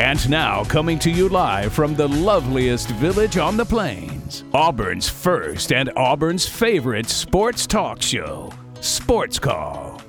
[0.00, 5.72] And now, coming to you live from the loveliest village on the plains, Auburn's first
[5.72, 10.00] and Auburn's favorite sports talk show, Sports Call.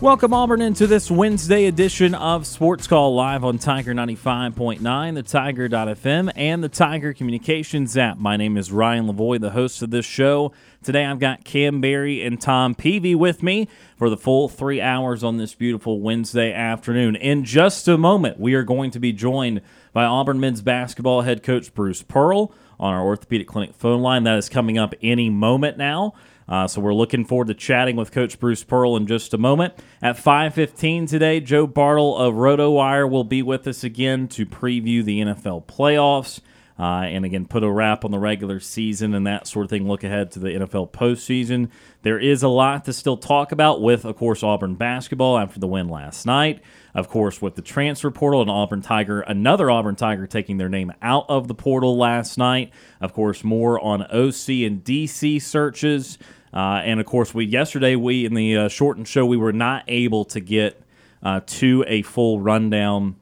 [0.00, 6.32] Welcome, Auburn, into this Wednesday edition of Sports Call live on Tiger 95.9, the Tiger.fm,
[6.36, 8.16] and the Tiger Communications app.
[8.16, 10.52] My name is Ryan Lavoie, the host of this show.
[10.82, 15.24] Today I've got Kam Berry and Tom Peavy with me for the full three hours
[15.24, 17.16] on this beautiful Wednesday afternoon.
[17.16, 19.60] In just a moment, we are going to be joined
[19.92, 24.22] by Auburn men's basketball head coach Bruce Pearl on our orthopedic clinic phone line.
[24.22, 26.14] That is coming up any moment now.
[26.48, 29.74] Uh, so we're looking forward to chatting with Coach Bruce Pearl in just a moment.
[30.00, 35.20] At 5:15 today, Joe Bartle of RotoWire will be with us again to preview the
[35.20, 36.40] NFL playoffs.
[36.78, 39.88] Uh, and again, put a wrap on the regular season and that sort of thing.
[39.88, 41.70] Look ahead to the NFL postseason.
[42.02, 45.66] There is a lot to still talk about with, of course, Auburn basketball after the
[45.66, 46.62] win last night.
[46.94, 50.92] Of course, with the transfer portal and Auburn Tiger, another Auburn Tiger taking their name
[51.02, 52.72] out of the portal last night.
[53.00, 56.18] Of course, more on OC and DC searches.
[56.52, 59.84] Uh, and of course, we yesterday we in the uh, shortened show we were not
[59.88, 60.80] able to get
[61.22, 63.16] uh, to a full rundown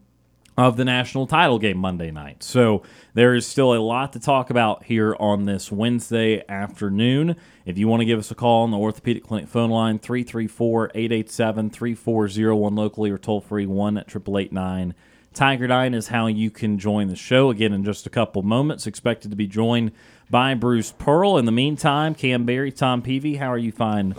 [0.57, 2.43] of the national title game Monday night.
[2.43, 2.83] So
[3.15, 7.37] there is still a lot to talk about here on this Wednesday afternoon.
[7.67, 10.93] If you want to give us a call on the Orthopedic Clinic phone line, 334
[10.95, 14.95] 887 3401 locally or toll free 1 at 8889.
[15.35, 17.51] Tiger 9 is how you can join the show.
[17.51, 19.93] Again, in just a couple moments, expected to be joined
[20.31, 21.37] by Bruce Pearl.
[21.37, 24.15] In the meantime, Kam Berry, Tom Peavy, how are you fine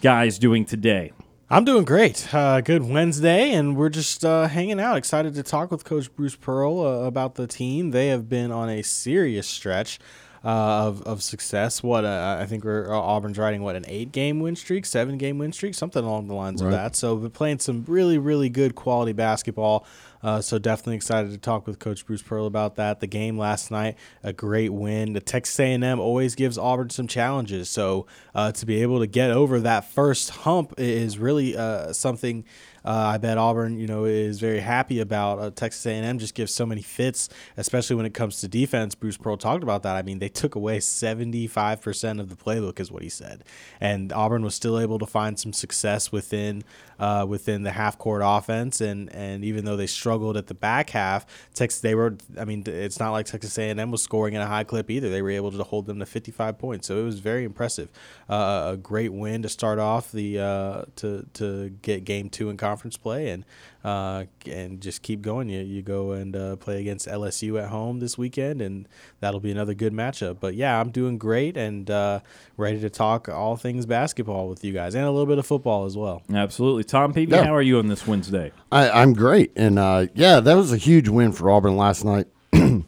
[0.00, 1.12] guys doing today?
[1.52, 2.32] I'm doing great.
[2.34, 4.96] Uh, good Wednesday, and we're just uh, hanging out.
[4.96, 7.90] Excited to talk with Coach Bruce Pearl uh, about the team.
[7.90, 9.98] They have been on a serious stretch.
[10.44, 11.84] Uh, of, of success.
[11.84, 15.16] What uh, I think we're uh, Auburn's riding what an eight game win streak, seven
[15.16, 16.66] game win streak, something along the lines right.
[16.66, 16.96] of that.
[16.96, 19.86] So we're playing some really really good quality basketball.
[20.22, 23.00] Uh, so definitely excited to talk with Coach Bruce Pearl about that.
[23.00, 25.12] The game last night, a great win.
[25.12, 27.68] The Texas A&M always gives Auburn some challenges.
[27.68, 32.44] So uh, to be able to get over that first hump is really uh, something–
[32.84, 35.38] uh, I bet Auburn, you know, is very happy about.
[35.38, 38.94] Uh, Texas A&M just gives so many fits, especially when it comes to defense.
[38.94, 39.96] Bruce Pearl talked about that.
[39.96, 43.44] I mean, they took away 75% of the playbook, is what he said,
[43.80, 46.64] and Auburn was still able to find some success within
[46.98, 48.80] uh, within the half court offense.
[48.80, 52.16] And and even though they struggled at the back half, Texas they were.
[52.38, 55.10] I mean, it's not like Texas A&M was scoring in a high clip either.
[55.10, 57.90] They were able to hold them to 55 points, so it was very impressive.
[58.28, 62.56] Uh, a great win to start off the uh, to to get game two in
[62.56, 63.44] conference play and
[63.84, 65.48] uh, and just keep going.
[65.48, 68.88] You you go and uh, play against LSU at home this weekend, and
[69.20, 70.38] that'll be another good matchup.
[70.40, 72.20] But yeah, I'm doing great and uh,
[72.56, 75.84] ready to talk all things basketball with you guys and a little bit of football
[75.84, 76.22] as well.
[76.32, 77.44] Absolutely, Tom Peavy, yeah.
[77.44, 78.52] how are you on this Wednesday?
[78.70, 82.26] I, am great, and uh, yeah, that was a huge win for Auburn last night.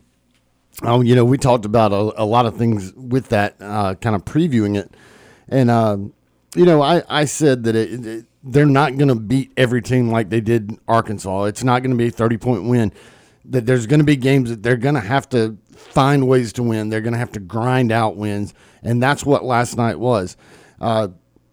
[0.82, 4.16] Oh, you know, we talked about a, a lot of things with that, uh, kind
[4.16, 4.92] of previewing it,
[5.48, 6.12] and um,
[6.56, 10.10] you know, I, I said that it, it, they're not going to beat every team
[10.10, 11.44] like they did Arkansas.
[11.44, 12.92] It's not going to be a 30 point win.
[13.46, 16.62] That there's going to be games that they're going to have to find ways to
[16.62, 16.88] win.
[16.88, 20.36] They're going to have to grind out wins, and that's what last night was.
[20.80, 21.08] Uh,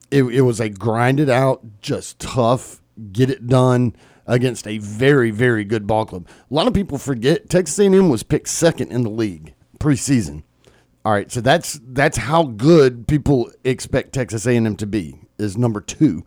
[0.09, 2.81] it, it was a grinded out, just tough,
[3.12, 3.95] get it done
[4.25, 6.27] against a very very good ball club.
[6.50, 10.44] A lot of people forget Texas A&M was picked second in the league preseason.
[11.04, 15.81] All right, so that's that's how good people expect Texas A&M to be is number
[15.81, 16.24] two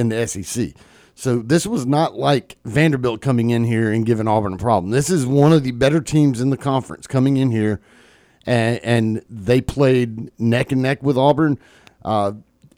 [0.00, 0.72] in the SEC.
[1.14, 4.90] So this was not like Vanderbilt coming in here and giving Auburn a problem.
[4.90, 7.78] This is one of the better teams in the conference coming in here,
[8.46, 11.58] and, and they played neck and neck with Auburn.
[12.02, 12.32] Uh,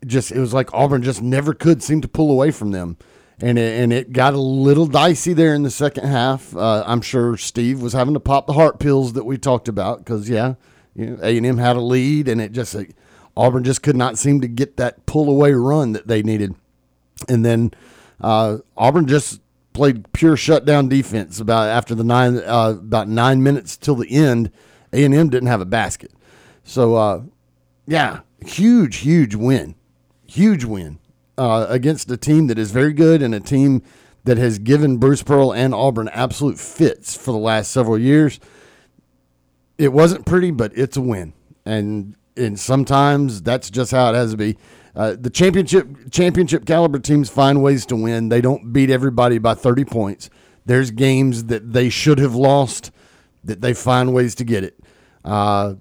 [0.04, 2.96] just it was like Auburn just never could seem to pull away from them,
[3.40, 6.56] and it, and it got a little dicey there in the second half.
[6.56, 9.98] Uh, I'm sure Steve was having to pop the heart pills that we talked about
[9.98, 10.54] because yeah,
[10.96, 12.74] you know, A and M had a lead, and it just
[13.36, 16.56] Auburn just could not seem to get that pull away run that they needed.
[17.28, 17.72] And then
[18.20, 19.40] uh, Auburn just
[19.72, 24.50] played pure shutdown defense about after the nine uh, about nine minutes till the end.
[24.92, 26.12] A and M didn't have a basket,
[26.64, 27.22] so uh,
[27.86, 29.74] yeah, huge, huge win,
[30.26, 30.98] huge win
[31.38, 33.82] uh, against a team that is very good and a team
[34.24, 38.38] that has given Bruce Pearl and Auburn absolute fits for the last several years.
[39.78, 41.32] It wasn't pretty, but it's a win,
[41.64, 44.56] and and sometimes that's just how it has to be.
[44.94, 48.28] Uh, the championship championship caliber teams find ways to win.
[48.28, 50.28] They don't beat everybody by 30 points.
[50.66, 52.90] There's games that they should have lost
[53.44, 54.78] that they find ways to get it.
[55.24, 55.74] Uh,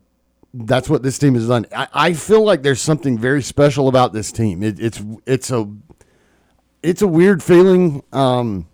[0.54, 1.66] that's what this team has done.
[1.76, 4.64] I, I, feel like there's something very special about this team.
[4.64, 5.70] It, it's it's a
[6.84, 8.68] it's a weird feeling um,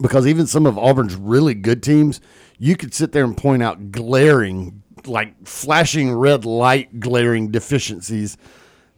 [0.00, 2.20] because even some of Auburn's really good teams,
[2.58, 8.36] you could sit there and point out glaring, like flashing red light, glaring deficiencies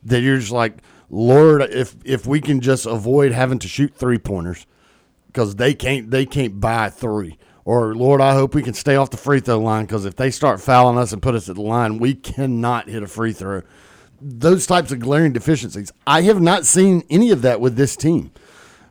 [0.07, 0.79] that you're just like,
[1.11, 4.67] Lord, if if we can just avoid having to shoot three pointers,
[5.27, 7.39] because they can't they can't buy three.
[7.65, 10.31] Or Lord, I hope we can stay off the free throw line because if they
[10.31, 13.63] start fouling us and put us at the line, we cannot hit a free throw.
[14.21, 15.93] Those types of glaring deficiencies.
[16.07, 18.31] I have not seen any of that with this team.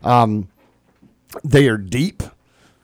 [0.04, 0.50] Um,
[1.44, 2.22] they are deep.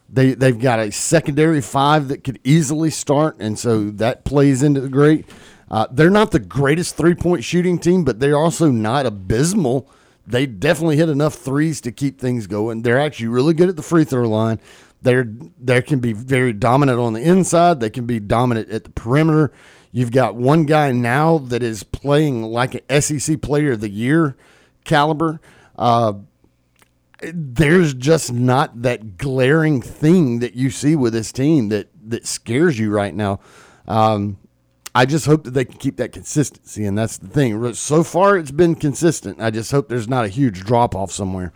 [0.10, 4.82] They they've got a secondary five that could easily start, and so that plays into
[4.82, 5.26] the great.
[5.72, 9.90] Uh, they're not the greatest three point shooting team, but they're also not abysmal.
[10.28, 12.82] They definitely hit enough threes to keep things going.
[12.82, 14.60] They're actually really good at the free throw line.
[15.02, 15.26] They're
[15.60, 17.80] they can be very dominant on the inside.
[17.80, 19.54] They can be dominant at the perimeter.
[19.94, 24.36] You've got one guy now that is playing like an SEC Player of the Year
[24.84, 25.40] caliber.
[25.78, 26.14] Uh,
[27.34, 32.78] there's just not that glaring thing that you see with this team that that scares
[32.78, 33.40] you right now.
[33.88, 34.38] Um,
[34.94, 37.74] I just hope that they can keep that consistency, and that's the thing.
[37.74, 39.40] So far, it's been consistent.
[39.40, 41.54] I just hope there's not a huge drop off somewhere.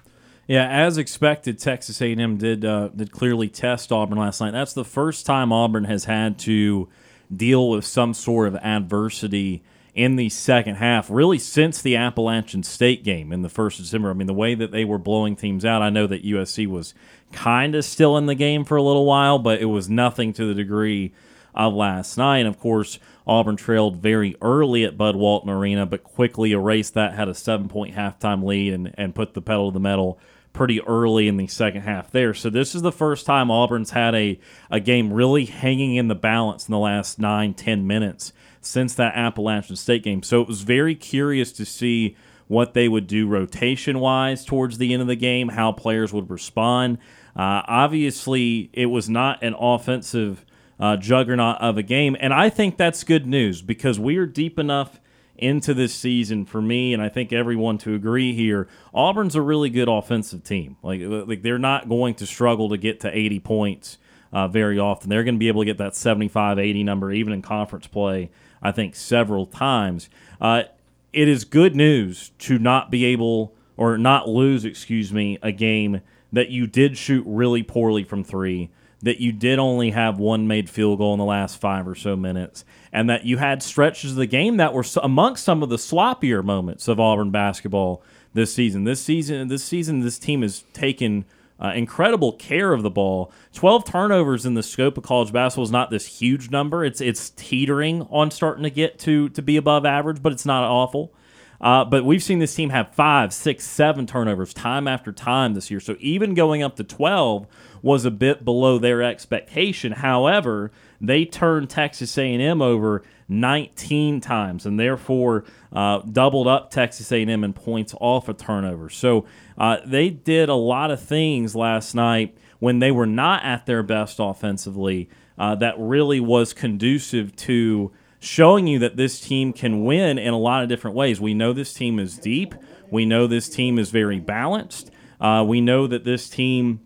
[0.47, 4.51] Yeah, as expected, Texas A&M did uh, did clearly test Auburn last night.
[4.51, 6.87] That's the first time Auburn has had to
[7.35, 9.63] deal with some sort of adversity
[9.95, 14.11] in the second half, really since the Appalachian State game in the first of December.
[14.11, 16.93] I mean, the way that they were blowing teams out, I know that USC was
[17.31, 20.45] kind of still in the game for a little while, but it was nothing to
[20.45, 21.13] the degree
[21.55, 22.39] of last night.
[22.39, 27.13] And of course, Auburn trailed very early at Bud Walton Arena, but quickly erased that,
[27.13, 30.19] had a seven point halftime lead, and, and put the pedal to the metal
[30.53, 32.33] pretty early in the second half there.
[32.33, 34.39] So this is the first time Auburn's had a,
[34.71, 38.31] a game really hanging in the balance in the last nine, ten minutes
[38.61, 40.23] since that Appalachian State game.
[40.23, 42.15] So it was very curious to see
[42.47, 46.29] what they would do rotation wise towards the end of the game, how players would
[46.29, 46.99] respond.
[47.35, 50.44] Uh, obviously, it was not an offensive
[50.79, 52.15] uh, juggernaut of a game.
[52.19, 54.99] And I think that's good news because we are deep enough
[55.37, 58.67] into this season for me, and I think everyone to agree here.
[58.93, 60.77] Auburn's a really good offensive team.
[60.81, 63.97] Like, like they're not going to struggle to get to 80 points
[64.31, 65.09] uh, very often.
[65.09, 68.31] They're going to be able to get that 75 80 number, even in conference play,
[68.61, 70.09] I think, several times.
[70.39, 70.63] Uh,
[71.11, 76.01] it is good news to not be able or not lose, excuse me, a game
[76.31, 78.69] that you did shoot really poorly from three
[79.05, 82.15] that you did only have one made field goal in the last five or so
[82.15, 85.75] minutes, and that you had stretches of the game that were amongst some of the
[85.75, 88.01] sloppier moments of Auburn basketball
[88.33, 88.83] this season.
[88.83, 91.23] This season, this season, this team has taken
[91.59, 93.31] uh, incredible care of the ball.
[93.53, 96.83] Twelve turnovers in the scope of college basketball is not this huge number.
[96.83, 100.63] It's it's teetering on starting to get to to be above average, but it's not
[100.63, 101.13] awful.
[101.61, 105.71] Uh, but we've seen this team have five, six, seven turnovers time after time this
[105.71, 105.79] year.
[105.79, 107.47] So even going up to 12
[107.85, 109.91] was a bit below their expectation.
[109.91, 117.43] However, they turned Texas A&M over 19 times and therefore uh, doubled up Texas A&M
[117.43, 118.89] in points off a of turnover.
[118.89, 119.25] So
[119.55, 123.83] uh, they did a lot of things last night when they were not at their
[123.83, 130.17] best offensively uh, that really was conducive to showing you that this team can win
[130.17, 131.21] in a lot of different ways.
[131.21, 132.55] We know this team is deep.
[132.89, 134.89] We know this team is very balanced.
[135.21, 136.79] Uh, we know that this team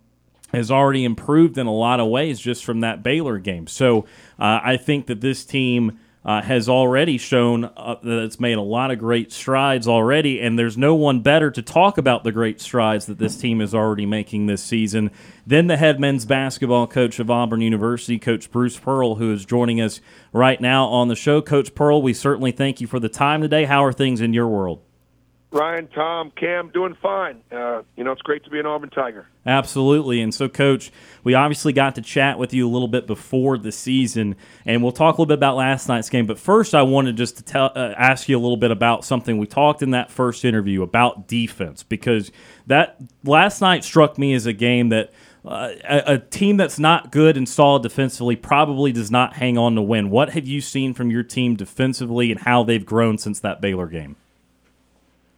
[0.53, 3.67] has already improved in a lot of ways just from that Baylor game.
[3.67, 4.01] So
[4.39, 8.61] uh, I think that this team uh, has already shown uh, that it's made a
[8.61, 12.59] lot of great strides already, and there's no one better to talk about the great
[12.59, 15.11] strides that this team is already making this season
[15.47, 19.79] than the head men's basketball coach of Auburn University, Coach Bruce Pearl, who is joining
[19.79, 20.01] us
[20.33, 21.41] right now on the show.
[21.41, 23.63] Coach Pearl, we certainly thank you for the time today.
[23.63, 24.81] How are things in your world?
[25.51, 27.41] Ryan, Tom, Kam, doing fine.
[27.51, 29.25] Uh, you know, it's great to be an Auburn Tiger.
[29.47, 30.21] Absolutely.
[30.21, 30.91] And so, Coach,
[31.23, 34.91] we obviously got to chat with you a little bit before the season, and we'll
[34.91, 36.27] talk a little bit about last night's game.
[36.27, 39.39] But first, I wanted just to tell, uh, ask you a little bit about something
[39.39, 42.31] we talked in that first interview about defense, because
[42.67, 45.11] that last night struck me as a game that
[45.43, 49.73] uh, a, a, team that's not good and solid defensively probably does not hang on
[49.73, 50.11] to win.
[50.11, 53.87] What have you seen from your team defensively and how they've grown since that Baylor
[53.87, 54.17] game?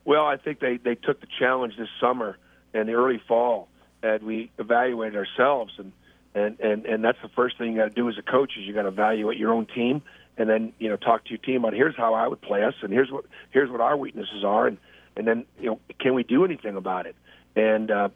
[0.05, 2.38] Well, I think they, they took the challenge this summer
[2.74, 3.67] and the early fall,
[4.01, 5.91] and we evaluated ourselves, and
[6.34, 8.65] and and, and that's the first thing you got to do as a coach is
[8.65, 10.01] you got to evaluate your own team,
[10.38, 12.74] and then you know talk to your team about here's how I would play us,
[12.81, 14.77] and here's what here's what our weaknesses are, and
[15.15, 17.15] and then you know can we do anything about it?
[17.55, 18.10] And uh,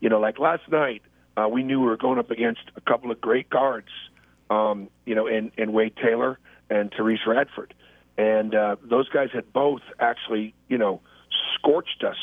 [0.00, 1.02] you know, like last night,
[1.36, 3.88] uh, we knew we were going up against a couple of great guards,
[4.50, 7.72] um, you know, in, in Wade Taylor and Tyrese Radford,
[8.18, 11.00] and uh, those guys had both actually, you know
[11.54, 12.16] scorched us,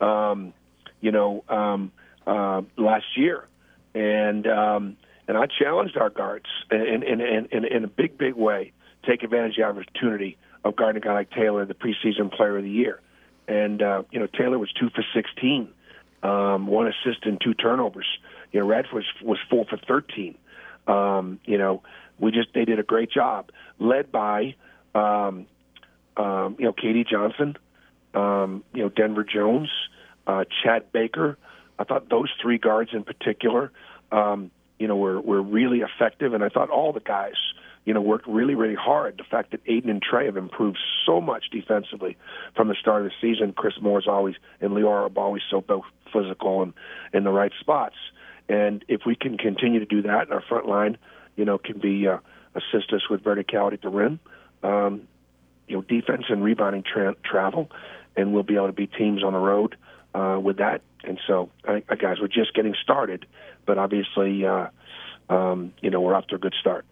[0.00, 0.52] um,
[1.00, 1.92] you know, um,
[2.26, 3.46] uh, last year,
[3.94, 4.96] and um,
[5.26, 8.72] and I challenged our guards in in, in in in a big big way,
[9.06, 12.64] take advantage of the opportunity of guarding a guy like Taylor, the preseason player of
[12.64, 13.00] the year,
[13.46, 15.68] and uh, you know Taylor was two for sixteen,
[16.22, 18.06] um, one assist and two turnovers.
[18.52, 20.36] You know Radford was, was four for thirteen.
[20.86, 21.82] Um, you know
[22.18, 24.54] we just they did a great job, led by
[24.94, 25.46] um,
[26.16, 27.56] um, you know KD Johnson,
[28.14, 29.70] um, you know, Denver Jones,
[30.26, 31.38] uh, Chad Baker.
[31.78, 33.70] I thought those three guards in particular,
[34.10, 37.36] um, you know, were were really effective, and I thought all the guys,
[37.84, 39.18] you know, worked really really hard.
[39.18, 42.16] The fact that Aden and Trey have improved so much defensively
[42.54, 43.52] from the start of the season.
[43.52, 46.72] Chris Moore's always and Leora are always so both physical and
[47.12, 47.96] in the right spots.
[48.48, 50.96] And if we can continue to do that, and our front line,
[51.36, 52.18] you know, can be uh,
[52.54, 54.20] assist us with verticality at the rim,
[54.62, 55.06] um,
[55.66, 57.70] you know, defense and rebounding tra- travel,
[58.18, 59.76] and we'll be able to beat teams on the road
[60.14, 60.82] uh, with that.
[61.04, 63.26] And so, I, I, guys, we're just getting started,
[63.64, 64.66] but obviously, uh,
[65.30, 66.84] um, you know, we're off to a good start.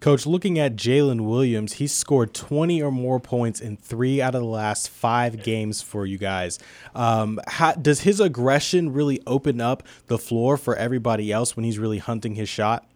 [0.00, 4.42] Coach, looking at Jaylin Williams, he's scored 20 or more points in three out of
[4.42, 6.58] the last five games for you guys.
[6.94, 11.78] Um, how, does his aggression really open up the floor for everybody else when he's
[11.78, 12.86] really hunting his shot?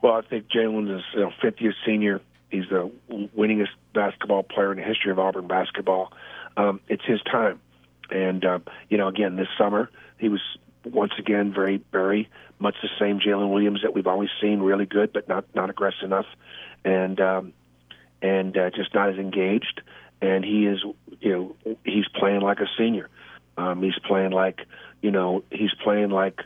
[0.00, 2.20] Well, I think Jaylin is you know, fifth year senior.
[2.50, 6.12] He's the winningest basketball player in the history of Auburn basketball
[6.58, 7.60] um, it's his time.
[8.10, 10.40] And uh, you know, again, this summer he was
[10.84, 14.60] once again very, very much the same Jaylin Williams that we've always seen.
[14.60, 16.26] Really good, but not not aggressive enough,
[16.84, 17.52] and um,
[18.20, 19.80] and uh, just not as engaged.
[20.20, 20.82] And he is,
[21.20, 23.08] you know, he's playing like a senior.
[23.56, 24.62] Um, he's playing like,
[25.00, 26.40] you know, he's playing like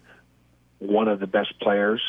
[0.78, 2.02] one of the best players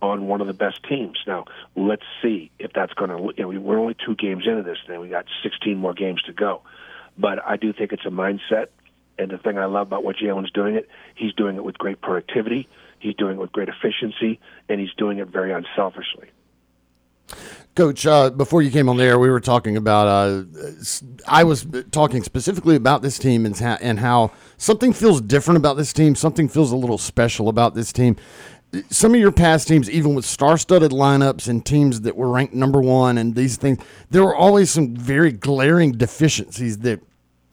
[0.00, 1.18] on one of the best teams.
[1.26, 1.44] Now,
[1.76, 3.34] let's see if that's going to.
[3.36, 6.32] You know, we're only two games into this, and we got 16 more games to
[6.32, 6.62] go.
[7.16, 8.68] But I do think it's a mindset.
[9.18, 12.00] And the thing I love about what Jaylin's doing it, he's doing it with great
[12.00, 12.68] productivity,
[12.98, 16.30] he's doing it with great efficiency, and he's doing it very unselfishly.
[17.76, 20.06] Coach, uh, before you came on the air, we were talking about.
[20.06, 20.44] Uh,
[21.26, 25.76] I was talking specifically about this team and how, and how something feels different about
[25.76, 26.14] this team.
[26.14, 28.16] Something feels a little special about this team
[28.90, 32.80] some of your past teams, even with star-studded lineups and teams that were ranked number
[32.80, 33.78] one and these things,
[34.10, 37.00] there were always some very glaring deficiencies that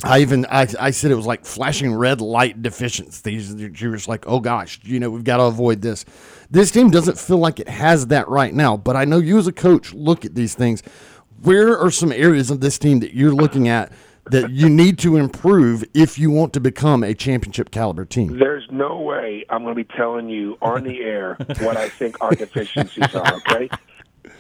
[0.04, 3.22] I even I, I said it was like flashing red light deficiencies.
[3.22, 6.06] These you're just like, oh gosh, you know, we've got to avoid this.
[6.50, 9.48] This team doesn't feel like it has that right now, but I know you as
[9.48, 10.82] a coach look at these things.
[11.44, 13.92] Where are some areas of this team that you're looking at
[14.26, 18.38] that you need to improve if you want to become a championship caliber team?
[18.38, 22.22] There's no way I'm going to be telling you on the air what I think
[22.22, 23.36] our deficiencies are.
[23.36, 23.70] Okay.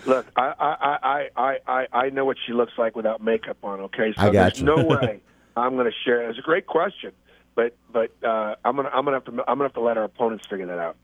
[0.06, 3.82] Look, I I, I, I, I know what she looks like without makeup on.
[3.82, 4.66] Okay, so there's you.
[4.66, 5.22] no way
[5.56, 6.30] I'm going to share.
[6.30, 7.12] It's a great question,
[7.56, 10.04] but but uh, I'm gonna I'm gonna have to I'm gonna have to let our
[10.04, 10.96] opponents figure that out.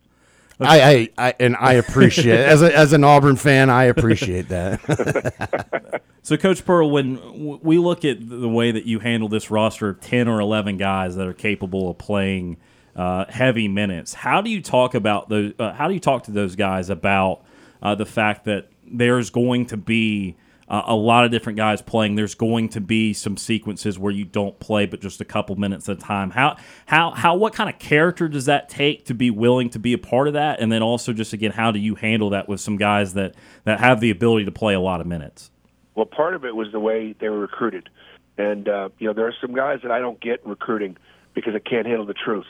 [0.59, 6.01] I, I, I, and I appreciate as a, as an Auburn fan, I appreciate that.
[6.23, 10.01] so, Coach Pearl, when we look at the way that you handle this roster of
[10.01, 12.57] ten or eleven guys that are capable of playing
[12.95, 15.53] uh, heavy minutes, how do you talk about those?
[15.59, 17.43] Uh, how do you talk to those guys about
[17.83, 20.35] uh, the fact that there's going to be
[20.69, 22.15] uh, a lot of different guys playing.
[22.15, 25.87] There's going to be some sequences where you don't play, but just a couple minutes
[25.87, 26.31] at a time.
[26.31, 29.93] How how how what kind of character does that take to be willing to be
[29.93, 30.59] a part of that?
[30.59, 33.79] And then also just again, how do you handle that with some guys that that
[33.79, 35.51] have the ability to play a lot of minutes?
[35.95, 37.89] Well, part of it was the way they were recruited,
[38.37, 40.97] and uh, you know there are some guys that I don't get recruiting
[41.33, 42.45] because I can't handle the truth,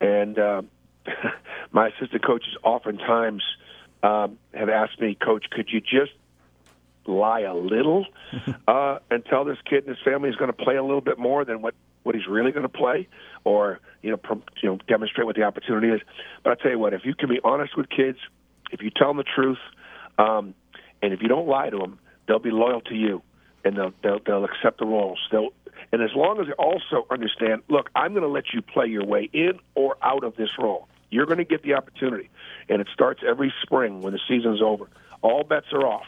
[0.00, 0.62] and uh,
[1.72, 3.42] my assistant coaches oftentimes.
[4.04, 6.10] Um, have asked me, Coach, could you just
[7.06, 8.06] lie a little
[8.68, 11.18] uh, and tell this kid and his family is going to play a little bit
[11.18, 13.08] more than what what he's really going to play,
[13.44, 16.00] or you know, pro, you know, demonstrate what the opportunity is.
[16.42, 18.18] But I tell you what, if you can be honest with kids,
[18.72, 19.58] if you tell them the truth,
[20.18, 20.54] um,
[21.00, 23.22] and if you don't lie to them, they'll be loyal to you,
[23.64, 25.20] and they'll they'll, they'll accept the roles.
[25.30, 25.50] They'll
[25.92, 29.04] and as long as they also understand, look, I'm going to let you play your
[29.04, 30.88] way in or out of this role.
[31.10, 32.30] You're going to get the opportunity,
[32.68, 34.88] and it starts every spring when the season's over.
[35.20, 36.06] All bets are off,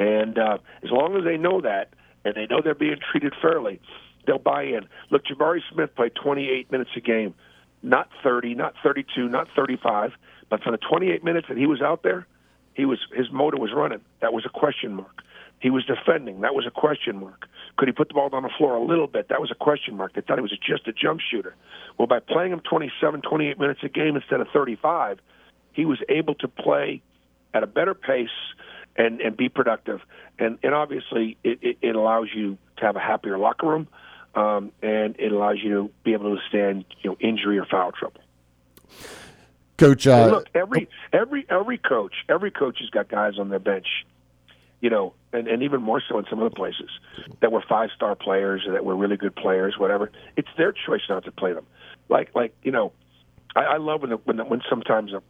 [0.00, 1.90] and uh, as long as they know that
[2.24, 3.80] and they know they're being treated fairly,
[4.26, 4.88] they'll buy in.
[5.10, 7.34] Look, Jabari Smith played 28 minutes a game,
[7.82, 10.12] not 30, not 32, not 35,
[10.48, 12.26] but for the 28 minutes that he was out there,
[12.74, 14.00] he was his motor was running.
[14.22, 15.22] That was a question mark.
[15.60, 16.40] He was defending.
[16.40, 17.46] That was a question mark.
[17.76, 19.28] Could he put the ball down the floor a little bit?
[19.28, 20.14] That was a question mark.
[20.14, 21.54] They thought he was just a jump shooter.
[21.98, 25.18] Well, by playing him 27, 28 minutes a game instead of 35,
[25.72, 27.02] he was able to play
[27.52, 28.28] at a better pace
[28.96, 30.00] and, and be productive.
[30.38, 33.88] And, and obviously, it, it, it allows you to have a happier locker room,
[34.34, 37.92] um, and it allows you to be able to withstand you know injury or foul
[37.92, 38.20] trouble.
[39.76, 43.86] Coach, uh, look, every every every coach, every coach has got guys on their bench
[44.80, 46.88] you know, and, and even more so in some other places
[47.40, 50.10] that were five star players or that were really good players, whatever.
[50.36, 51.66] It's their choice not to play them.
[52.08, 52.92] Like like you know,
[53.54, 55.22] I, I love when the, when the, when sometimes the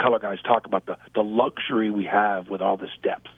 [0.00, 3.28] color guys talk about the the luxury we have with all this depth.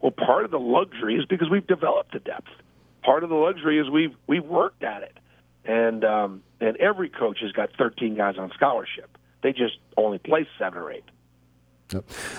[0.00, 2.48] Well, part of the luxury is because we've developed the depth.
[3.02, 5.16] Part of the luxury is we've we've worked at it,
[5.64, 9.16] and um, and every coach has got 13 guys on scholarship.
[9.42, 11.04] They just only play seven or eight.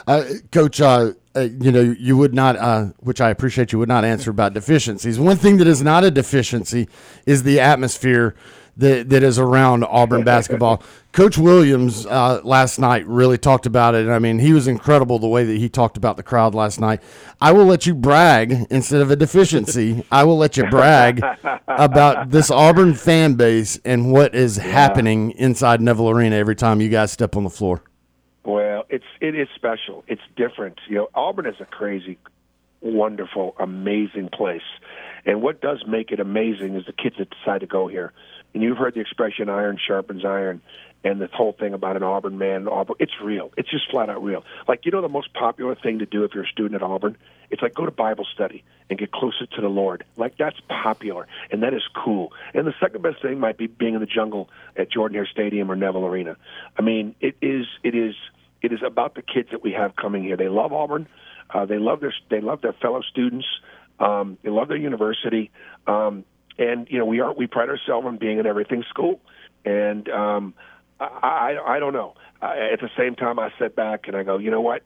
[0.08, 3.90] Uh, Coach, uh, uh, you know, you would not, uh, which I appreciate, you would
[3.90, 5.20] not answer about deficiencies.
[5.20, 6.90] One thing that is not a deficiency
[7.28, 8.36] is the atmosphere
[8.78, 10.84] that, that is around Auburn basketball.
[11.12, 14.10] Coach Williams uh, last night really talked about it.
[14.10, 17.02] I mean, he was incredible the way that he talked about the crowd last night.
[17.40, 20.06] I will let you brag instead of a deficiency.
[20.12, 21.24] I will let you brag
[21.68, 24.64] about this Auburn fan base and what is yeah.
[24.64, 27.84] happening inside Neville Arena every time you guys step on the floor.
[28.44, 30.04] Well, it's it is special.
[30.08, 30.80] It's different.
[30.90, 32.18] You know, Auburn is a crazy,
[32.82, 34.62] wonderful, amazing place.
[35.26, 38.12] And what does make it amazing is the kids that decide to go here.
[38.54, 40.62] And you've heard the expression "iron sharpens iron,"
[41.04, 42.68] and this whole thing about an Auburn man.
[42.68, 43.52] Auburn, it's real.
[43.58, 44.44] It's just flat out real.
[44.68, 47.18] Like you know, the most popular thing to do if you're a student at Auburn,
[47.50, 50.06] it's like go to Bible study and get closer to the Lord.
[50.18, 52.32] Like that's popular, and that is cool.
[52.54, 55.72] And the second best thing might be being in the jungle at Jordan Hare Stadium
[55.72, 56.38] or Neville Arena.
[56.78, 57.66] I mean, it is.
[57.84, 58.16] It is.
[58.62, 60.38] It is about the kids that we have coming here.
[60.38, 61.08] They love Auburn.
[61.50, 62.14] Uh, they love their.
[62.30, 63.48] They love their fellow students.
[64.00, 65.52] Um, they love their university.
[65.86, 66.26] Um,
[66.58, 67.34] and you know, we are.
[67.34, 69.20] We pride ourselves on being an everything school.
[69.66, 70.54] And um,
[71.00, 71.06] I,
[71.58, 72.16] I, I don't know.
[72.42, 74.84] I, at the same time, I sit back and I go, you know what?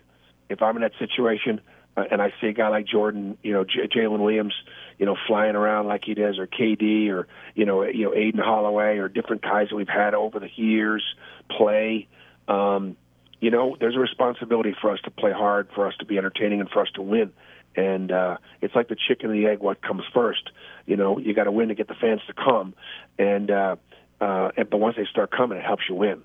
[0.50, 1.62] If I'm in that situation
[1.98, 4.54] uh, and I see a guy like Jordan, you know, J- Jaylin Williams,
[4.98, 8.40] you know, flying around like he does, or KD, or you know, you know, Aden
[8.40, 11.04] Holloway, or different guys that we've had over the years
[11.50, 12.08] play.
[12.48, 12.96] Um,
[13.40, 16.60] you know, there's a responsibility for us to play hard, for us to be entertaining,
[16.62, 17.34] and for us to win.
[17.76, 19.60] And uh, it's like the chicken and the egg.
[19.60, 20.50] What comes first?
[20.86, 22.74] You know, you got to win to get the fans to come.
[23.20, 23.76] And uh,
[24.20, 26.24] uh, but once they start coming, it helps you win.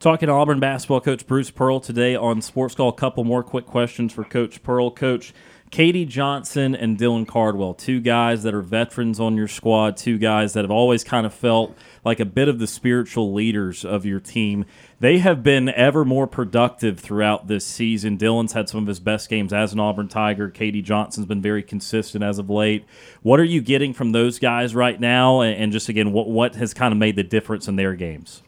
[0.00, 2.88] Talking to Auburn basketball coach Bruce Pearl today on Sports Call.
[2.88, 4.90] A couple more quick questions for Coach Pearl.
[4.90, 5.32] Coach,
[5.72, 10.52] KD Johnson and Dylan Cardwell, two guys that are veterans on your squad, two guys
[10.52, 14.20] that have always kind of felt like a bit of the spiritual leaders of your
[14.20, 14.66] team.
[15.00, 18.18] They have been ever more productive throughout this season.
[18.18, 20.50] Dylan's had some of his best games as an Auburn Tiger.
[20.50, 22.84] KD Johnson's been very consistent as of late.
[23.22, 25.40] What are you getting from those guys right now?
[25.40, 28.42] And just again, what what has kind of made the difference in their games?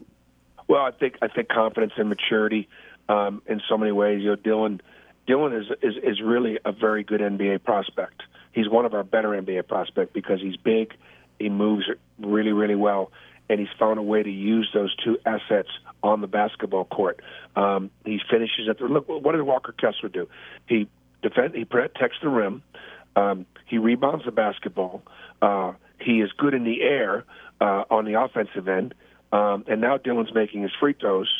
[0.67, 2.69] Well, I think I think confidence and maturity
[3.09, 4.21] um, in so many ways.
[4.21, 4.79] You know, Dylan
[5.27, 8.21] Dylan is, is is really a very good NBA prospect.
[8.51, 10.93] He's one of our better NBA prospects because he's big,
[11.39, 11.85] he moves
[12.19, 13.11] really really well,
[13.49, 15.69] and he's found a way to use those two assets
[16.03, 17.21] on the basketball court.
[17.55, 19.07] Um, he finishes at the look.
[19.07, 20.27] What did Walker Kessler do?
[20.67, 20.87] He
[21.21, 21.55] defend.
[21.55, 22.63] He protects the rim.
[23.15, 25.01] Um, he rebounds the basketball.
[25.41, 27.23] Uh, he is good in the air
[27.59, 28.93] uh, on the offensive end.
[29.31, 31.31] Um, and now Dylan's making his free throws.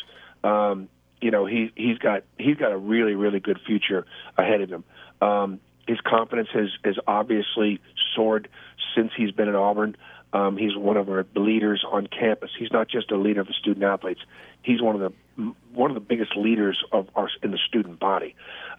[0.42, 0.88] Um,
[1.26, 4.06] you know he he's got he's got a really really good future
[4.38, 4.84] ahead of him.
[5.20, 7.80] Um, his confidence has has obviously
[8.14, 8.48] soared
[8.94, 9.96] since he's been at Auburn.
[10.32, 12.50] Um, he's one of our leaders on campus.
[12.56, 14.20] He's not just a leader of the student athletes.
[14.62, 18.36] He's one of the one of the biggest leaders of our in the student body,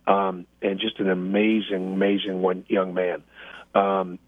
[0.08, 3.24] um, and just an amazing, amazing one young man.
[3.76, 4.20] Um,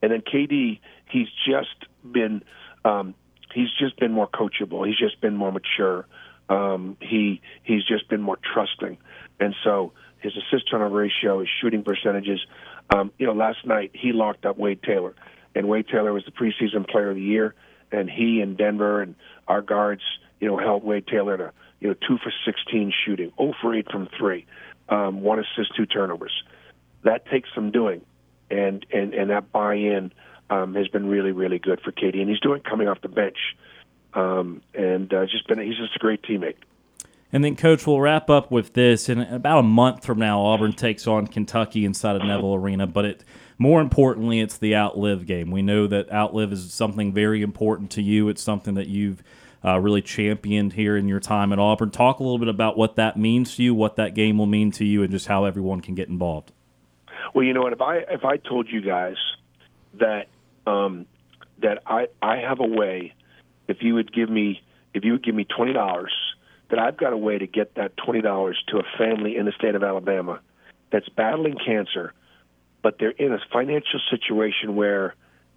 [0.00, 0.78] and then KD,
[1.10, 2.44] he's just been
[2.84, 3.16] um,
[3.52, 4.86] he's just been more coachable.
[4.86, 6.06] He's just been more mature.
[6.54, 8.96] Um, he he's just been more trusting,
[9.40, 12.40] and so his assist turnover ratio, his shooting percentages.
[12.94, 15.14] Um, you know, last night he locked up Wade Taylor,
[15.54, 17.54] and Wade Taylor was the preseason player of the year,
[17.90, 19.16] and he and Denver and
[19.48, 20.02] our guards,
[20.40, 23.90] you know, held Wade Taylor to you know two for 16 shooting, 0 for 8
[23.90, 24.46] from three,
[24.88, 26.44] um, one assist, two turnovers.
[27.02, 28.02] That takes some doing,
[28.48, 30.12] and and and that buy-in
[30.50, 33.38] um, has been really really good for KD, and he's doing coming off the bench,
[34.14, 36.56] um, and uh, just been he's just a great teammate.
[37.32, 39.08] And then, Coach, we'll wrap up with this.
[39.08, 42.86] In about a month from now, Auburn takes on Kentucky inside of Neville Arena.
[42.86, 43.24] But it,
[43.58, 45.50] more importantly, it's the Outlive game.
[45.50, 48.28] We know that Outlive is something very important to you.
[48.28, 49.20] It's something that you've
[49.64, 51.90] uh, really championed here in your time at Auburn.
[51.90, 54.70] Talk a little bit about what that means to you, what that game will mean
[54.72, 56.52] to you, and just how everyone can get involved.
[57.34, 57.72] Well, you know what?
[57.72, 59.16] If I if I told you guys
[59.94, 60.28] that
[60.68, 61.06] um,
[61.62, 63.14] that I I have a way,
[63.68, 66.12] if you would give me if you would give me twenty dollars
[66.70, 69.74] that I've got a way to get that $20 to a family in the state
[69.74, 70.40] of Alabama
[70.90, 72.12] that's battling cancer,
[72.82, 75.14] but they're in a financial situation where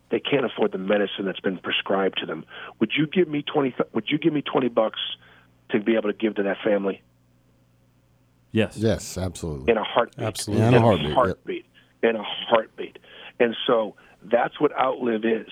[0.09, 2.45] they can't afford the medicine that's been prescribed to them.
[2.79, 4.99] Would you give me 20 would you give me 20 bucks
[5.71, 7.01] to be able to give to that family?
[8.51, 8.77] Yes.
[8.77, 9.71] Yes, absolutely.
[9.71, 10.25] In a heartbeat.
[10.25, 10.65] Absolutely.
[10.65, 11.65] In a in heartbeat, a heartbeat.
[12.03, 12.99] In a heartbeat.
[13.39, 15.51] And so that's what Outlive is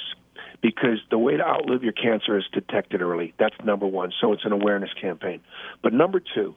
[0.61, 3.33] because the way to outlive your cancer is detect it early.
[3.37, 4.11] That's number one.
[4.21, 5.41] So it's an awareness campaign.
[5.81, 6.55] But number two,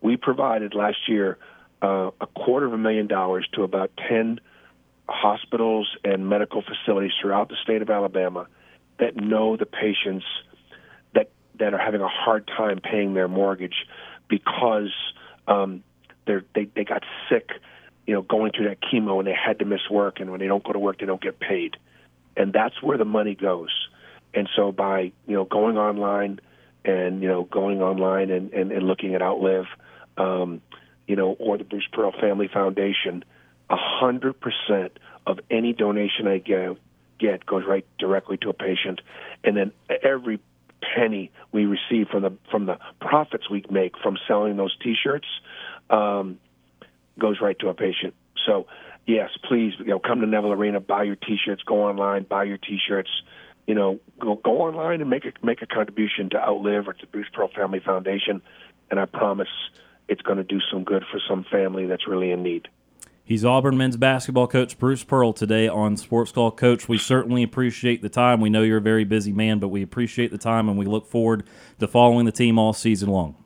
[0.00, 1.38] we provided last year
[1.82, 4.40] uh, a quarter of a million dollars to about 10
[5.08, 8.46] hospitals and medical facilities throughout the state of Alabama
[8.98, 10.24] that know the patients
[11.14, 13.86] that, that are having a hard time paying their mortgage
[14.28, 14.92] because
[15.48, 15.82] um,
[16.26, 17.50] they're, they, they got sick,
[18.06, 20.20] you know, going through that chemo and they had to miss work.
[20.20, 21.76] And when they don't go to work, they don't get paid
[22.40, 23.68] and that's where the money goes.
[24.32, 26.40] And so by you know going online
[26.84, 29.66] and you know going online and, and, and looking at Outlive,
[30.16, 30.62] um,
[31.06, 33.24] you know, or the Bruce Pearl Family Foundation,
[33.68, 36.78] a hundred percent of any donation I get
[37.18, 39.02] get goes right directly to a patient,
[39.44, 39.72] and then
[40.02, 40.40] every
[40.96, 45.28] penny we receive from the from the profits we make from selling those T-shirts
[45.90, 46.38] um,
[47.18, 48.14] goes right to a patient.
[48.46, 48.66] So
[49.06, 52.58] yes, please, you know, come to Neville Arena, buy your T-shirts, go online, buy your
[52.58, 53.10] T-shirts.
[53.66, 57.06] You know, go go online and make a make a contribution to Outlive or to
[57.06, 58.42] Bruce Pearl Family Foundation,
[58.90, 59.48] and I promise
[60.08, 62.68] it's going to do some good for some family that's really in need.
[63.22, 66.50] He's Auburn men's basketball coach Bruce Pearl today on Sports Call.
[66.50, 68.40] Coach, we certainly appreciate the time.
[68.40, 71.06] We know you're a very busy man, but we appreciate the time and we look
[71.06, 71.44] forward
[71.78, 73.36] to following the team all season long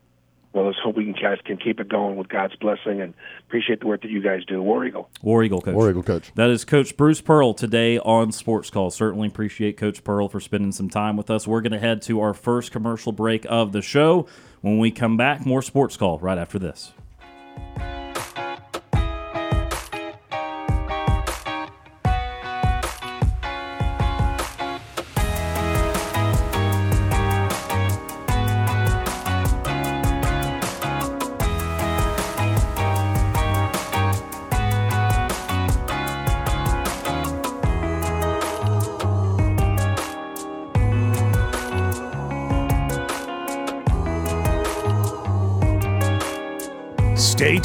[0.55, 3.13] well, let's hope we can guys can keep it going with God's blessing and
[3.47, 4.63] appreciate the work that you guys do.
[4.63, 5.11] War Eagle.
[5.21, 5.75] War Eagle coach.
[5.75, 6.31] War Eagle coach.
[6.37, 8.91] That is Coach Bruce Pearl today on Sports Call.
[8.91, 11.49] Certainly appreciate Coach Pearl for spending some time with us.
[11.49, 14.29] We're going to head to our first commercial break of the show.
[14.61, 16.93] When we come back, more Sports Call right after this.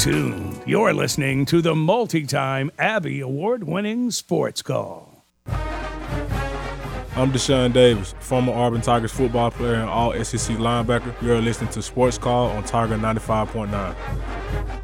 [0.00, 0.62] Tuned.
[0.64, 5.26] You're listening to the multi time Abby Award winning Sports Call.
[5.46, 11.14] I'm Deshaun Davis, former Auburn Tigers football player and all SEC linebacker.
[11.20, 14.79] You're listening to Sports Call on Tiger 95.9.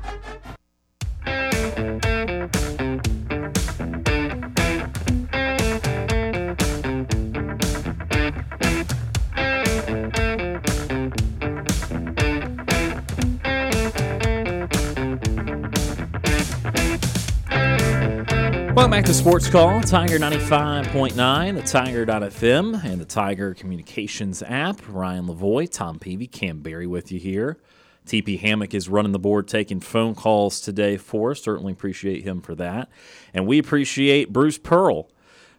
[18.86, 24.80] Welcome back to Sports Call, Tiger 95.9, the Tiger.fm, and the Tiger Communications app.
[24.88, 27.58] Ryan Lavoie, Tom Peavy, Kam Berry with you here.
[28.06, 31.42] TP Hammock is running the board, taking phone calls today for us.
[31.42, 32.88] Certainly appreciate him for that.
[33.34, 35.10] And we appreciate Bruce Pearl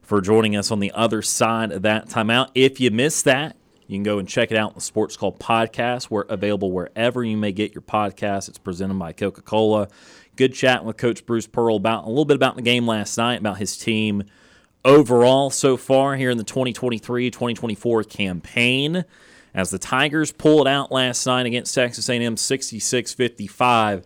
[0.02, 2.52] for joining us on the other side of that timeout.
[2.56, 5.34] If you missed that, you can go and check it out in the Sports Call
[5.34, 6.10] podcast.
[6.10, 8.48] We're available wherever you may get your podcast.
[8.48, 9.90] It's presented by Coca Cola.
[10.38, 13.39] Good chat with Coach Bruce Pearl about a little bit about the game last night,
[13.39, 14.23] about his team
[14.86, 19.04] overall so far here in the 2023 2024 campaign.
[19.54, 24.04] As the Tigers pulled out last night against Texas A&M 66 55.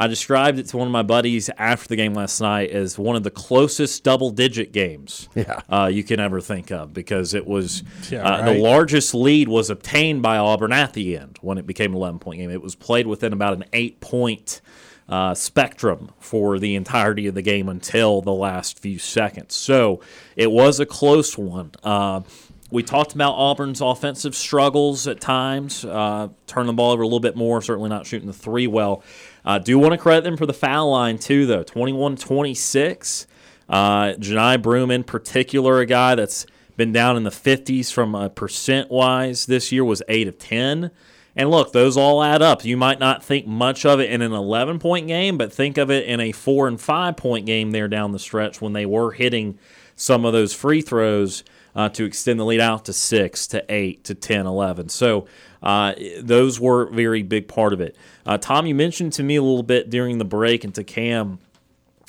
[0.00, 3.16] I described it to one of my buddies after the game last night as one
[3.16, 5.60] of the closest double digit games Yeah.
[5.68, 9.70] uh, you can ever think of because it was Yeah, uh, the largest lead was
[9.70, 12.50] obtained by Auburn at the end when it became an 11 point game.
[12.50, 14.60] It was played within about an eight point
[15.08, 19.54] uh, spectrum for the entirety of the game until the last few seconds.
[19.54, 20.00] So
[20.36, 21.72] it was a close one.
[21.82, 22.22] Uh,
[22.70, 27.20] we talked about Auburn's offensive struggles at times, uh, turn the ball over a little
[27.20, 29.02] bit more, certainly not shooting the three well.
[29.44, 31.62] Uh, do want to credit them for the foul line, too, though.
[31.62, 33.26] 21 26.
[33.70, 36.44] Uh, Johni Broome, in particular, a guy that's
[36.76, 40.90] been down in the 50s from a percent wise this year, was 8 of 10.
[41.38, 42.64] And look, those all add up.
[42.64, 45.88] You might not think much of it in an 11 point game, but think of
[45.90, 49.12] it in a four and five point game there down the stretch when they were
[49.12, 49.56] hitting
[49.94, 51.44] some of those free throws
[51.76, 54.88] uh, to extend the lead out to six, to eight, to 10, 11.
[54.88, 55.26] So
[55.62, 57.94] uh, those were a very big part of it.
[58.26, 61.38] Uh, Tom, you mentioned to me a little bit during the break and to Kam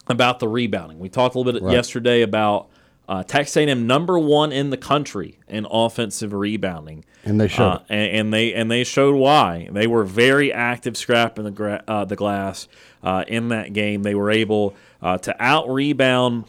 [0.07, 0.97] about the rebounding.
[0.97, 1.73] We talked a little bit Right.
[1.73, 2.69] yesterday about
[3.09, 7.79] uh, Texas A&M number one in the country in offensive rebounding, And they showed uh,
[7.89, 9.67] and, and they and they showed why.
[9.71, 12.67] They were very active, scrapping the gra- uh, the glass
[13.03, 14.03] uh, in that game.
[14.03, 16.45] They were able uh, to out rebound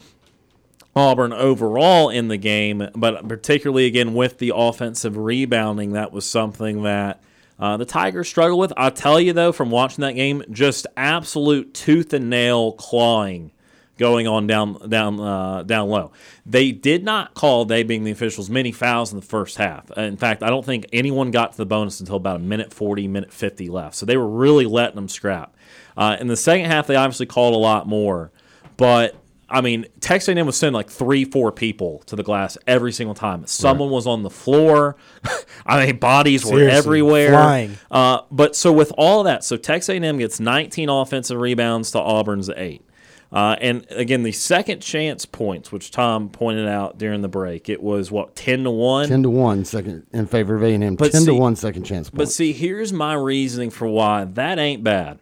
[0.94, 6.82] Auburn overall in the game, but particularly again with the offensive rebounding, that was something
[6.82, 7.22] that
[7.58, 8.74] uh, the Tigers struggle with.
[8.76, 13.50] I'll tell you though, from watching that game, just absolute tooth and nail clawing
[14.00, 16.10] going on down down uh, down low.
[16.44, 19.90] They did not call they being the officials many fouls in the first half.
[19.96, 23.06] In fact, I don't think anyone got to the bonus until about a minute forty,
[23.06, 23.94] minute fifty left.
[23.94, 25.54] So they were really letting them scrap.
[25.96, 28.32] Uh, in the second half, they obviously called a lot more,
[28.76, 29.14] but
[29.52, 33.16] I mean, Texas A&M was sending like three, four people to the glass every single
[33.16, 33.44] time.
[33.46, 34.96] Someone was on the floor.
[35.66, 37.30] I mean, bodies were Seriously, everywhere.
[37.30, 37.78] flying.
[37.90, 42.48] Uh, but so with all that, so Texas A&M gets 19 offensive rebounds to Auburn's
[42.50, 42.86] eight.
[43.32, 47.82] Uh, and again, the second chance points, which Tom pointed out during the break, it
[47.82, 49.08] was what 10 to one.
[49.08, 50.80] 10 to 1 second in favor of A&M.
[50.80, 54.82] 10 But to 1 second chance But see, here's my reasoning for why that ain't
[54.82, 55.20] bad.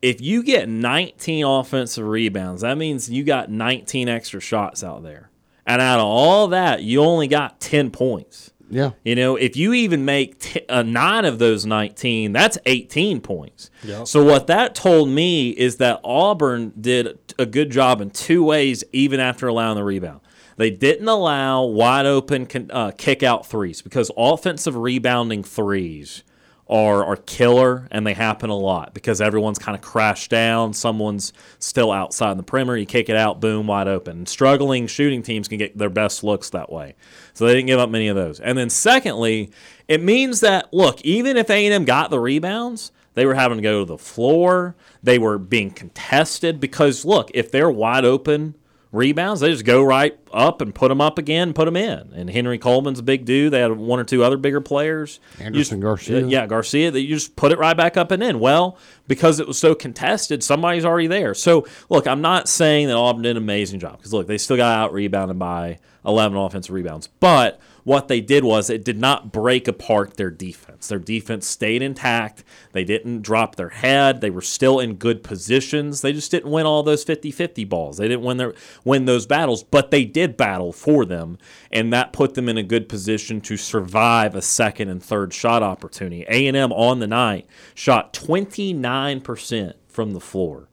[0.00, 5.30] If you get 19 offensive rebounds, that means you got 19 extra shots out there.
[5.66, 8.52] And out of all that, you only got 10 points.
[8.70, 8.90] Yeah.
[9.04, 13.70] You know, if you even make t- uh, nine of those 19, that's 18 points.
[14.04, 18.84] So, what that told me is that Auburn did a good job in two ways,
[18.92, 20.20] even after allowing the rebound.
[20.56, 26.24] They didn't allow wide open con- uh, kick out threes because offensive rebounding threes
[26.68, 30.72] are, are killer and they happen a lot because everyone's kind of crashed down.
[30.72, 32.76] Someone's still outside in the perimeter.
[32.76, 34.26] You kick it out, boom, wide open.
[34.26, 36.94] Struggling shooting teams can get their best looks that way.
[37.38, 38.40] So they didn't give up many of those.
[38.40, 39.52] And then secondly,
[39.86, 43.78] it means that look, even if A&M got the rebounds, they were having to go
[43.78, 44.74] to the floor.
[45.04, 48.56] They were being contested because look, if they're wide open
[48.92, 52.12] rebounds, they just go right up and put them up again, put them in.
[52.14, 53.52] And Henry Coleman's a big dude.
[53.52, 55.20] They had one or two other bigger players.
[55.38, 56.26] Anderson just- uh, Garcia.
[56.26, 56.90] Yeah, Garcia.
[56.90, 58.40] That you just put it right back up and in.
[58.40, 61.34] Well, because it was so contested, somebody's already there.
[61.34, 64.56] So look, I'm not saying that Auburn did an amazing job because look, they still
[64.56, 69.32] got out rebounded by 11 offensive rebounds, but what they did was it did not
[69.32, 70.88] break apart their defense.
[70.88, 72.44] Their defense stayed intact.
[72.72, 74.20] They didn't drop their head.
[74.20, 76.02] They were still in good positions.
[76.02, 77.96] They just didn't win all those 50-50 balls.
[77.96, 78.52] They didn't win their
[78.84, 81.38] win those battles, but they did battle for them,
[81.72, 85.62] and that put them in a good position to survive a second and third shot
[85.62, 86.26] opportunity.
[86.28, 90.68] A&M on the night shot 29% from the floor,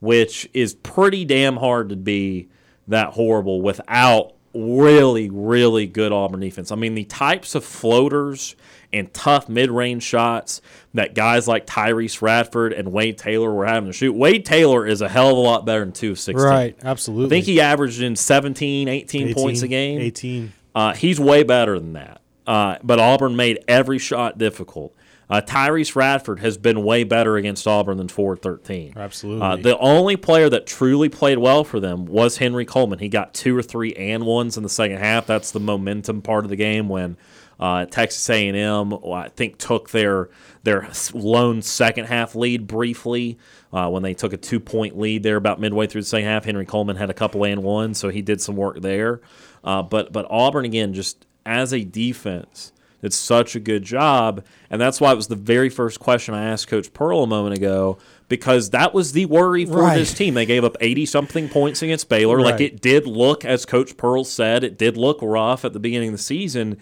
[0.00, 2.50] which is pretty damn hard to be
[2.86, 6.72] that horrible without really, really good Auburn defense.
[6.72, 8.56] I mean, the types of floaters
[8.92, 10.62] and tough mid-range shots
[10.94, 14.14] that guys like Tyrese Radford and Wade Taylor were having to shoot.
[14.14, 16.46] Wade Taylor is a hell of a lot better than 2 of 16.
[16.46, 17.26] Right, absolutely.
[17.26, 20.00] I think he averaged in 17, 18, points a game.
[20.00, 20.52] 18.
[20.74, 22.20] Uh, he's way better than that.
[22.46, 24.94] Uh, but Auburn made every shot difficult.
[25.30, 28.94] Uh, Tyrese Radford has been way better against Auburn than Ford 13.
[28.96, 29.46] Absolutely.
[29.46, 32.98] Uh, the only player that truly played well for them was Henry Coleman.
[32.98, 35.26] He got two or three and ones in the second half.
[35.26, 37.18] That's the momentum part of the game when
[37.60, 40.30] uh, Texas A&M, I think, took their
[40.62, 43.38] their lone second half lead briefly
[43.72, 46.44] uh, when they took a two point lead there about midway through the second half.
[46.44, 49.20] Henry Coleman had a couple and ones, so he did some work there.
[49.64, 54.80] Uh, but but Auburn again, just as a defense, did such a good job, and
[54.80, 57.98] that's why it was the very first question I asked Coach Pearl a moment ago
[58.28, 59.96] because that was the worry for Right.
[59.98, 60.34] this team.
[60.34, 62.40] They gave up eighty something points against Baylor.
[62.40, 66.08] Like it did look, as Coach Pearl said, it did look rough at the beginning
[66.08, 66.78] of the season.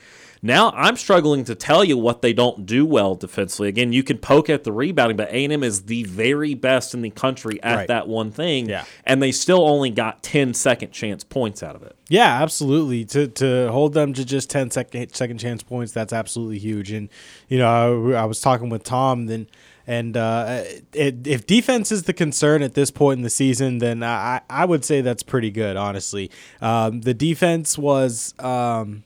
[0.46, 3.68] Now I'm struggling to tell you what they don't do well defensively.
[3.68, 7.10] Again, you can poke at the rebounding, but A&M is the very best in the
[7.10, 7.88] country at Right.
[7.88, 8.84] that one thing, Yeah.
[9.04, 11.96] and they still only got 10 second chance points out of it.
[12.08, 13.04] Yeah, absolutely.
[13.06, 16.92] To to hold them to just 10 second second chance points, that's absolutely huge.
[16.92, 17.08] And
[17.48, 19.48] you know, I, I was talking with Tom then
[19.88, 24.02] and uh, it, if defense is the concern at this point in the season, then
[24.02, 26.30] I, I would say that's pretty good, honestly.
[26.60, 28.34] Um, the defense was.
[28.40, 29.04] Um,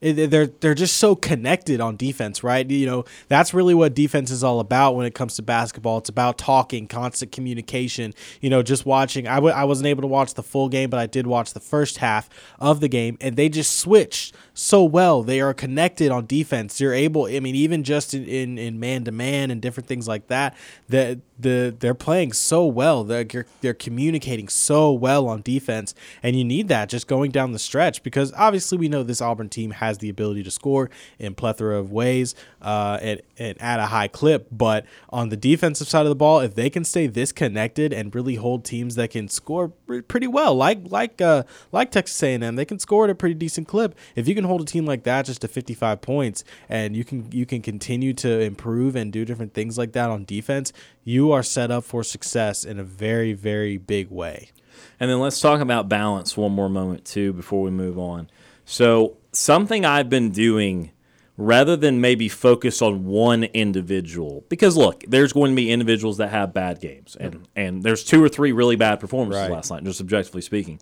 [0.00, 2.68] they're they're just so connected on defense, right?
[2.68, 5.98] You know, that's really what defense is all about when it comes to basketball.
[5.98, 8.14] It's about talking, constant communication.
[8.40, 9.26] You know, just watching.
[9.26, 11.60] I w- I wasn't able to watch the full game, but I did watch the
[11.60, 12.28] first half
[12.60, 15.22] of the game, and they just switched so well.
[15.22, 16.80] They are connected on defense.
[16.80, 17.26] You're able.
[17.26, 20.56] I mean, even just in in, in man-to-man and different things like that.
[20.88, 23.04] That the they're playing so well.
[23.04, 27.58] They're they're communicating so well on defense, and you need that just going down the
[27.58, 31.78] stretch because obviously we know this Auburn team has the ability to score in plethora
[31.78, 32.34] of ways
[32.66, 34.48] uh, and, and at a high clip.
[34.50, 38.12] But on the defensive side of the ball, if they can stay this connected and
[38.12, 39.68] really hold teams that can score
[40.08, 43.68] pretty well, like like uh, like Texas A&M, they can score at a pretty decent
[43.68, 43.96] clip.
[44.16, 47.30] If you can hold a team like that just to 55 points, and you can
[47.30, 50.72] you can continue to improve and do different things like that on defense,
[51.04, 54.50] you are set up for success in a very very big way.
[54.98, 58.28] And then let's talk about balance one more moment too before we move on.
[58.64, 60.90] So something I've been doing
[61.36, 66.28] rather than maybe focus on one individual because look, there's going to be individuals that
[66.28, 67.44] have bad games and mm-hmm.
[67.54, 69.50] and there's two or three really bad performances Right.
[69.50, 70.80] last night, just objectively speaking.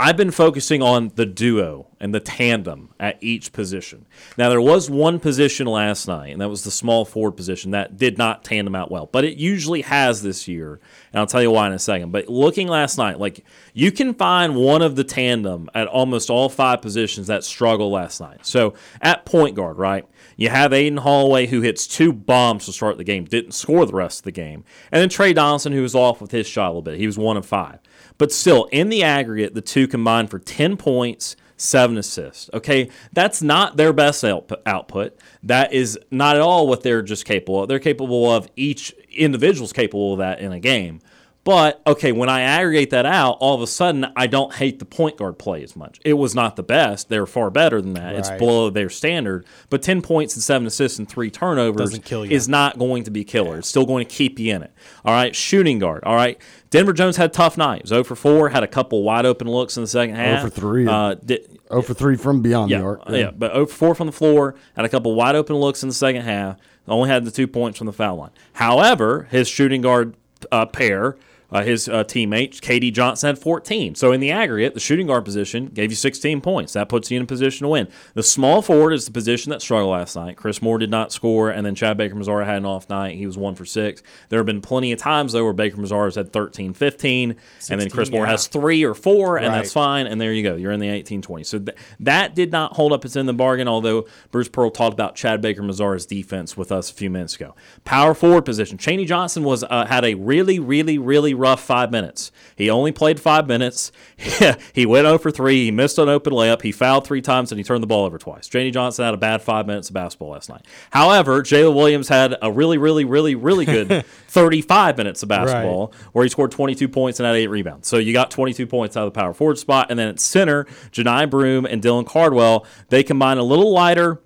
[0.00, 4.06] I've been focusing on the duo and the tandem at each position.
[4.36, 7.96] Now, there was one position last night, and that was the small forward position that
[7.96, 10.78] did not tandem out well, but it usually has this year,
[11.12, 12.12] and I'll tell you why in a second.
[12.12, 16.48] But looking last night, like you can find one of the tandem at almost all
[16.48, 18.46] five positions that struggled last night.
[18.46, 20.04] So at point guard, right?
[20.36, 23.94] You have Aden Holloway who hits two bombs to start the game, didn't score the
[23.94, 26.70] rest of the game, and then Tre Donaldson who was off with his shot a
[26.70, 27.00] little bit.
[27.00, 27.80] He was one of five.
[28.18, 32.50] But still, in the aggregate, the two combined for 10 points, seven assists.
[32.52, 35.16] Okay, that's not their best output-.
[35.44, 37.68] That is not at all what they're just capable of.
[37.68, 41.00] They're capable of, each individual's capable of that in a game.
[41.44, 44.84] But okay, when I aggregate that out, all of a sudden I don't hate the
[44.84, 45.98] point guard play as much.
[46.04, 48.16] It was not the best; they're far better than that.
[48.16, 49.46] It's below their standard.
[49.70, 51.94] But ten points and seven assists and three turnovers
[52.34, 53.60] is not going to be killer.
[53.60, 54.72] It's still going to keep you in it.
[55.06, 56.04] All right, shooting guard.
[56.04, 56.38] All right,
[56.70, 57.76] Denver Jones had a tough night.
[57.78, 60.44] He was 0 for 4, had a couple wide open looks in the second half.
[60.44, 60.86] O for 3.
[60.86, 63.02] Uh, di- Oh for three from beyond yeah, the arc.
[63.10, 65.88] yeah, but 0 for 4 from the floor, had a couple wide open looks in
[65.90, 66.56] the second half.
[66.86, 68.30] Only had the two points from the foul line.
[68.54, 70.14] However, his shooting guard
[70.50, 71.16] uh, pair,
[71.50, 73.94] uh, his uh, teammate, KD Johnson, had 14.
[73.94, 76.74] So in the aggregate, the shooting guard position gave you 16 points.
[76.74, 77.88] That puts you in a position to win.
[78.14, 80.36] The small forward is the position that struggled last night.
[80.36, 83.16] Chris Moore did not score, and then Chad Baker Mazara had an off night.
[83.16, 84.02] He was one for six.
[84.28, 87.88] There have been plenty of times, though, where Baker Mazara's had 13, 15, and then
[87.88, 88.32] Chris 16, Moore yeah.
[88.32, 89.54] has three or four, and Right.
[89.56, 90.06] that's fine.
[90.06, 90.56] And there you go.
[90.56, 91.44] You're in the 18 20.
[91.44, 94.70] So th- that did not hold up its end in the bargain, although Bruce Pearl
[94.70, 97.54] talked about Chad Baker Mazara's defense with us a few minutes ago.
[97.84, 98.76] Power forward position.
[98.78, 102.30] Chaney Johnson was uh, had a really, really, really rough five minutes.
[102.56, 103.92] He only played five minutes.
[104.72, 105.64] he went 0 for 3.
[105.64, 106.62] He missed an open layup.
[106.62, 108.48] He fouled three times and he turned the ball over twice.
[108.48, 110.64] Chaney Johnson had a bad five minutes of basketball last night.
[110.90, 116.24] However, Jaylin Williams had a really, really, really, really good 35 minutes of basketball where
[116.24, 117.88] he scored 22 points and had eight rebounds.
[117.88, 119.86] So you got 22 points out of the power forward spot.
[119.90, 124.20] And then at center, Johni Broome and Dylan Cardwell, they combine a little lighter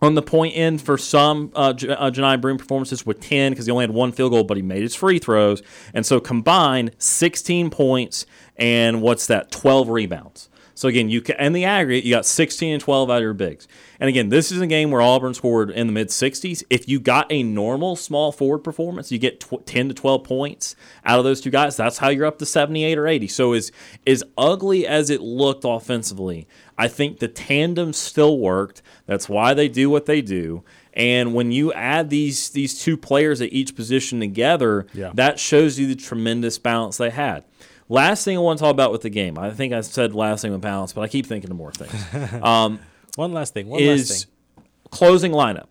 [0.00, 3.66] on the point end for some uh, J- uh, Johni Broome performances with 10 because
[3.66, 5.62] he only had one field goal, but he made his free throws.
[5.94, 10.48] And so combined, 16 points and what's that, 12 rebounds.
[10.76, 13.32] So again, you can, in the aggregate, you got 16 and 12 out of your
[13.32, 13.66] bigs.
[13.98, 16.62] And again, this is a game where Auburn scored in the mid 60s.
[16.68, 20.76] If you got a normal small forward performance, you get tw- 10 to 12 points
[21.06, 21.78] out of those two guys.
[21.78, 23.26] That's how you're up to 78 or 80.
[23.28, 23.72] So as
[24.06, 26.46] as ugly as it looked offensively,
[26.78, 28.82] I think the tandem still worked.
[29.06, 30.62] That's why they do what they do.
[30.92, 35.10] And when you add these these two players at each position together, Yeah.
[35.14, 37.44] that shows you the tremendous balance they had.
[37.88, 40.42] Last thing I want to talk about with the game, I think I said last
[40.42, 42.32] thing with balance, but I keep thinking of more things.
[42.42, 42.80] Um,
[43.16, 43.68] One last thing.
[43.68, 44.64] One last is thing.
[44.90, 45.66] closing lineup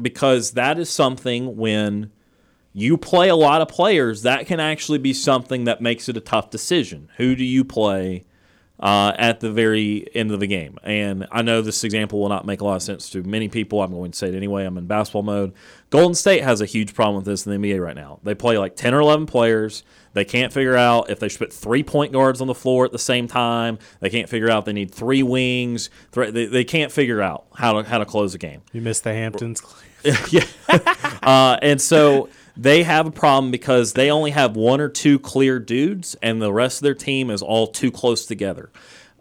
[0.00, 2.10] because that is something when
[2.72, 6.20] you play a lot of players that can actually be something that makes it a
[6.20, 7.08] tough decision.
[7.16, 8.24] Who do you play
[8.80, 10.78] uh, at the very end of the game.
[10.82, 13.82] And I know this example will not make a lot of sense to many people.
[13.82, 14.64] I'm going to say it anyway.
[14.64, 15.52] I'm in basketball mode.
[15.90, 18.20] Golden State has a huge problem with this in the NBA right now.
[18.22, 19.82] They play like 10 or 11 players.
[20.12, 22.92] They can't figure out if they should put three point guards on the floor at
[22.92, 23.78] the same time.
[24.00, 25.90] They can't figure out they need three wings.
[26.12, 28.62] They, they can't figure out how to how to close a game.
[28.72, 29.62] You missed the Hamptons.
[30.30, 30.46] yeah,
[31.22, 32.28] uh, and so
[32.60, 36.52] they have a problem because they only have one or two clear dudes, and the
[36.52, 38.70] rest of their team is all too close together.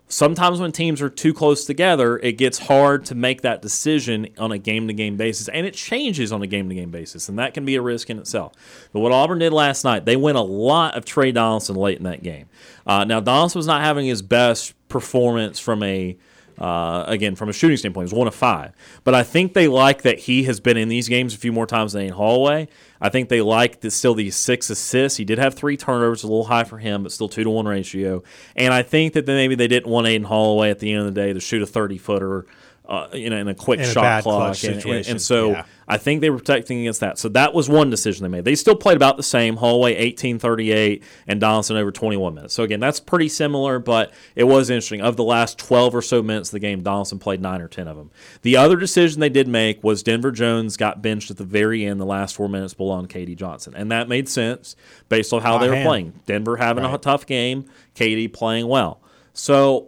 [0.10, 4.52] Sometimes when teams are too close together, it gets hard to make that decision on
[4.52, 7.40] a game to game basis, and it changes on a game to game basis, and
[7.40, 8.52] that can be a risk in itself.
[8.92, 12.04] But what Auburn did last night, they went a lot of Tre Donaldson late in
[12.04, 12.48] that game.
[12.86, 16.18] Uh, now, Donaldson was not having his best performance from a
[16.60, 18.74] uh, again, from a shooting standpoint, he was one of five.
[19.04, 21.66] But I think they like that he has been in these games a few more
[21.66, 22.68] times than in Holloway.
[23.00, 25.18] I think they like the, still these six assists.
[25.18, 27.66] He did have three turnovers, a little high for him, but still two to one
[27.66, 28.24] ratio.
[28.58, 31.22] And I think that maybe they didn't want Aden Holloway at the end of the
[31.22, 32.46] day to shoot a 30 footer
[32.90, 35.12] uh, you know, in a quick In a shot bad clock, and, and, situation.
[35.12, 35.66] and so Yeah.
[35.88, 37.18] I think they were protecting against that.
[37.18, 38.46] So that was one decision they made.
[38.46, 39.58] They still played about the same.
[39.58, 42.54] Holloway 18-38 and Donaldson over 21 minutes.
[42.54, 45.02] So again, that's pretty similar, but it was interesting.
[45.02, 47.88] Of the last 12 or so minutes of the game, Donaldson played nine or 10
[47.88, 48.12] of them.
[48.44, 52.00] The other decision they did make was Denver Jones got benched at the very end,
[52.00, 54.76] the last four minutes below on KD Johnson, and that made sense
[55.10, 55.88] based on how Hot they were hand.
[55.88, 56.14] playing.
[56.28, 57.66] Denver having a tough game,
[57.96, 59.02] KD playing well.
[59.34, 59.88] So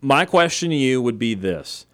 [0.00, 1.86] my question to you would be this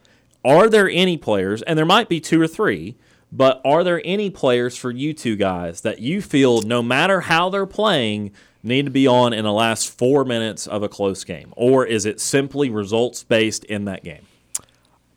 [0.45, 2.97] are there any players, and there might be two or three,
[3.31, 7.49] but are there any players for you two guys that you feel, no matter how
[7.49, 8.33] they're playing,
[8.63, 11.53] need to be on in the last four minutes of a close game?
[11.57, 14.27] Or is it simply results based in that game?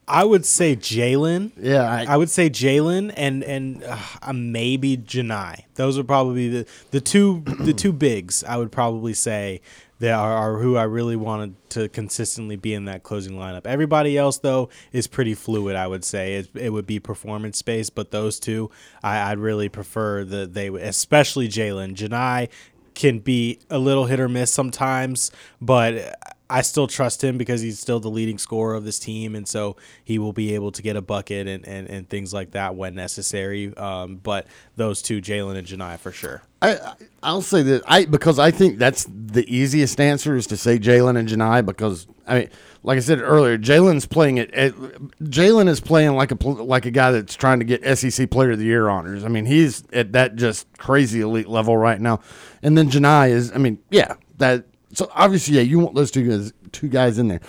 [0.07, 1.51] I would say Jaylin.
[1.59, 5.63] Yeah, I- I, would say Jaylin and and uh, maybe Johni.
[5.76, 8.43] Those are probably the the two the two bigs.
[8.43, 9.61] I would probably say
[9.99, 13.65] that are, are who I really wanted to consistently be in that closing lineup.
[13.65, 15.75] Everybody else though is pretty fluid.
[15.75, 18.69] I would say it, it would be performance based, but those two
[19.03, 22.49] I, I'd really prefer that they especially Jaylin Johni
[22.93, 25.29] can be a little hit or miss sometimes,
[25.61, 29.47] but I still trust him because he's still the leading scorer of this team, and
[29.47, 32.75] so he will be able to get a bucket and, and, and things like that
[32.75, 33.75] when necessary.
[33.75, 36.43] Um, but those two, Jaylin and Johni, for sure.
[36.61, 40.79] I, I'll say that I because I think that's the easiest answer is to say
[40.79, 42.49] Jaylin and Johni because I mean,
[42.81, 44.51] like I said earlier, Jaylin's playing it.
[44.51, 48.59] Jaylin is playing like a like a guy that's trying to get SEC Player of
[48.59, 49.23] the Year honors.
[49.23, 52.19] I mean, he's at that just crazy elite level right now.
[52.63, 54.65] And then Johni is, I mean, yeah, that.
[54.95, 57.41] So obviously, yeah, you want those two guys, two guys in there.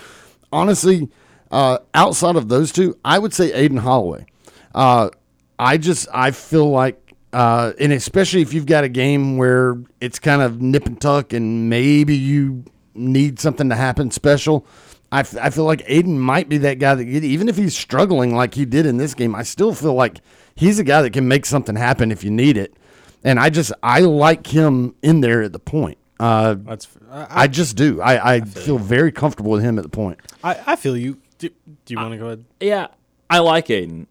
[0.53, 1.09] Honestly,
[1.51, 4.26] uh, outside of those two, I would say Aden Holloway.
[4.74, 5.11] Uh,
[5.59, 10.18] I just I feel like, uh, and especially if you've got a game where it's
[10.18, 14.66] kind of nip and tuck, and maybe you need something to happen special.
[15.12, 18.34] I, f- I feel like Aden might be that guy that even if he's struggling
[18.34, 20.18] like he did in this game, I still feel like
[20.57, 22.74] he's a guy that can make something happen if you need it.
[23.22, 25.99] And I just I like him in there at the point.
[26.19, 28.01] Uh, That's I, I just do.
[28.01, 30.19] I, I feel very comfortable with him at the point.
[30.43, 31.19] I, I feel you.
[31.39, 31.51] Do,
[31.85, 32.45] do you want to go ahead?
[32.61, 32.87] Yeah,
[33.29, 34.07] I like Aden.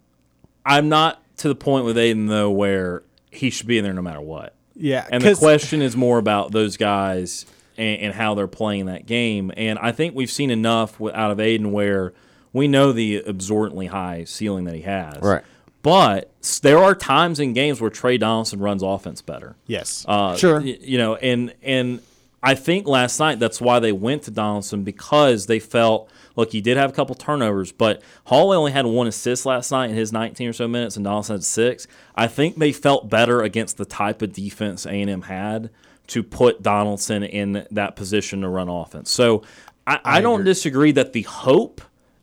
[0.65, 4.01] I'm not to the point with Aden, though, where he should be in there no
[4.01, 4.53] matter what.
[4.75, 7.45] Yeah, And the question is more about those guys
[7.77, 9.51] and, and how they're playing that game.
[9.55, 12.13] And I think we've seen enough out of Aden where
[12.51, 15.21] we know the absorbently high ceiling that he has.
[15.21, 15.43] Right.
[15.85, 16.31] But
[16.63, 19.55] there are times in games where Tre Donaldson runs offense better.
[19.67, 20.03] Yes.
[20.07, 20.59] Uh, Sure.
[20.59, 21.99] y- You know, and and
[22.41, 26.59] I think last night that's why they went to Donaldson because they felt look he
[26.59, 30.11] did have a couple turnovers, but Holloway only had one assist last night in his
[30.11, 31.85] 19 or so minutes, and Donaldson had six.
[32.15, 35.69] I think they felt better against the type of defense A and M had
[36.07, 39.11] to put Donaldson in that position to run offense.
[39.11, 39.43] So
[39.85, 41.81] I, I, don't disagree that the hope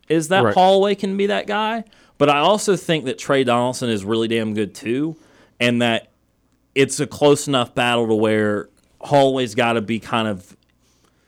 [0.09, 0.55] is that Right.
[0.55, 1.85] Holloway can be that guy,
[2.23, 5.17] but I also think that Tre Donaldson is really damn good too,
[5.59, 6.13] and that
[6.73, 8.69] it's a close enough battle to where
[9.01, 10.57] Holloway's got to be kind of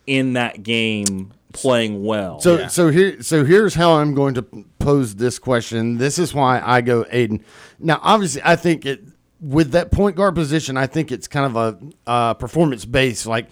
[0.06, 2.38] in that game playing well.
[2.38, 4.42] So so here so here's how I'm going to
[4.78, 5.98] pose this question.
[5.98, 7.44] This is why I go Aden.
[7.80, 9.02] Now, obviously, I think it
[9.40, 10.76] with that point guard position.
[10.76, 13.26] I think it's kind of a uh, performance based.
[13.26, 13.48] Like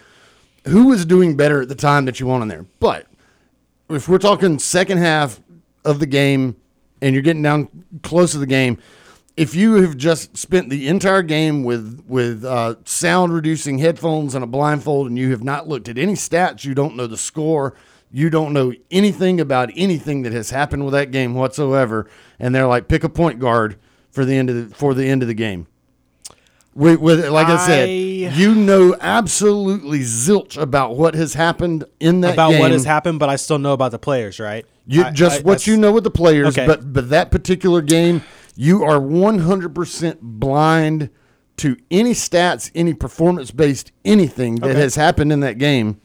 [0.68, 2.66] who was doing better at the time that you want in there.
[2.78, 3.08] But
[3.90, 5.40] if we're talking second half
[5.84, 6.54] of the game
[7.02, 7.68] and you're getting down
[8.02, 8.78] close to the game,
[9.36, 14.44] if you have just spent the entire game with with uh, sound reducing headphones and
[14.44, 17.74] a blindfold, and you have not looked at any stats, you don't know the score,
[18.10, 22.66] you don't know anything about anything that has happened with that game whatsoever, and they're
[22.66, 23.76] like, pick a point guard
[24.10, 25.66] for the end of the, for the end of the game.
[26.74, 32.32] With, with like I, said, you know absolutely zilch about what has happened in that
[32.32, 32.60] about game.
[32.60, 34.64] what has happened, but I still know about the players, right?
[34.86, 36.66] You I- just I- what you know with the players, Okay.
[36.66, 38.22] but but that particular game,
[38.56, 41.08] you are one hundred percent blind
[41.58, 44.80] to any stats, any performance based anything that Okay.
[44.80, 46.00] has happened in that game.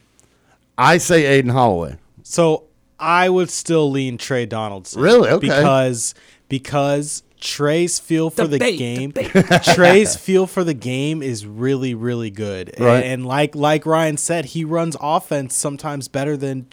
[0.76, 1.96] I say Aden Holloway.
[2.22, 2.64] So
[3.00, 5.02] I would still lean Tre Donaldson.
[5.02, 5.28] Really?
[5.30, 5.48] Okay.
[5.48, 6.14] Because
[6.48, 9.12] because Tre's feel for the Debate, game,
[9.74, 12.70] Tre's feel for the game is really really good.
[12.70, 13.04] And- Right.
[13.04, 16.66] And, like like Ryan said, he runs offense sometimes better than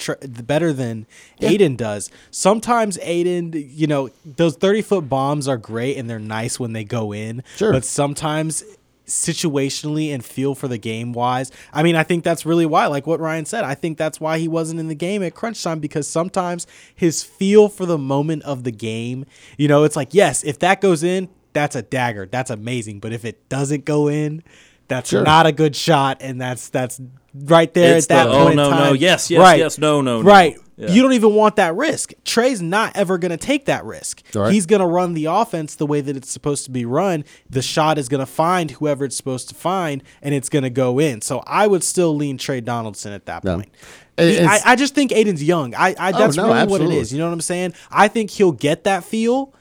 [0.43, 1.05] better than
[1.41, 2.09] Aden does.
[2.32, 6.84] Sometimes Aden, you know, those thirty foot bombs are great and they're nice when they
[6.84, 7.43] go in.
[7.55, 7.72] Sure.
[7.72, 8.63] But sometimes
[9.05, 11.51] situationally and feel for the game wise.
[11.73, 14.39] I mean, I think that's really why, like what Ryan said, I think that's why
[14.39, 18.43] he wasn't in the game at crunch time because sometimes his feel for the moment
[18.43, 19.25] of the game,
[19.57, 22.27] you know, it's like, yes, if that goes in, that's a dagger.
[22.29, 22.99] That's amazing.
[22.99, 24.43] But if it doesn't go in,
[24.88, 25.23] that's Sure.
[25.23, 26.17] not a good shot.
[26.21, 27.01] And that's, that's
[27.33, 28.47] right there It's at that the, oh, point.
[28.47, 29.59] oh, in no, no, yes, yes, right.
[29.59, 30.27] yes, no, no, no.
[30.27, 30.57] Right.
[30.77, 30.91] Yeah.
[30.91, 32.11] You don't even want that risk.
[32.25, 34.21] Tre's not ever going to take that risk.
[34.36, 34.51] Right.
[34.51, 37.23] He's going to run the offense the way that it's supposed to be run.
[37.49, 40.69] The shot is going to find whoever it's supposed to find, and it's going to
[40.69, 41.21] go in.
[41.21, 43.53] So I would still lean Tre Donaldson at that Yeah.
[43.55, 43.69] point.
[44.17, 45.73] He- I, I just think Aden's young.
[45.75, 46.88] I, I oh, that's Oh, no, really absolutely.
[46.88, 47.13] what it is.
[47.13, 47.73] You know what I'm saying?
[47.89, 49.53] I think he'll get that feel,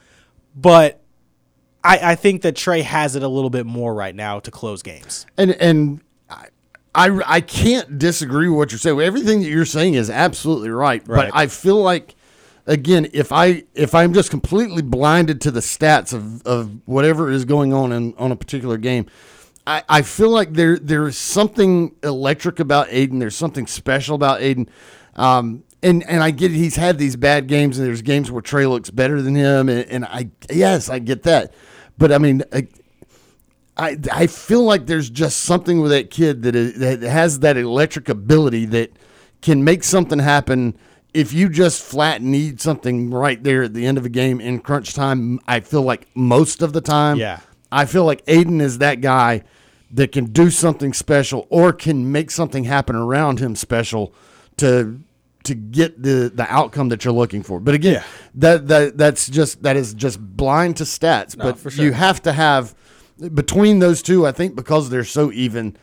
[0.57, 1.01] but
[1.85, 4.83] I, I think that Tre has it a little bit more right now to close
[4.83, 5.27] games.
[5.37, 6.47] And and I,
[6.95, 9.01] I I can't disagree with what you're saying.
[9.01, 11.07] Everything that you're saying is absolutely right.
[11.07, 11.31] Right.
[11.31, 12.17] But I feel like
[12.67, 17.45] again, if I if I'm just completely blinded to the stats of, of whatever is
[17.45, 19.07] going on in on a particular game,
[19.67, 23.19] I, I feel like there there is something electric about Aden.
[23.19, 24.69] There's something special about Aden.
[25.17, 28.41] Um, and, and I get it, he's had these bad games, and there's games where
[28.41, 31.53] Tre looks better than him, and, and I yes I get that,
[31.99, 32.69] but I mean I,
[33.77, 37.57] I I feel like there's just something with that kid that, is, that has that
[37.57, 38.93] electric ability that
[39.43, 40.77] can make something happen.
[41.13, 44.59] If you just flat need something right there at the end of a game in
[44.61, 47.41] crunch time, I feel like most of the time, Yeah.
[47.71, 49.43] I feel like Aden is that guy
[49.91, 54.13] that can do something special or can make something happen around him special
[54.57, 55.01] to
[55.45, 57.61] to get the the outcome that you're looking for.
[57.61, 58.03] But again, Yeah.
[58.37, 61.37] that that that's just that is just blind to stats.
[61.37, 61.85] but for sure.
[61.85, 62.75] you have to have
[63.33, 64.27] between those two.
[64.27, 65.77] I think because they're so even,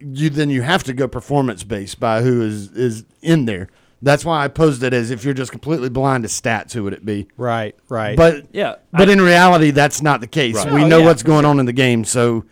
[0.00, 3.68] you then you have to go performance based by who is is in there.
[4.02, 6.92] That's why I posed it as if you're just completely blind to stats, who would
[6.92, 7.28] it be?
[7.38, 8.14] Right, right.
[8.16, 10.54] But Yeah, but I- in reality, that's not the case.
[10.54, 10.70] Right.
[10.72, 11.06] We Oh, know yeah.
[11.06, 12.44] what's going on in the game, so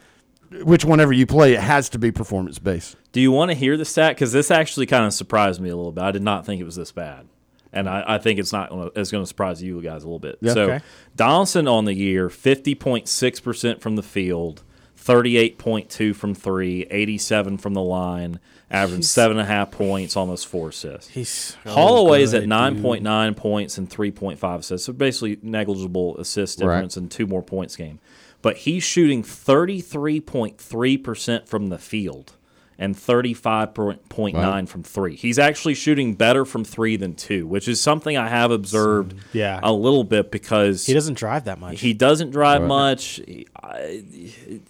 [0.63, 2.97] which whenever you play, it has to be performance based.
[3.15, 4.17] Do you want to hear the stat?
[4.17, 6.03] Because this actually kind of surprised me a little bit.
[6.03, 7.29] I did not think it was this bad,
[7.73, 8.71] and I, I think it's not.
[8.71, 10.37] Gonna, it's going to surprise you guys a little bit.
[10.41, 10.53] Yeah.
[10.53, 10.85] so Okay.
[11.15, 14.65] Donaldson on the year, fifty point six percent from the field,
[14.97, 19.71] thirty eight point two from three, 87 from the line, averaging seven and a half
[19.71, 21.11] points, almost four assists.
[21.11, 24.93] He's Holloway's oh, at good, nine point nine points and three point five assists, so
[24.93, 26.67] basically negligible assist Right.
[26.75, 28.01] difference and two more points game.
[28.43, 32.33] But he's shooting thirty three point three percent from the field
[32.79, 35.17] and thirty five point nine from three.
[35.17, 39.61] He's actually shooting better from three than two, which is something I have observed Yeah.
[39.63, 41.81] a little bit because He doesn't drive that much.
[41.81, 43.21] he doesn't drive much.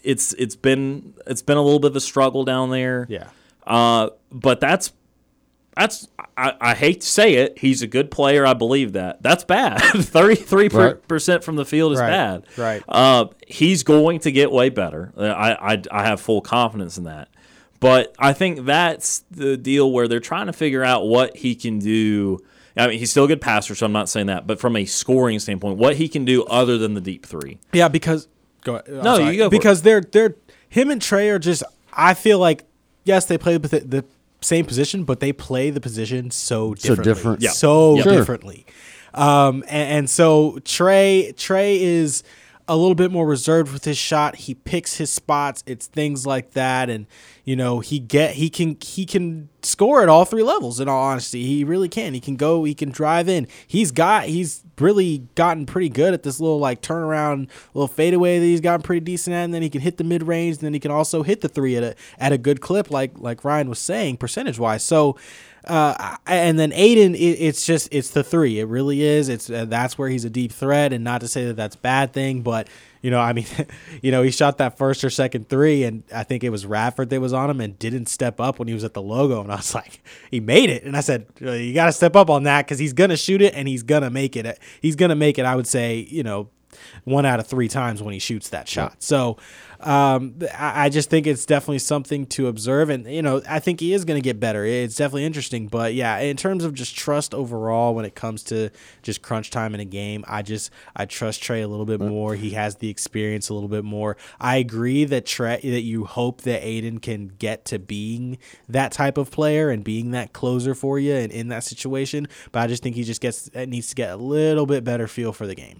[0.03, 3.07] It's it's been it's been a little bit of a struggle down there.
[3.09, 3.29] yeah.
[3.67, 4.93] Uh, but that's
[5.77, 7.59] that's I, I hate to say it.
[7.59, 8.47] He's a good player.
[8.47, 9.23] I believe that.
[9.23, 9.79] That's bad.
[9.81, 12.45] Thirty three percent from the field is Right, bad.
[12.57, 12.83] right.
[12.89, 15.13] Uh, he's going to get way better.
[15.17, 17.29] Uh, I, I I have full confidence in that.
[17.85, 21.81] But I think that's the deal where they're trying to figure out what he can
[21.81, 22.39] do.
[22.79, 24.47] I mean, he's still a good passer, so I'm not saying that.
[24.47, 27.59] But from a scoring standpoint, what he can do other than the deep three.
[27.75, 28.27] Yeah, because
[28.63, 28.89] go ahead.
[28.89, 29.33] No, sorry.
[29.33, 30.35] you go for because they're they're
[30.71, 31.63] him and Tre are just.
[31.93, 32.65] I feel like
[33.05, 34.05] yes, they play the, the
[34.41, 37.05] same position, but they play the position so differently.
[37.05, 37.43] different.
[37.43, 37.51] Yeah.
[37.51, 38.03] So Yeah.
[38.05, 38.13] Sure.
[38.13, 38.67] differently.
[39.13, 42.23] Um, and, and so Tre Tre is
[42.67, 44.37] a little bit more reserved with his shot.
[44.37, 45.63] He picks his spots.
[45.67, 47.07] It's things like that, and
[47.45, 50.81] you know he get he can he can score at all three levels.
[50.81, 52.15] In all honesty, he really can.
[52.15, 52.65] He can go.
[52.65, 53.49] He can drive in.
[53.67, 54.25] He's got.
[54.27, 58.83] He's really gotten pretty good at this little like turnaround, little fadeaway that he's gotten
[58.83, 59.45] pretty decent at.
[59.45, 60.57] And then he can hit the mid range.
[60.57, 63.13] And then he can also hit the three at a at a good clip, like
[63.17, 64.83] like Ryan was saying, percentage wise.
[64.83, 65.17] So.
[65.67, 68.61] Uh, and then Aden, it, it's just it's the three.
[68.61, 69.29] It really is.
[69.29, 71.79] It's uh, that's where he's a deep threat, and not to say that that's a
[71.79, 72.69] bad thing, but
[73.01, 73.47] you know, I mean,
[74.03, 77.11] you know, he shot that first or second three, and I think it was Radford
[77.11, 79.51] that was on him and didn't step up when he was at the logo, and
[79.51, 82.29] I was like, he made it, and I said, "Uh, you got to step up
[82.29, 84.59] on that because he's gonna shoot it and he's gonna make it.
[84.81, 85.45] He's gonna make it.
[85.45, 86.51] I would say, you know,
[87.05, 89.03] one out of three times when he shoots that shot.
[89.03, 89.39] So
[89.85, 93.81] um, I, I just think it's definitely something to observe, and you know, I think
[93.81, 94.65] he is going to get better.
[94.65, 98.71] It's definitely interesting, but yeah, in terms of just trust overall when it comes to
[99.03, 102.35] just crunch time in a game, I just I trust Tre a little bit more.
[102.35, 104.17] He has the experience a little bit more.
[104.41, 109.19] I agree that Tre that you hope that Aden can get to being that type
[109.19, 112.83] of player and being that closer for you and in that situation, but I just
[112.83, 115.79] think he just gets needs to get a little bit better feel for the game.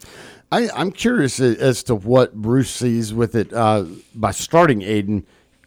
[0.53, 5.25] I, I'm curious as to what Bruce sees with it uh, by starting Aden.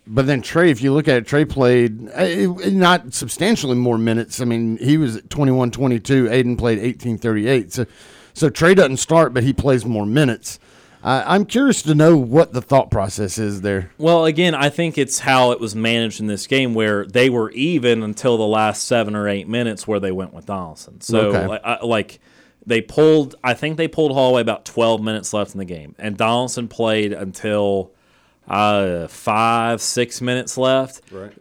[0.09, 4.39] But then Tre, if you look at it, Tre played uh, not substantially more minutes.
[4.39, 6.29] I mean, he was at 21 22.
[6.31, 7.73] Aden played 18 38.
[7.73, 7.85] So,
[8.33, 10.59] so Tre doesn't start, but he plays more minutes.
[11.03, 13.91] Uh, I'm curious to know what the thought process is there.
[13.97, 17.51] Well, again, I think it's how it was managed in this game where they were
[17.51, 20.99] even until the last seven or eight minutes where they went with Donaldson.
[21.01, 21.47] So, Okay.
[21.47, 22.19] like, I, like
[22.65, 26.17] they pulled, I think they pulled Holloway about 12 minutes left in the game, and
[26.17, 27.91] Donaldson played until
[28.47, 31.01] uh, five, six minutes left.
[31.11, 31.33] Right.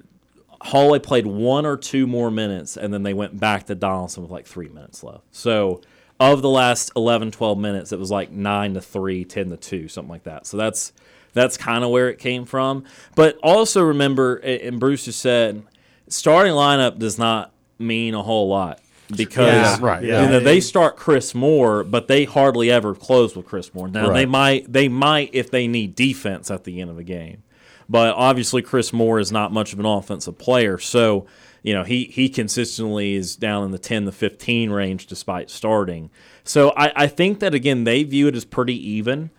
[1.02, 4.46] Played one or two more minutes, and then they went back to Donaldson with like
[4.46, 5.22] three minutes left.
[5.30, 5.80] So,
[6.18, 9.88] of the last 11, 12 minutes, it was like 9 to 3, 10 to 2,
[9.88, 10.46] something like that.
[10.46, 10.92] So, that's
[11.34, 12.84] that's kind of where it came from.
[13.14, 15.62] But also remember, and Bruce just said,
[16.08, 18.80] starting lineup does not mean a whole lot
[19.14, 23.46] because Yeah, right, you know, they start Chris Moore, but they hardly ever close with
[23.46, 23.88] Chris Moore.
[23.88, 27.42] Now they might they might if they need defense at the end of the game.
[27.88, 31.26] But obviously Chris Moore is not much of an offensive player, so
[31.66, 36.10] you know, he he consistently is down in the 10 to 15 range despite starting.
[36.44, 39.30] So I, I think that again they view it as pretty even.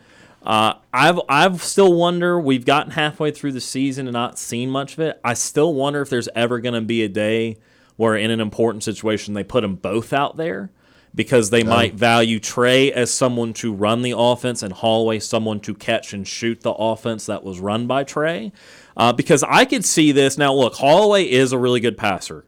[0.43, 2.38] Uh, I've I've still wonder.
[2.38, 5.22] We've gotten halfway through the season and not seen much of it.
[5.24, 7.59] I still wonder if there's ever going to be a day
[7.97, 10.71] where, in an important situation, they put them both out there
[11.13, 15.73] because they might value Tre as someone to run the offense and Holloway someone to
[15.73, 18.51] catch and shoot the offense that was run by Tre.
[18.95, 20.53] Uh, because I could see this now.
[20.53, 22.45] Look, Holloway is a really good passer,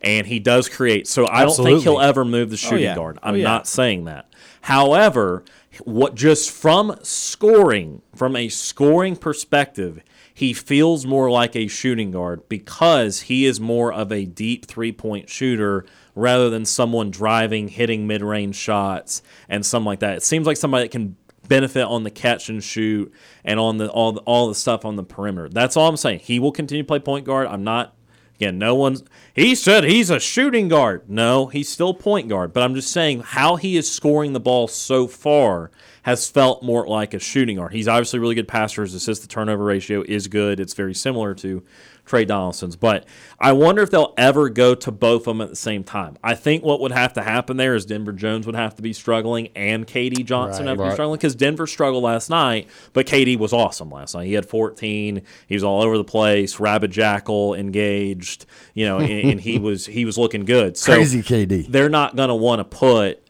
[0.00, 1.08] and he does create.
[1.08, 2.94] So I don't think he'll ever move the shooting yeah.
[2.94, 3.18] guard.
[3.22, 3.44] Oh, I'm yeah.
[3.44, 4.32] not saying that.
[4.62, 5.44] However,
[5.84, 10.00] what just from scoring, from a scoring perspective,
[10.42, 14.90] he feels more like a shooting guard because he is more of a deep three
[14.90, 15.86] point shooter
[16.16, 20.16] rather than someone driving, hitting mid range shots and something like that.
[20.16, 21.14] It seems like somebody that can
[21.46, 23.14] benefit on the catch and shoot
[23.44, 25.48] and on the all the, all the stuff on the perimeter.
[25.48, 26.18] That's all I'm saying.
[26.24, 27.46] He will continue to play point guard.
[27.46, 27.94] I'm not
[28.42, 29.04] Again, no one's.
[29.34, 31.08] He said he's a shooting guard.
[31.08, 32.52] No, he's still point guard.
[32.52, 35.70] But I'm just saying how he is scoring the ball so far
[36.02, 37.72] has felt more like a shooting guard.
[37.72, 38.82] He's obviously a really good passer.
[38.82, 40.58] His assist to turnover ratio is good.
[40.58, 41.62] It's very similar to
[42.04, 42.74] Tre Donaldson's.
[42.74, 43.06] But
[43.38, 46.18] I wonder if they'll ever go to both of them at the same time.
[46.24, 48.92] I think what would have to happen there is Denver Jones would have to be
[48.92, 50.70] struggling and KD Johnson Right.
[50.70, 54.26] have to be struggling because Denver struggled last night, but KD was awesome last night.
[54.26, 55.22] He had 14.
[55.46, 56.58] He was all over the place.
[56.58, 60.76] Rabbit Jackal engaged, you know, and, and he was he was looking good.
[60.76, 61.68] So Crazy KD.
[61.68, 63.20] They're not going to want to put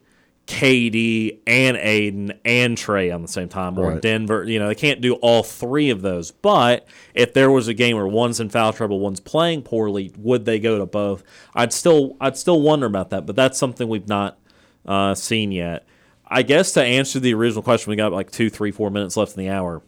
[0.46, 4.02] KD and Aden and Tre on the same time, or Right.
[4.02, 4.44] Denver.
[4.44, 6.30] You know, they can't do all three of those.
[6.32, 10.44] But if there was a game where one's in foul trouble, one's playing poorly, would
[10.44, 11.22] they go to both?
[11.54, 13.24] I'd still I'd still wonder about that.
[13.26, 14.38] But that's something we've not
[14.84, 15.86] uh, seen yet.
[16.26, 19.36] I guess to answer the original question, we got like two, three, four minutes left
[19.36, 19.82] in the hour.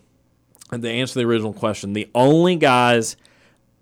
[0.71, 3.17] And to answer the original question, the only guys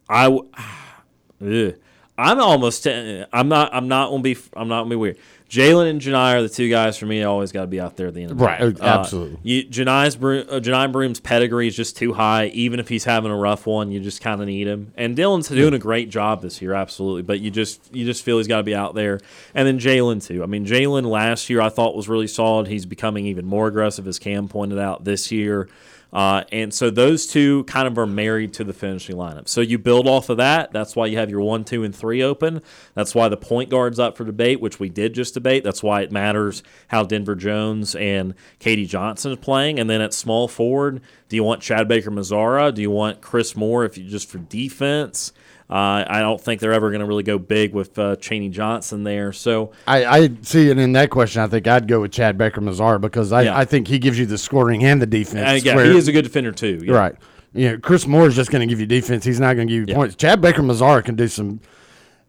[0.09, 0.49] I w-
[1.45, 1.75] Ugh.
[2.19, 2.87] I'm almost.
[2.87, 3.75] I'm not.
[3.75, 4.37] I'm not gonna be.
[4.55, 5.17] I'm not gonna be weird.
[5.53, 7.23] Jaylin and Johni are the two guys for me.
[7.23, 8.81] Always got to be out there at the end of the Right, day.
[8.83, 9.39] absolutely.
[9.43, 12.47] You, Johni's Broome, uh, Johni Broome's pedigree is just too high.
[12.47, 14.95] Even if he's having a rough one, you just kind of need him.
[14.97, 17.21] And Dylan's doing a great job this year, absolutely.
[17.21, 19.21] But you just you just feel he's got to be out there.
[19.55, 20.43] And then Jaylin too.
[20.43, 22.67] I mean, Jaylin last year I thought was really solid.
[22.69, 25.69] He's becoming even more aggressive, as Kam pointed out this year.
[26.13, 29.49] Uh, and so those two kind of are married to the finishing lineup.
[29.49, 30.73] So you build off of that.
[30.73, 32.61] That's why you have your one, two, and three open.
[32.95, 35.65] That's why the point guard's up for debate, which we did just debate.
[35.65, 39.79] That's why it matters how Denver Jones and KD Johnson is playing.
[39.79, 42.75] And then at small forward, do you want Chad Baker Mazara?
[42.75, 45.33] Do you want Chris Moore if you just for defense?
[45.73, 49.05] Uh, I don't think they're ever going to really go big with uh, Chaney Johnson
[49.05, 49.33] there.
[49.33, 51.41] So I, I see and in that question.
[51.41, 53.57] I think I'd go with Chad Baker Mazar because I, Yeah.
[53.57, 55.49] I think he gives you the scoring and the defense.
[55.49, 56.83] uh, yeah, where- he is a good defender too.
[56.85, 56.93] Yeah.
[56.95, 57.15] Right.
[57.55, 59.25] You know, Chris Moore is just going to give you defense.
[59.25, 59.95] He's not going to give you Yeah.
[59.97, 60.15] points.
[60.15, 61.61] Chad Baker Mazara can do some.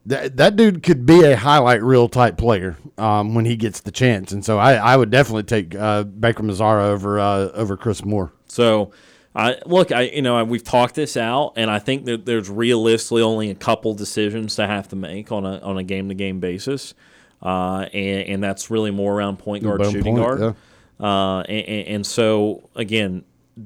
[0.06, 3.92] That, that dude could be a highlight reel type player um, when he gets the
[3.92, 8.04] chance, and so I, I would definitely take uh, Baker Mazara over uh, over Chris
[8.04, 8.34] Moore.
[8.48, 8.92] So,
[9.36, 13.24] I look, I you know we've talked this out, and I think that there's realistically
[13.24, 16.40] only a couple decisions to have to make on a on a game to game
[16.40, 16.94] basis,
[17.42, 20.40] uh, and and that's really more around point guard, shooting point, guard.
[20.40, 20.54] yeah.
[21.00, 23.24] Uh, and, and so again,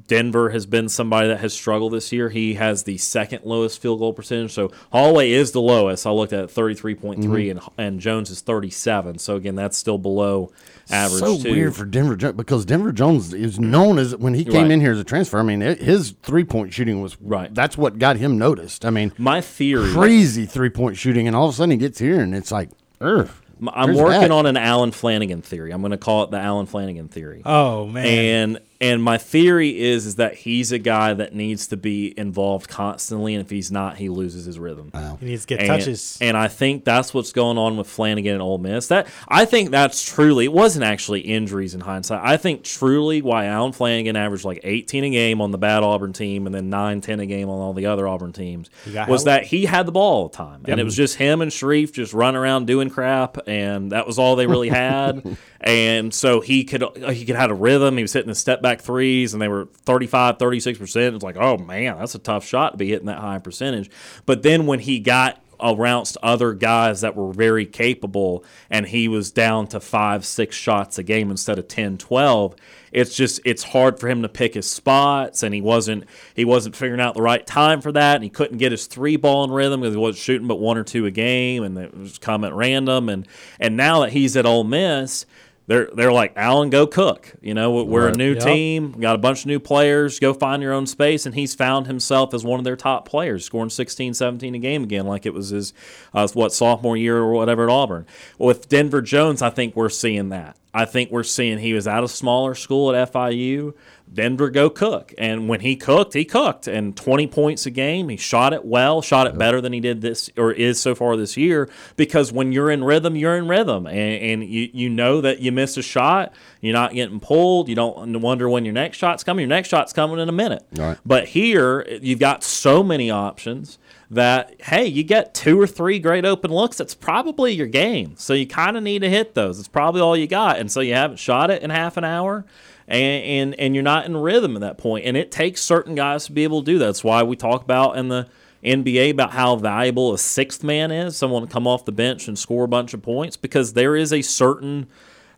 [0.08, 2.28] Denver has been somebody that has struggled this year.
[2.30, 4.52] He has the second lowest field goal percentage.
[4.52, 6.06] So Holloway is the lowest.
[6.06, 7.36] I looked at 33.3 Mm-hmm.
[7.52, 9.18] and and Jones is 37.
[9.20, 10.52] So again, that's still below
[10.90, 11.52] average so too.
[11.52, 14.72] weird for Denver because Denver Jones is known as when he came Right.
[14.72, 15.40] in here as a transfer.
[15.40, 17.54] I mean, it- his three point shooting was Right.
[17.56, 18.84] That's what got him noticed.
[18.86, 22.00] I mean, My theory crazy three point shooting, and all of a sudden he gets
[22.00, 22.70] here and it's like,
[23.00, 23.30] Ugh,
[23.74, 24.32] I'm there's working that.
[24.32, 25.72] on an Allen Flanigan theory.
[25.72, 27.42] I'm going to call it the Allen Flanigan theory.
[27.46, 28.06] Oh man.
[28.06, 32.70] and and my theory is is that he's a guy that needs to be involved
[32.70, 34.92] constantly, and if he's not, he loses his rhythm.
[35.20, 36.18] he needs to get And, touches.
[36.22, 38.88] and I think that's what's going on with Flanigan and Ole Miss.
[38.88, 42.22] That I think that's truly it wasn't actually injuries in hindsight.
[42.24, 46.14] I think truly why Allen Flanigan averaged like 18 a game on the bad Auburn
[46.14, 49.24] team and then 9, 10 a game on all the other Auburn teams was help.
[49.26, 51.92] that he had the ball all the time, and it was just him and Sharife
[51.94, 55.38] just running around doing crap, and that was all they really had.
[55.62, 57.98] and so he could he could have a rhythm.
[57.98, 61.16] He was hitting the step back threes, and they were 35, 36 percent.
[61.16, 63.90] It's like, oh man, that's a tough shot to be hitting that high percentage.
[64.26, 69.08] But then when he got around to other guys that were very capable and he
[69.08, 72.56] was down to five six shots a game instead of 10 12
[72.92, 76.04] it's just it's hard for him to pick his spots and he wasn't
[76.36, 79.16] he wasn't figuring out the right time for that and he couldn't get his three
[79.16, 81.96] ball in rhythm because he wasn't shooting but one or two a game and it
[81.98, 83.28] was coming at random and
[83.60, 85.26] and now that he's at Ole Miss
[85.68, 87.34] they're they're like Allen, go cook.
[87.42, 88.44] You know, we're a new Yep.
[88.44, 90.20] team, got a bunch of new players.
[90.20, 93.46] Go find your own space, and he's found himself as one of their top players,
[93.46, 95.74] scoring 16, 17 a game again, like it was his
[96.14, 98.06] uh, what sophomore year or whatever at Auburn.
[98.38, 100.58] With Denver Jones, I think we're seeing that.
[100.74, 103.74] I think we're seeing he was out of smaller school at FIU.
[104.12, 108.10] Denver go cook, and when he cooked, he cooked, and 20 points a game.
[108.10, 111.18] He shot it well, shot it better than he did this or is so far
[111.18, 111.70] this year.
[111.96, 115.52] Because when you're in rhythm, you're in rhythm, and, and you you know that you
[115.52, 117.70] miss a shot, you're not getting pulled.
[117.70, 119.44] You don't wonder when your next shot's coming.
[119.44, 120.66] Your next shot's coming in a minute.
[120.74, 120.98] Right.
[121.06, 123.78] But here, you've got so many options
[124.10, 126.78] that hey, you get two or three great open looks.
[126.78, 128.16] That's probably your game.
[128.18, 129.60] So you kind of need to hit those.
[129.60, 132.46] It's probably all you got, and so you haven't shot it in half an hour.
[132.88, 136.26] And, and and you're not in rhythm at that point, and it takes certain guys
[136.26, 136.86] to be able to do that.
[136.86, 138.30] That's why we talk about in the
[138.64, 142.40] NBA about how valuable a sixth man is, someone to come off the bench and
[142.40, 144.88] score a bunch of points, because there is a certain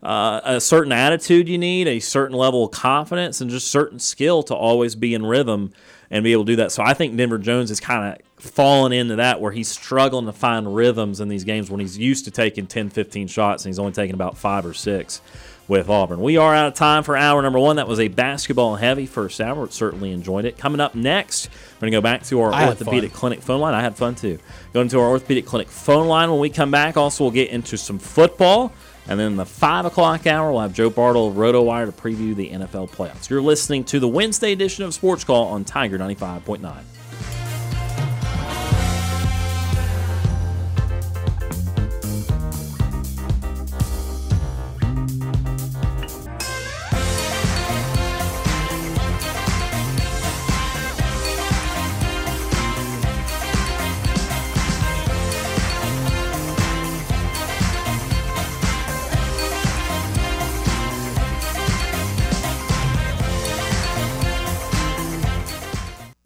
[0.03, 4.43] uh, a certain attitude you need, a certain level of confidence, and just certain skill
[4.43, 5.73] to always be in rhythm
[6.09, 6.71] and be able to do that.
[6.71, 10.33] So I think Denver Jones is kind of fallen into that where he's struggling to
[10.33, 13.79] find rhythms in these games when he's used to taking 10, 15 shots and he's
[13.79, 15.21] only taking about five or six
[15.69, 16.19] with Auburn.
[16.19, 17.77] We are out of time for hour number one.
[17.77, 19.69] That was a basketball heavy first hour.
[19.69, 20.57] Certainly enjoyed it.
[20.57, 23.75] Coming up next, we're going to go back to our I orthopedic clinic phone line.
[23.75, 24.39] I had fun too.
[24.73, 26.97] Going to our orthopedic clinic phone line when we come back.
[26.97, 28.73] Also, we'll get into some football.
[29.07, 32.49] And then the 5 o'clock hour, we'll have Joe Bartle of RotoWire to preview the
[32.49, 33.29] NFL playoffs.
[33.29, 36.83] You're listening to the Wednesday edition of Sports Call on Tiger 95.9.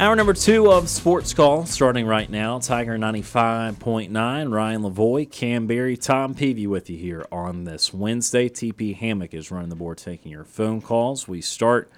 [0.00, 2.58] Hour number two of Sports Call starting right now.
[2.58, 8.48] Tiger 95.9, Ryan Lavoie, Kam Berry, Tom Peavy with you here on this Wednesday.
[8.48, 11.28] TP Hammock is running the board taking your phone calls.
[11.28, 11.92] We start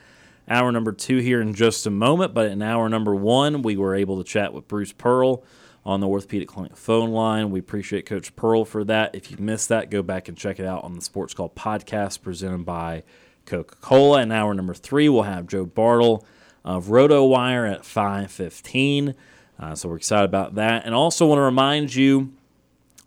[0.48, 2.34] hour number two here in just a moment.
[2.34, 5.44] But in hour number one, we were able to chat with Bruce Pearl
[5.86, 7.52] on the Orthopedic Clinic phone line.
[7.52, 9.14] We appreciate Coach Pearl for that.
[9.14, 12.20] If you missed that, go back and check it out on the Sports Call podcast
[12.20, 13.04] presented by
[13.46, 14.22] Coca Cola.
[14.22, 16.26] In hour number three, we'll have Joe Bartle
[16.64, 19.14] of RotoWire at 515.
[19.58, 20.84] Uh, so we're excited about that.
[20.84, 22.32] And also want to remind you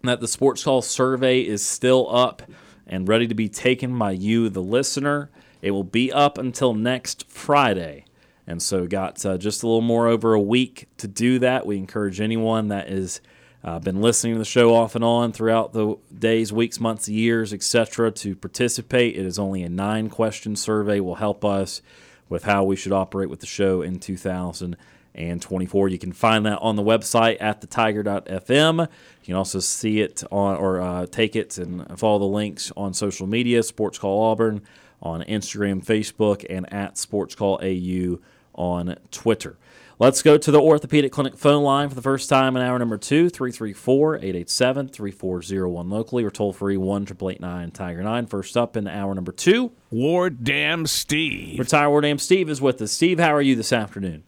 [0.03, 2.43] that the Sports Call survey is still up
[2.87, 5.29] and ready to be taken by you, the listener.
[5.61, 8.05] It will be up until next Friday.
[8.47, 11.65] And so, got uh, just a little more over a week to do that.
[11.65, 13.19] We encourage anyone that has
[13.63, 17.51] uh, been listening to the show off and on throughout the days, weeks, months, years,
[17.51, 19.15] etc., to participate.
[19.15, 21.81] It is only a nine question survey, will help us
[22.29, 25.89] with how we should operate with the show in 2024.
[25.89, 28.79] You can find that on the website at thetiger.fm.
[28.81, 32.93] You can also see it on or uh, take it and follow the links on
[32.93, 34.61] social media, Sports Call Auburn
[35.01, 38.19] on Instagram, Facebook, and at Sports Call AU
[38.55, 39.57] on Twitter.
[39.97, 42.97] Let's go to the Orthopedic Clinic phone line for the first time in hour number
[42.97, 48.25] two, 334 887 3401 locally or toll free 1 889 Tiger 9.
[48.25, 51.59] First up in hour number two, Ward Dam Steve.
[51.59, 52.91] Retire Ward Dam Steve is with us.
[52.91, 54.23] Steve, how are you this afternoon?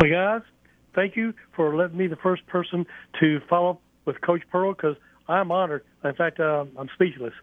[0.00, 0.40] Hey, guys,
[0.94, 2.86] thank you for letting me the first person
[3.20, 4.96] to follow up with Coach Pearl because
[5.28, 5.84] I'm honored.
[6.02, 7.34] In fact, uh, I'm speechless.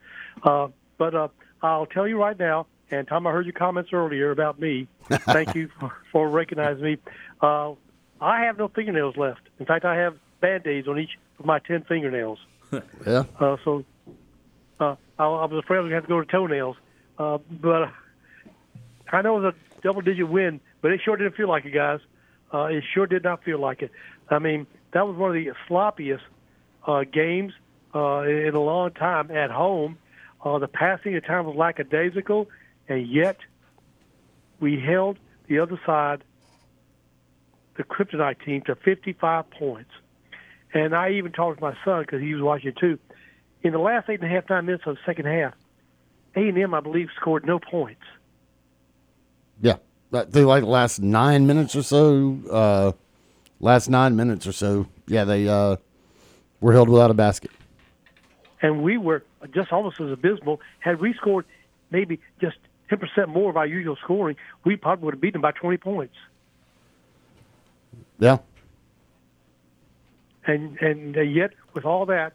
[0.41, 1.27] Uh, but uh,
[1.61, 4.87] I'll tell you right now, and Tom, I heard your comments earlier about me.
[5.09, 6.97] Thank you for, for recognizing me.
[7.41, 7.73] Uh,
[8.21, 9.41] I have no fingernails left.
[9.59, 12.39] In fact, I have band-aids on each of my ten fingernails.
[13.05, 13.23] Yeah.
[13.39, 13.85] Uh, so
[14.81, 16.75] uh, I, I was afraid I was going to have to go to toenails.
[17.17, 17.91] Uh, but
[19.11, 22.01] I know it was a double-digit win, but it sure didn't feel like it, guys.
[22.53, 23.91] Uh, it sure did not feel like it.
[24.29, 26.21] I mean, that was one of the sloppiest
[26.85, 27.53] uh, games
[27.95, 29.97] uh, in a long time at home.
[30.43, 32.47] Uh, the passing at times was lackadaisical,
[32.87, 33.37] and yet
[34.59, 36.23] we held the other side,
[37.75, 39.91] the Kryptonite team, to 55 points.
[40.73, 42.99] And I even talked to my son because he was watching too.
[43.63, 45.53] In the last eight and a half, nine minutes of the second half,
[46.35, 48.01] A&M, I believe, scored no points.
[49.61, 49.77] Yeah.
[50.11, 52.39] They like the last nine minutes or so.
[52.49, 52.91] Uh,
[53.59, 54.87] last nine minutes or so.
[55.07, 55.77] Yeah, they uh,
[56.61, 57.51] were held without a basket.
[58.61, 59.23] and we were
[59.53, 60.61] just almost as abysmal.
[60.79, 61.45] Had we scored
[61.91, 62.57] maybe just
[62.89, 66.15] 10% more of our usual scoring, we probably would have beaten them by 20 points.
[68.19, 68.37] Yeah.
[70.45, 72.33] And and uh, yet, with all that,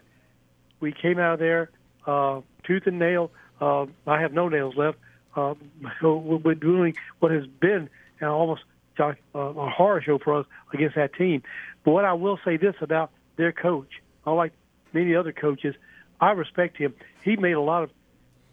[0.81, 1.71] we came out of there
[2.07, 3.31] uh, tooth and nail.
[3.61, 4.99] Uh, I have no nails left.
[5.35, 5.55] Uh,
[6.01, 7.89] so we're doing what has been
[8.21, 8.63] uh, almost
[9.01, 11.43] uh, a horror show for us against that team.
[11.85, 14.53] But what I will say this about their coach, unlike
[14.93, 15.75] many other coaches,
[16.21, 16.95] I respect him.
[17.25, 17.91] He made a lot of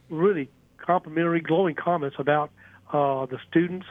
[0.10, 0.50] really
[0.86, 2.52] complimentary, glowing comments about
[2.92, 3.86] uh, the students,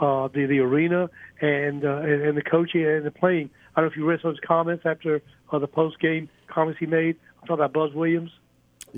[0.00, 1.10] uh, the the arena,
[1.40, 3.50] and, uh, and and the coaching and the playing.
[3.74, 6.28] I don't know if you read some of his comments after uh, the post game
[6.48, 7.16] comments he made.
[7.40, 8.30] I'm talking about Buzz Williams.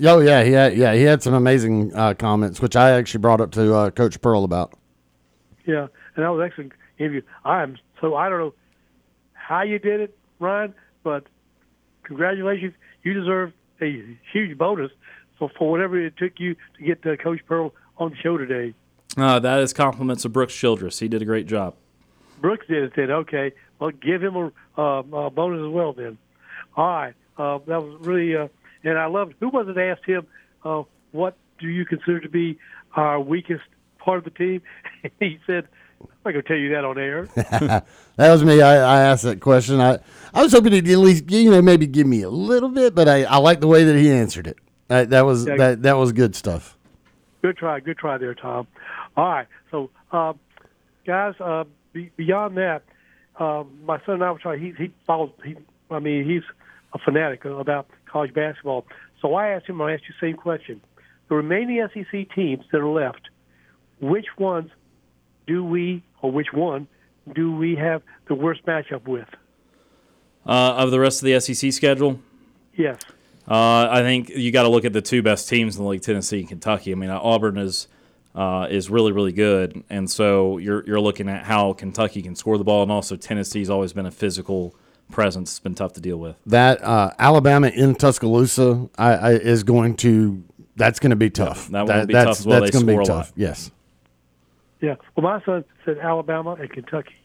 [0.05, 3.41] Oh yeah, he had, yeah he had some amazing uh, comments, which I actually brought
[3.41, 4.73] up to uh, Coach Pearl about.
[5.65, 7.21] Yeah, and that was excellent interview.
[7.43, 8.53] I am so I don't know
[9.33, 10.73] how you did it, Ryan,
[11.03, 11.25] but
[12.03, 12.73] congratulations.
[13.03, 14.91] You deserve a huge bonus
[15.39, 18.75] for, for whatever it took you to get uh, Coach Pearl on the show today.
[19.17, 20.99] Uh, that is compliments of Brooks Childress.
[20.99, 21.75] He did a great job.
[22.39, 22.91] Brooks did it.
[22.95, 25.93] Said, okay, well, give him a, uh, a bonus as well.
[25.93, 26.17] Then,
[26.75, 27.13] all right.
[27.37, 28.49] Uh, that was really, uh,
[28.83, 29.35] and I loved.
[29.39, 30.27] Who was it asked him,
[30.63, 32.59] uh, "What do you consider to be
[32.95, 33.63] our weakest
[33.97, 34.61] part of the team?"
[35.21, 35.67] he said,
[36.01, 37.29] "I'm not going to tell you that on air."
[38.19, 38.61] That was me.
[38.61, 39.79] I, I asked that question.
[39.79, 39.99] I,
[40.33, 43.07] I was hoping he'd at least you know maybe give me a little bit, but
[43.07, 44.57] I, I like the way that he answered it.
[44.89, 45.55] That, that was Yeah.
[45.55, 46.77] that that was good stuff.
[47.41, 48.67] Good try, good try there, Tom.
[49.15, 50.33] All right, so uh,
[51.05, 51.63] guys, uh,
[51.93, 52.81] be, beyond that,
[53.39, 54.59] uh, my son and I were trying.
[54.59, 55.31] He he follows.
[55.45, 55.55] He,
[55.89, 56.43] I mean, he's
[56.93, 58.85] a fanatic about college basketball.
[59.21, 59.81] So I asked him.
[59.81, 60.81] I asked you the same question.
[61.29, 63.29] The remaining SEC teams that are left,
[64.01, 64.71] which ones
[65.45, 66.87] do we, or which one
[67.35, 69.27] do we have the worst matchup with?
[70.47, 72.19] Uh, of the rest of the SEC schedule,
[72.75, 72.97] Yes.
[73.49, 76.01] Uh, I think you got to look at the two best teams in the league,
[76.01, 76.91] Tennessee and Kentucky.
[76.91, 77.87] I mean, Auburn is
[78.35, 82.57] uh, is really really good, and so you're you're looking at how Kentucky can score
[82.57, 84.75] the ball, and also Tennessee's always been a physical
[85.11, 85.51] presence.
[85.51, 86.35] It's been tough to deal with.
[86.45, 90.43] That uh, Alabama in Tuscaloosa I, I, is going to
[90.75, 91.67] that's going to be tough.
[91.69, 92.61] that one will be tough that's, as well.
[92.61, 93.27] That's They going to score be a tough.
[93.29, 93.33] lot.
[93.35, 93.71] Yes.
[94.81, 94.95] Yeah.
[95.15, 97.15] Well, my son said Alabama and Kentucky.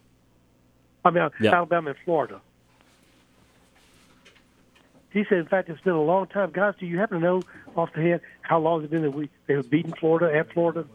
[1.04, 1.54] I mean, Yeah.
[1.54, 2.40] Alabama and Florida.
[5.14, 6.50] He said, in fact, it's been a long time.
[6.50, 7.42] Guys, do you happen to know
[7.76, 10.86] off the head how long it's been that we they have beaten Florida at Florida?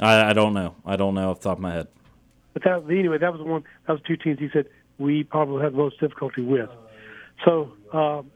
[0.00, 0.74] I, I don't know.
[0.84, 1.86] I don't know off the top of my head.
[2.54, 3.62] But that anyway, that was the one.
[3.86, 4.66] That was two teams he said
[4.98, 6.70] we probably had the most difficulty with.
[7.44, 8.32] So, um,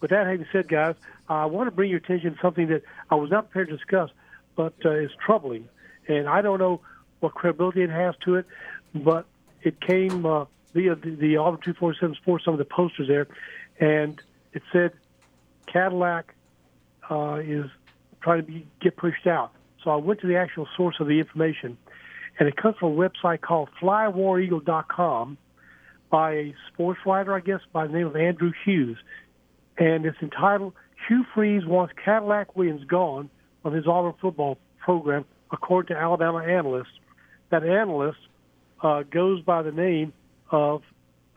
[0.00, 0.94] with that having said, guys,
[1.26, 4.10] I want to bring your attention to something that I was not prepared to discuss,
[4.56, 5.70] but uh, is troubling,
[6.06, 6.82] and I don't know
[7.20, 8.46] what credibility it has to it,
[8.94, 9.24] but
[9.62, 13.26] it came uh, via the, the Auburn 247 Sports, some of the posters there,
[13.80, 14.20] and
[14.52, 14.92] it said
[15.66, 16.34] Cadillac
[17.10, 17.66] uh, is
[18.22, 19.52] trying to be, get pushed out.
[19.82, 21.78] So I went to the actual source of the information,
[22.38, 25.38] and it comes from a website called FlyWarEagle.com
[26.10, 28.96] by a sports writer, I guess, by the name of Andrew Hughes,
[29.78, 30.72] and it's entitled
[31.08, 33.30] "Hugh Freeze wants Cadillac Williams gone
[33.62, 36.98] from his Auburn football program," according to Alabama analysts.
[37.50, 38.18] That analyst
[38.82, 40.12] uh, goes by the name
[40.50, 40.82] of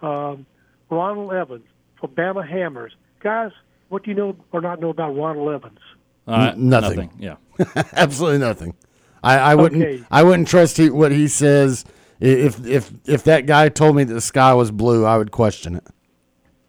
[0.01, 0.45] um,
[0.89, 1.65] Ronald Evans
[1.99, 2.93] for Bama Hammers.
[3.19, 3.51] Guys,
[3.89, 5.79] what do you know or not know about Ronald Evans?
[6.27, 7.11] Uh, N- nothing.
[7.19, 7.35] Yeah.
[7.93, 8.75] Absolutely nothing.
[9.23, 9.83] I, I wouldn't.
[9.83, 10.03] Okay.
[10.09, 11.85] I wouldn't trust he, what he says.
[12.19, 15.75] If if if that guy told me that the sky was blue, I would question
[15.75, 15.87] it.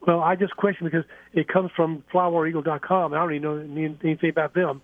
[0.07, 3.13] Well, I just question because it comes from FlyWarEagle.com.
[3.13, 4.81] I don't even know anything about them.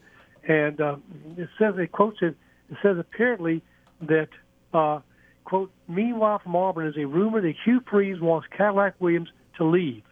[0.46, 0.96] And uh,
[1.36, 2.36] it says, it quotes it,
[2.70, 3.62] it says apparently
[4.02, 4.28] that,
[4.72, 5.00] uh,
[5.44, 10.02] quote, meanwhile from Auburn is a rumor that Hugh Freeze wants Cadillac Williams to leave.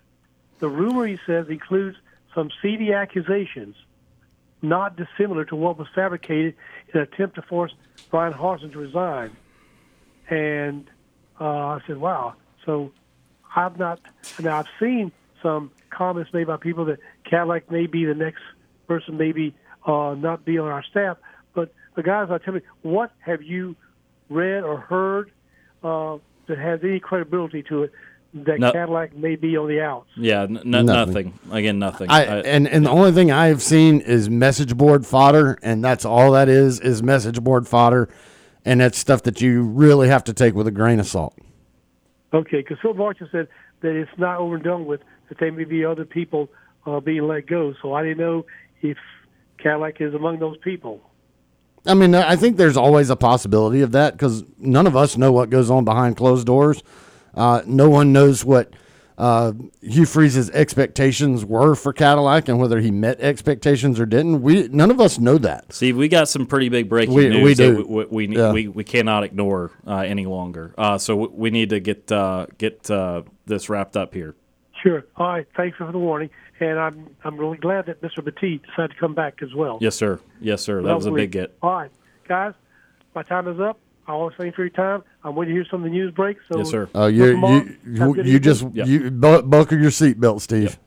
[0.64, 1.98] The rumor, he says, includes
[2.34, 3.76] some seedy accusations,
[4.62, 6.54] not dissimilar to what was fabricated
[6.88, 7.74] in an attempt to force
[8.10, 9.36] Bryan Harsin to resign.
[10.30, 10.88] And
[11.38, 12.36] uh, I said, wow.
[12.64, 12.92] So
[13.54, 14.00] I've not.
[14.40, 15.12] Now I've seen
[15.42, 18.40] some comments made by people that Cadillac may be the next
[18.88, 19.54] person, maybe
[19.84, 21.18] uh, not be on our staff.
[21.52, 23.76] But the guys, I tell me, what have you
[24.30, 25.30] read or heard
[25.82, 27.92] uh, that has any credibility to it
[28.34, 28.72] that No.
[28.72, 30.08] Cadillac may be on the outs?
[30.16, 30.42] Yeah.
[30.42, 30.86] N- n- Nothing.
[30.86, 31.38] nothing.
[31.52, 32.10] Again, nothing.
[32.10, 35.84] I, I- and and the only thing I have seen is message board fodder, and
[35.84, 38.08] that's all that is is message board fodder,
[38.64, 41.34] and that's stuff that you really have to take with a grain of salt.
[42.32, 43.46] Okay, because Phil Martin said
[43.82, 46.48] that it's not over and done with, that there may be other people
[46.86, 47.72] uh, being let go.
[47.80, 48.44] So I didn't know
[48.82, 48.98] if
[49.58, 51.00] Cadillac is among those people.
[51.86, 55.30] I mean, I think there's always a possibility of that because none of us know
[55.30, 56.82] what goes on behind closed doors.
[57.36, 58.70] Uh, no one knows what
[59.16, 64.42] uh, Hugh Freeze's expectations were for Cadillac and whether he met expectations or didn't.
[64.42, 65.72] We none of us know that.
[65.72, 67.86] Steve, we got some pretty big breaking We- news we that do.
[67.86, 68.52] we, we, we, Yeah.
[68.52, 70.74] we, we cannot ignore uh, any longer.
[70.76, 74.34] Uh, so we, we need to get uh, get uh, this wrapped up here.
[74.82, 75.04] Sure.
[75.16, 75.46] All right.
[75.56, 76.30] Thanks for the warning.
[76.60, 78.24] And I'm I'm really glad that Mr.
[78.24, 79.78] Petit decided to come back as well.
[79.80, 80.20] Yes, sir.
[80.40, 80.82] Yes, sir.
[80.82, 81.56] That was a big get.
[81.62, 81.90] All right,
[82.28, 82.54] guys.
[83.14, 83.78] My time is up.
[84.06, 85.02] I always thank you for your time.
[85.24, 86.42] I'm waiting to hear some of the news breaks.
[86.52, 86.88] So Yes, sir.
[86.94, 88.86] Uh, you Tomorrow, you have you, you just Yep.
[88.86, 90.78] you bu- buckle your seatbelt, Steve.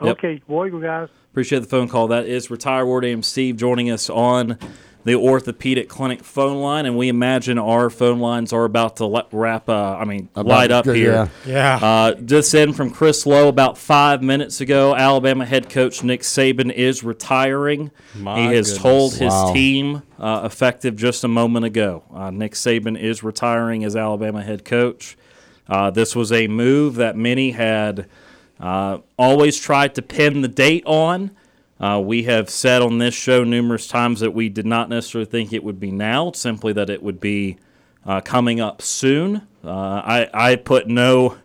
[0.00, 0.18] Yep.
[0.18, 1.08] Okay, War Eagle guys.
[1.32, 2.06] Appreciate the phone call.
[2.08, 4.58] That is retired Ward AM Steve joining us on
[5.06, 9.26] the orthopedic clinic phone line, and we imagine our phone lines are about to let,
[9.30, 9.68] wrap.
[9.68, 11.30] Uh, I mean, About light up good, here.
[11.46, 11.76] Yeah.
[11.80, 14.96] Uh, this in from Chris Low about five minutes ago.
[14.96, 17.92] Alabama head coach Nick Saban is retiring.
[18.16, 18.82] My he has goodness.
[18.82, 19.52] told his Wow.
[19.54, 24.64] team, uh, effective just a moment ago, uh, Nick Saban is retiring as Alabama head
[24.64, 25.16] coach.
[25.68, 28.06] Uh, this was a move that many had
[28.58, 31.30] uh, always tried to pin the date on.
[31.78, 35.52] Uh, we have said on this show numerous times that we did not necessarily think
[35.52, 37.58] it would be now, simply that it would be
[38.06, 39.42] uh, coming up soon.
[39.62, 41.36] Uh, I, I put no,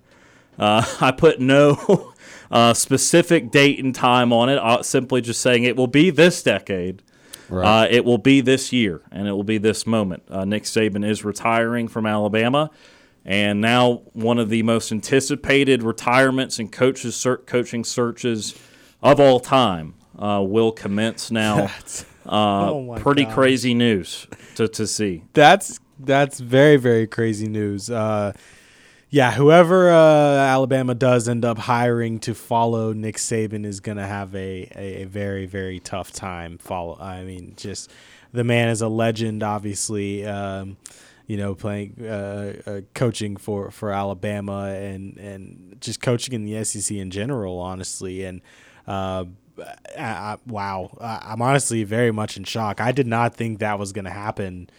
[0.58, 2.14] uh, I put no
[2.52, 4.58] uh, specific date and time on it.
[4.58, 7.02] Uh, simply just saying it will be this decade.
[7.52, 10.24] Uh, it will be this year, and it will be this moment.
[10.30, 12.72] Uh, Nick Saban is retiring from Alabama,
[13.26, 18.58] and now one of the most anticipated retirements and coaches ser- coaching searches
[19.04, 21.70] of all time uh, will commence now.
[22.24, 25.24] Uh, Oh pretty crazy news to, to see.
[25.34, 27.90] that's that's very very crazy news.
[27.90, 28.34] Uh,
[29.10, 29.96] yeah, whoever uh,
[30.38, 35.06] Alabama does end up hiring to follow Nick Saban is gonna have a, a, a
[35.06, 36.60] very very tough time.
[36.60, 36.96] Follow.
[37.00, 37.92] I mean, just
[38.32, 40.24] the man is a legend, obviously.
[40.24, 40.78] Um,
[41.28, 46.64] you know, playing uh, uh, coaching for, for Alabama and and just coaching in the
[46.64, 48.26] SEC in general, honestly.
[48.26, 48.42] And
[48.86, 49.26] uh,
[49.98, 52.82] I, I, wow, I, I'm honestly very much in shock.
[52.82, 54.70] I did not think that was going to happen.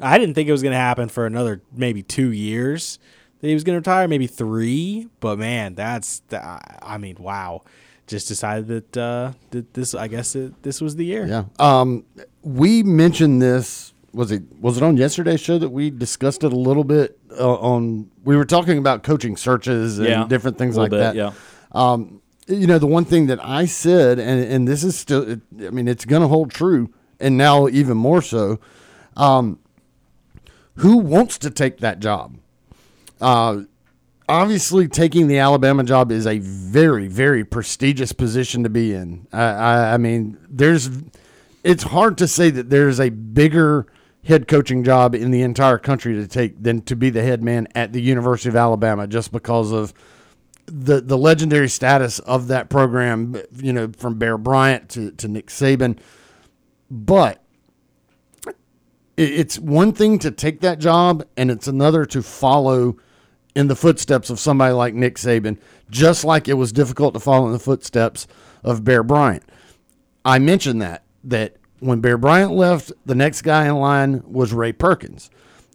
[0.00, 2.98] I didn't think it was going to happen for another maybe two years
[3.40, 5.08] that he was going to retire, maybe three.
[5.20, 7.62] But man, that's that, I mean, wow.
[8.06, 11.26] Just decided that uh, that this, I guess, it, this was the year.
[11.26, 11.44] Yeah.
[11.58, 12.06] Um,
[12.42, 13.92] we mentioned this.
[14.14, 17.56] Was it was it on yesterday's show that we discussed it a little bit uh,
[17.56, 18.10] on?
[18.24, 21.14] We were talking about coaching searches and Yeah, different things like bit, that.
[21.16, 21.32] yeah.
[21.72, 25.70] Um, you know, the one thing that I said, and and this is still, I
[25.70, 28.58] mean, it's going to hold true, and now even more so.
[29.16, 29.58] Um,
[30.76, 32.38] who wants to take that job?
[33.20, 33.62] Uh,
[34.28, 39.26] obviously, taking the Alabama job is a very, very prestigious position to be in.
[39.32, 40.88] I, I, I mean, there's,
[41.64, 43.86] it's hard to say that there's a bigger
[44.24, 47.66] head coaching job in the entire country to take than to be the head man
[47.74, 49.92] at the University of Alabama, just because of
[50.68, 53.36] the the legendary status of that program.
[53.54, 55.98] You know, from Bear Bryant to to Nick Saban,
[56.90, 57.42] but
[59.16, 62.96] it's one thing to take that job and it's another to follow
[63.56, 65.58] in the footsteps of somebody like Nick Saban,
[65.90, 68.28] just like it was difficult to follow in the footsteps
[68.62, 69.42] of Bear Bryant.
[70.24, 74.72] I mentioned that that when Bear Bryant left, the next guy in line was Ray
[74.72, 75.30] Perkins.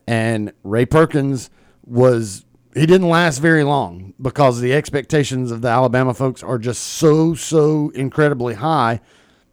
[0.08, 1.50] And Ray Perkins
[1.86, 6.84] was he didn't last very long because the expectations of the Alabama folks are just
[6.84, 9.00] so so incredibly high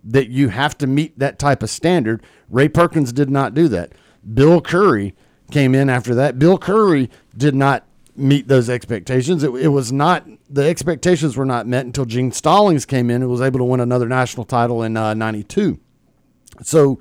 [0.03, 2.23] that you have to meet that type of standard.
[2.49, 3.93] Ray Perkins did not do that.
[4.35, 5.15] Bill Curry
[5.51, 6.39] came in after that.
[6.39, 7.85] Bill Curry did not
[8.17, 9.43] meet those expectations.
[9.43, 13.31] It, it was not the expectations were not met until Gene Stallings came in and
[13.31, 15.79] was able to win another national title in '92.
[16.59, 16.99] Uh, so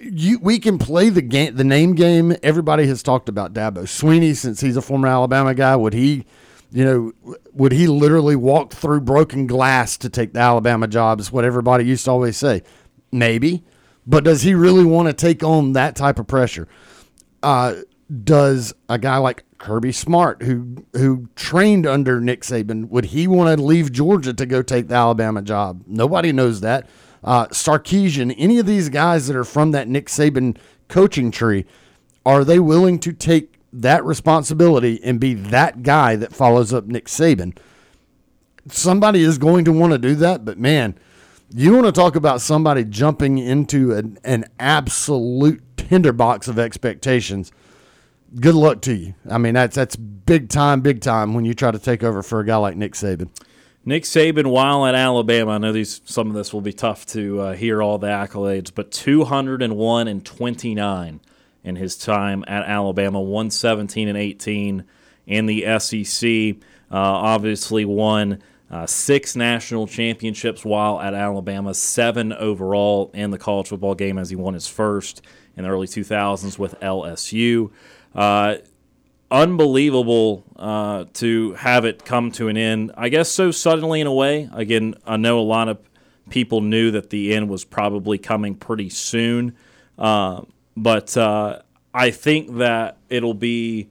[0.00, 2.34] you, we can play the game, the name game.
[2.42, 5.76] Everybody has talked about Dabo Swinney since he's a former Alabama guy.
[5.76, 6.24] Would he,
[6.70, 11.20] you know, would he literally walk through broken glass to take the Alabama job?
[11.20, 12.62] Is what everybody used to always say.
[13.10, 13.64] Maybe,
[14.06, 16.66] but does he really want to take on that type of pressure?
[17.42, 17.74] Uh,
[18.24, 23.56] does a guy like Kirby Smart, who who trained under Nick Saban, would he want
[23.56, 25.84] to leave Georgia to go take the Alabama job?
[25.86, 26.88] Nobody knows that.
[27.24, 30.56] Uh, Sarkisian, any of these guys that are from that Nick Saban
[30.88, 31.64] coaching tree,
[32.26, 37.06] are they willing to take that responsibility and be that guy that follows up Nick
[37.06, 37.56] Saban?
[38.68, 40.96] Somebody is going to want to do that, but man,
[41.54, 47.52] you want to talk about somebody jumping into an, an absolute tinderbox of expectations
[48.40, 49.14] good luck to you.
[49.28, 52.40] I mean, that's that's big time, big time when you try to take over for
[52.40, 53.28] a guy like Nick Saban.
[53.84, 57.40] Nick Saban, while at Alabama, I know these some of this will be tough to
[57.40, 61.20] uh, hear all the accolades, but 201 and 29
[61.64, 64.84] in his time at Alabama, 117 and 18
[65.26, 66.62] in the SEC.
[66.92, 73.68] Uh, obviously, won uh, six national championships while at Alabama, seven overall in the college
[73.68, 75.22] football game as he won his first
[75.56, 77.72] in the early 2000s with LSU.
[79.32, 82.92] Unbelievable uh, to have it come to an end.
[82.98, 84.50] I guess so suddenly in a way.
[84.52, 85.78] Again, I know a lot of
[86.28, 89.56] people knew that the end was probably coming pretty soon,
[89.98, 90.42] uh,
[90.76, 91.60] but uh,
[91.94, 93.88] I think that it'll be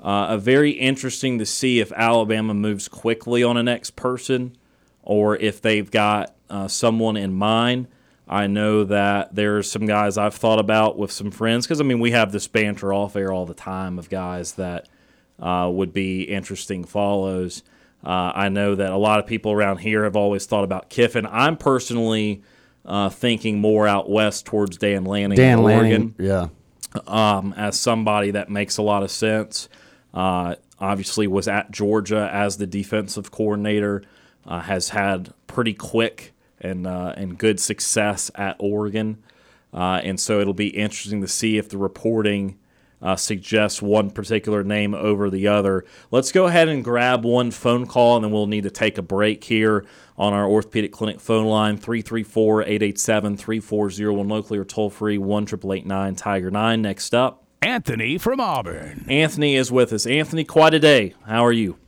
[0.00, 4.56] uh, very interesting to see if Alabama moves quickly on a next person
[5.04, 7.86] or if they've got uh, someone in mind.
[8.30, 11.98] I know that there's some guys I've thought about with some friends because I mean
[11.98, 14.88] we have this banter off air all the time of guys that
[15.40, 17.64] uh, would be interesting follows.
[18.04, 21.26] Uh, I know that a lot of people around here have always thought about Kiffin.
[21.26, 22.42] I'm personally
[22.84, 26.48] uh, thinking more out west towards Dan Lanning, Dan Oregon, Lanning, yeah,
[27.08, 29.68] um, as somebody that makes a lot of sense.
[30.14, 34.04] Uh, obviously, was at Georgia as the defensive coordinator.
[34.46, 39.22] Uh, has had pretty quick and uh, and good success at Oregon.
[39.72, 42.58] Uh, and so it'll be interesting to see if the reporting
[43.02, 45.84] uh, suggests one particular name over the other.
[46.10, 49.02] Let's go ahead and grab one phone call, and then we'll need to take a
[49.02, 49.86] break here
[50.18, 55.46] on our orthopedic clinic phone line 334 887 3401 locally or toll free 1
[56.16, 56.82] Tiger 9.
[56.82, 59.06] Next up, Anthony from Auburn.
[59.08, 60.06] Anthony is with us.
[60.06, 61.14] Anthony, quite a day.
[61.26, 61.78] How are you?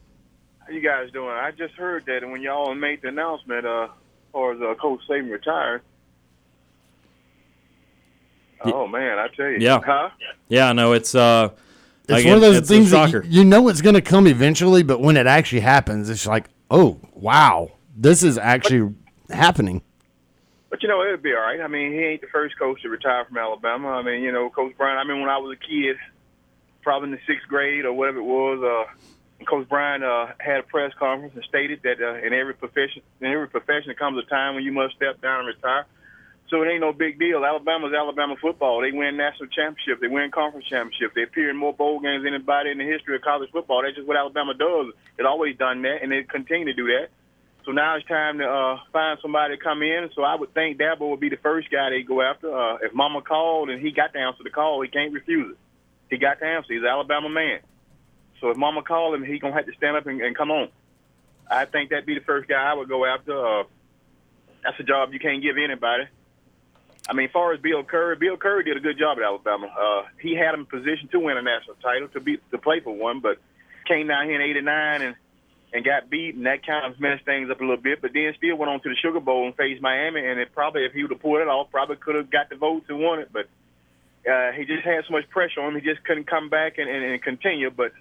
[0.61, 1.29] How you guys doing?
[1.29, 3.89] I just heard that when y'all made the announcement, uh,
[4.33, 5.83] or as uh, Coach Saban retired.
[8.64, 9.80] Oh man, I tell you, Yeah.
[9.85, 10.11] huh?
[10.49, 11.51] Yeah, no, it's uh,
[12.09, 14.26] it's again, one of those it's things that you, you know it's going to come
[14.26, 18.95] eventually, but when it actually happens, it's like, oh wow, this is actually
[19.30, 19.83] happening.
[20.70, 21.61] But you know, it'll be all right.
[21.61, 23.89] I mean, he ain't the first coach to retire from Alabama.
[23.89, 25.97] I mean, you know, Coach Brown, I mean, when I was a kid,
[26.83, 28.93] probably in the sixth grade or whatever it was, uh,
[29.47, 33.26] Coach Bryant uh, had a press conference and stated that uh, in every profession, in
[33.26, 35.86] every profession, there comes a time when you must step down and retire.
[36.51, 37.45] So it ain't no big deal.
[37.45, 38.82] Alabama's Alabama football.
[38.82, 40.03] They win national championships.
[40.03, 41.14] They win conference championships.
[41.14, 43.80] They appear in more bowl games than anybody in the history of college football.
[43.82, 44.93] That's just what Alabama does.
[45.18, 47.09] It always done that, and they continue to do that.
[47.64, 50.10] So now it's time to uh, find somebody to come in.
[50.14, 52.52] So I would think Dabo would be the first guy they go after.
[52.52, 55.59] Uh, if Mama called and he got to answer the call, he can't refuse it.
[56.10, 56.74] He got to answer.
[56.74, 57.60] He's an Alabama man.
[58.43, 60.69] So if Mama called him, he gonna have to stand up and, and come on.
[61.48, 63.32] I think that'd be the first guy I would go after.
[63.32, 63.64] Uh,
[64.64, 66.05] that's a job you can't give anybody.
[67.09, 69.66] I mean, as far as Bill Curry, Bill Curry did a good job at Alabama.
[69.66, 72.81] Uh, he had him in position to win a national title, to be to play
[72.81, 73.39] for one, but
[73.86, 75.16] came down here in '89 and
[75.73, 78.02] and got beat, and that kind of messed things up a little bit.
[78.02, 80.85] But then still went on to the Sugar Bowl and faced Miami, and it probably,
[80.85, 83.20] if he would have pulled it off, probably could have got the votes and won
[83.20, 83.31] it.
[83.32, 83.47] But
[84.31, 86.89] uh, he just had so much pressure on him, he just couldn't come back and,
[86.89, 87.70] and, and continue.
[87.70, 87.93] But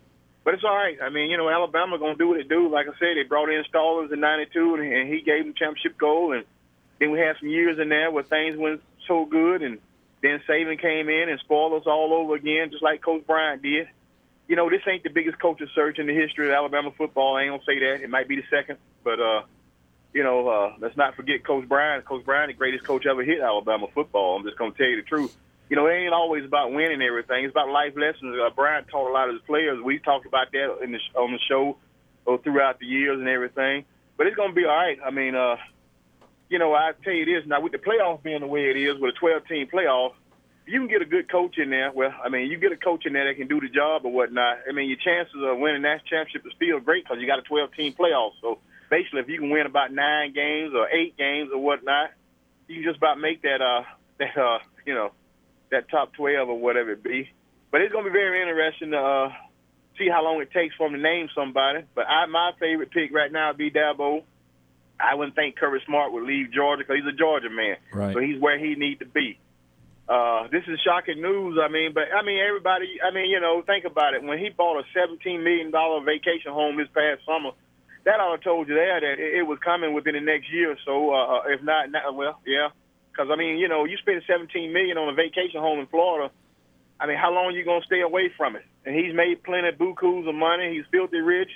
[0.44, 0.98] but it's all right.
[1.02, 2.70] I mean, you know, Alabama gonna do what they do.
[2.70, 5.98] Like I said, they brought in Stallings in '92, and, and he gave them championship
[5.98, 6.34] gold.
[6.34, 6.46] And
[7.00, 9.80] then we had some years in there where things went so good, and
[10.22, 13.88] then Saban came in and spoiled us all over again, just like Coach Bryant did
[14.52, 17.38] you know, this ain't the biggest coaching search in the history of Alabama football.
[17.38, 18.04] I ain't gonna say that.
[18.04, 19.44] It might be the second, but uh,
[20.14, 22.04] you know, uh, let's not forget Coach Bryant.
[22.04, 24.36] Coach Bryant, the greatest coach ever hit Alabama football.
[24.36, 25.34] I'm just gonna tell you the truth.
[25.72, 27.46] You know, it ain't always about winning everything.
[27.46, 28.36] It's about life lessons.
[28.36, 29.82] Uh, Bryant taught a lot of his players.
[29.82, 31.78] We talked about that in the, on the show
[32.26, 33.86] or uh, throughout the years and everything.
[34.18, 35.00] But it's gonna be all right.
[35.00, 35.56] I mean, uh,
[36.50, 39.00] you know, I tell you this now with the playoffs being the way it is,
[39.00, 40.12] with a 12-team playoff,
[40.68, 41.90] you can get a good coach in there.
[41.94, 44.12] Well, I mean, you get a coach in there that can do the job or
[44.12, 44.58] whatnot.
[44.68, 47.44] I mean, your chances of winning that championship is still great because you got a
[47.44, 48.32] 12-team playoff.
[48.42, 52.12] So basically, if you can win about nine games or eight games or whatnot,
[52.68, 53.84] you can just about make that uh
[54.20, 55.12] that uh you know
[55.72, 57.30] that top 12 or whatever it be.
[57.72, 59.30] But it's going to be very interesting to uh,
[59.98, 61.84] see how long it takes for him to name somebody.
[61.96, 64.24] But I, my favorite pick right now would be Dabo.
[65.00, 67.78] I wouldn't think Kirby Smart would leave Georgia because he's a Georgia man.
[67.92, 68.14] Right.
[68.14, 69.40] So he's where he need to be.
[70.08, 71.58] Uh, this is shocking news.
[71.62, 73.00] I mean, but I mean, everybody.
[73.02, 74.22] I mean, you know, think about it.
[74.22, 77.52] When he bought a seventeen million dollar vacation home this past summer,
[78.04, 80.72] that ought to told you there that it, it was coming within the next year
[80.72, 81.14] or so.
[81.14, 82.70] Uh, uh if not, not well, yeah.
[83.12, 86.32] Because I mean, you know, you spend seventeen million on a vacation home in Florida.
[87.00, 88.64] I mean, how long are you gonna stay away from it?
[88.86, 90.74] And he's made plenty of bukus of money.
[90.76, 91.52] He's filthy rich,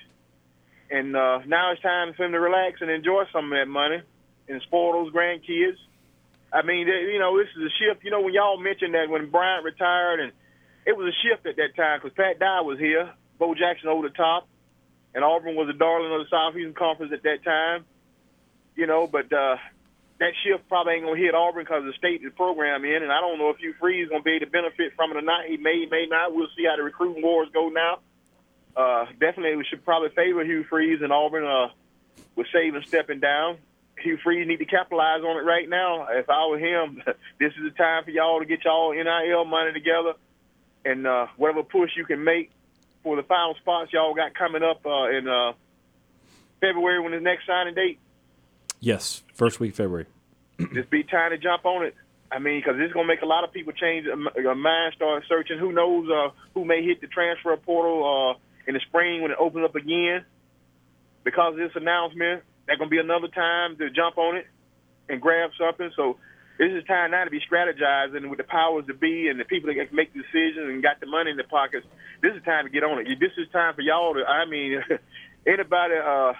[0.91, 4.01] and uh, now it's time for him to relax and enjoy some of that money
[4.47, 5.77] and spoil those grandkids.
[6.51, 8.03] I mean, you know, this is a shift.
[8.03, 10.31] You know, when y'all mentioned that when Bryant retired, and
[10.85, 14.07] it was a shift at that time because Pat Dye was here, Bo Jackson over
[14.07, 14.47] the top,
[15.13, 17.85] and Auburn was a darling of the Southeastern Conference at that time.
[18.75, 19.57] You know, but uh,
[20.19, 23.19] that shift probably ain't gonna hit Auburn because the state is program in, and I
[23.19, 25.45] don't know if Hugh Freeze gonna be able to benefit from it or not.
[25.45, 26.33] He may, may not.
[26.33, 27.99] We'll see how the recruiting wars go now.
[28.75, 31.67] Uh, definitely, we should probably favor Hugh Freeze and Auburn uh,
[32.35, 33.57] with Saban stepping down.
[33.99, 36.07] Hugh Freeze need to capitalize on it right now.
[36.09, 37.01] If I were him,
[37.39, 40.13] this is the time for y'all to get y'all NIL money together
[40.83, 42.51] and uh, whatever push you can make
[43.03, 45.53] for the final spots y'all got coming up uh, in uh,
[46.61, 47.99] February when the next signing date.
[48.79, 50.05] Yes, first week February.
[50.73, 51.95] Just be time to jump on it.
[52.31, 55.23] I mean, because it's going to make a lot of people change their mind, start
[55.27, 55.59] searching.
[55.59, 58.03] Who knows uh, who may hit the transfer portal
[58.35, 60.25] uh, in the spring when it opens up again
[61.23, 64.47] because of this announcement that's gonna be another time to jump on it
[65.09, 65.91] and grab something.
[65.95, 66.17] So
[66.57, 69.73] this is time now to be strategizing with the powers to be and the people
[69.73, 71.85] that make the decisions and got the money in their pockets.
[72.21, 73.19] This is time to get on it.
[73.19, 74.23] This is time for y'all to.
[74.25, 74.81] I mean,
[75.45, 76.33] anybody uh,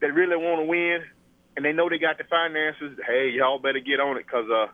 [0.00, 1.04] that really want to win
[1.56, 4.66] and they know they got the finances, hey, y'all better get on it because uh,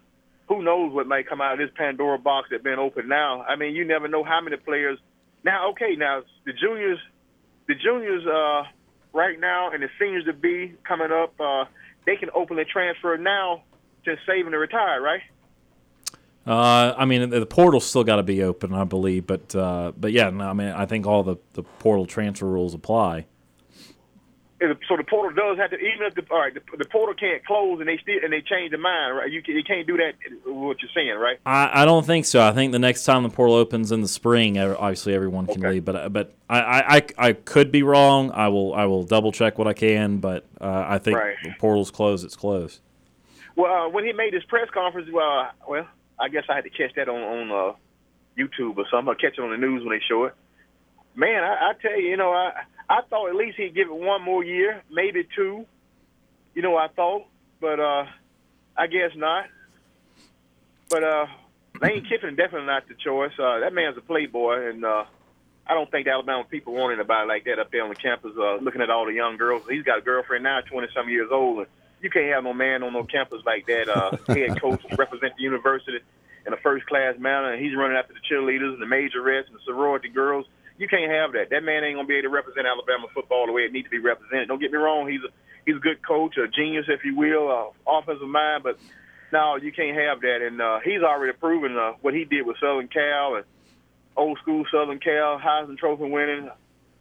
[0.49, 3.43] who knows what might come out of this Pandora box that's been opened now.
[3.43, 4.99] I mean, you never know how many players.
[5.45, 6.99] Now, okay, now the juniors,
[7.67, 8.27] the juniors.
[8.27, 8.65] Uh,
[9.13, 11.65] right now and the seniors to be coming up, uh,
[12.07, 13.63] they can openly transfer now
[14.05, 15.23] to saving to retire, right?
[16.47, 20.13] Uh, I mean, the portal's still got to be open, I believe, but uh, but
[20.13, 23.27] yeah, no, I mean, I think all the, the portal transfer rules apply
[24.61, 27.45] so the portal does have to even if the all right the, the portal can't
[27.45, 29.31] close and they still and they change their mind right?
[29.31, 30.15] You, can, you can't do that
[30.47, 31.39] what you're saying right?
[31.47, 32.43] I, I don't think so.
[32.43, 35.75] I think the next time the portal opens in the spring obviously everyone can okay.
[35.75, 38.31] leave but but I, I, I could be wrong.
[38.33, 41.37] I will I will double check what I can but uh, I think right.
[41.43, 42.81] the portal's closed it's closed.
[43.55, 45.87] Well uh, when he made his press conference well well
[46.19, 47.77] I guess I had to catch that on on uh,
[48.37, 50.35] YouTube or something I catch it on the news when they show it
[51.19, 52.53] man I, I tell you you know I
[52.89, 55.67] I thought at least he'd give it one more year, maybe two.
[56.55, 57.27] You know, I thought,
[57.61, 58.07] but uh,
[58.77, 59.47] I guess not.
[60.89, 61.27] But uh,
[61.83, 63.33] Lane Kiffin definitely not the choice.
[63.39, 65.05] Uh, that man's a playboy, and uh,
[65.67, 68.33] I don't think the Alabama people want anybody like that up there on the campus.
[68.37, 71.29] Uh, looking at all the young girls, he's got a girlfriend now, twenty some years
[71.31, 71.67] old, and
[72.01, 73.91] you can't have no man on no campus like that.
[73.91, 75.99] Uh, head coach represent the university
[76.47, 79.57] in a first class manner, and he's running after the cheerleaders and the majorettes and
[79.57, 80.47] the sorority girls
[80.79, 81.51] you can't have that.
[81.51, 83.91] That man ain't gonna be able to represent Alabama football the way it needs to
[83.91, 84.49] be represented.
[84.49, 85.31] Don't get me wrong, he's a
[85.67, 88.79] he's a good coach, a genius, if you will, uh, offensive mind, but
[89.33, 90.41] no, you can't have that.
[90.41, 93.45] And uh, he's already proven uh, what he did with Southern Cal and
[94.17, 96.51] old school Southern Cal, Heisman Trophy winning,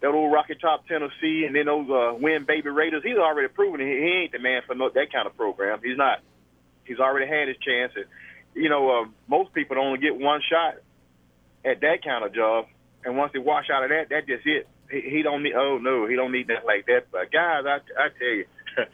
[0.02, 3.04] that old Rocky Top Tennessee, and then those uh, win baby Raiders.
[3.04, 5.80] He's already proven he, he ain't the man for no, that kind of program.
[5.84, 6.20] He's not.
[6.84, 7.94] He's already had his chance.
[7.96, 8.06] And,
[8.54, 10.76] you know, uh, most people only get one shot
[11.66, 12.68] at that kind of job,
[13.08, 14.68] and once they wash out of that, that just it.
[14.92, 15.54] He, he don't need.
[15.56, 17.08] Oh no, he don't need that like that.
[17.12, 18.46] But guys, I, I tell you,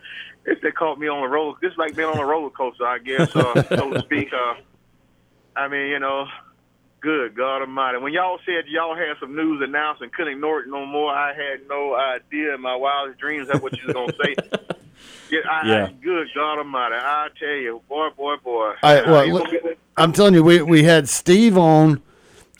[0.45, 2.85] if they caught me on a roller, this is like being on a roller coaster,
[2.85, 4.29] I guess, uh, so to speak.
[4.33, 4.55] Uh,
[5.55, 6.25] I mean, you know,
[7.01, 7.99] good God Almighty.
[7.99, 11.33] When y'all said y'all had some news announced and couldn't ignore it no more, I
[11.33, 14.35] had no idea in my wildest dreams that's what you was gonna say.
[15.29, 15.85] Yeah, I, Yeah.
[15.85, 18.73] I, good God Almighty, I tell you, boy, boy, boy.
[18.83, 22.01] All right, well, Uh, look- I'm telling you, we we had Steve on,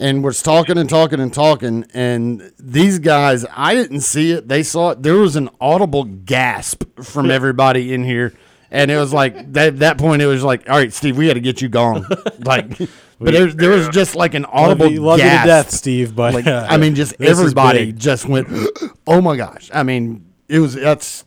[0.03, 4.61] and we're talking and talking and talking, and these guys, I didn't see it; they
[4.63, 5.01] saw it.
[5.01, 8.33] There was an audible gasp from everybody in here,
[8.69, 9.79] and it was like that.
[9.79, 12.05] That point, it was like, "All right, Steve, we got to get you gone."
[12.45, 12.77] Like,
[13.19, 15.45] but there, there was just like an Love audible you, love you to gasp.
[15.45, 16.13] death, Steve.
[16.13, 18.49] But Like, uh, I mean, just everybody just went,
[19.07, 21.23] "Oh my gosh!" I mean, it was that's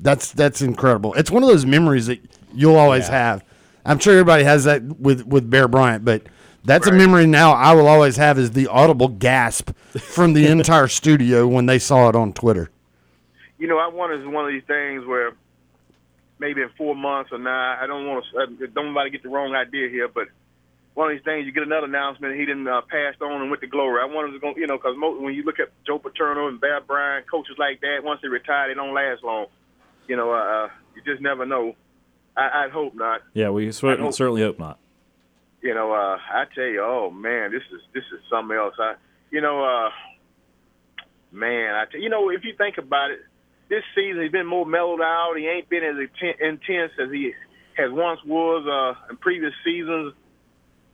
[0.00, 1.14] that's that's incredible.
[1.14, 2.20] It's one of those memories that
[2.52, 3.18] you'll always Yeah.
[3.18, 3.44] have.
[3.84, 6.22] I'm sure everybody has that with with Bear Bryant, but
[6.66, 9.70] that's a memory now I will always have is the audible gasp
[10.00, 12.70] from the entire studio when they saw it on Twitter.
[13.58, 15.32] you know, I wonder is one of these things where
[16.38, 18.24] maybe in four months or not, I don't want
[18.58, 20.28] to, don't nobody get the wrong idea here, but
[20.94, 23.60] one of these things, you get another announcement, he didn't uh, passed on and went
[23.60, 24.00] to glory.
[24.02, 26.60] I wonder if it's going, you know, because when you look at Joe Paterno and
[26.60, 29.46] Bear Bryant, coaches like that, once they retire, they don't last long.
[30.08, 31.74] You know, uh, you just never know.
[32.36, 33.20] I, I'd hope not.
[33.34, 34.78] Yeah, we certainly, hope- certainly hope not.
[35.62, 38.74] You know, uh, I tell you, oh man, this is this is something else.
[38.78, 38.94] I,
[39.30, 39.90] you know, uh,
[41.32, 43.20] man, I tell, you know, if you think about it,
[43.68, 45.34] this season he's been more mellowed out.
[45.36, 47.32] He ain't been as inten- intense as he
[47.76, 50.14] has once was uh, in previous seasons.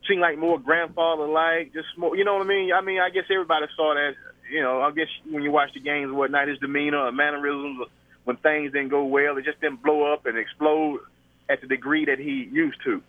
[0.09, 2.17] Seemed like more grandfather like, just more.
[2.17, 2.73] You know what I mean?
[2.73, 4.15] I mean, I guess everybody saw that.
[4.51, 7.87] You know, I guess when you watch the games and whatnot, his demeanor, and mannerisms,
[8.25, 11.01] when things didn't go well, it just didn't blow up and explode
[11.49, 13.03] at the degree that he used to.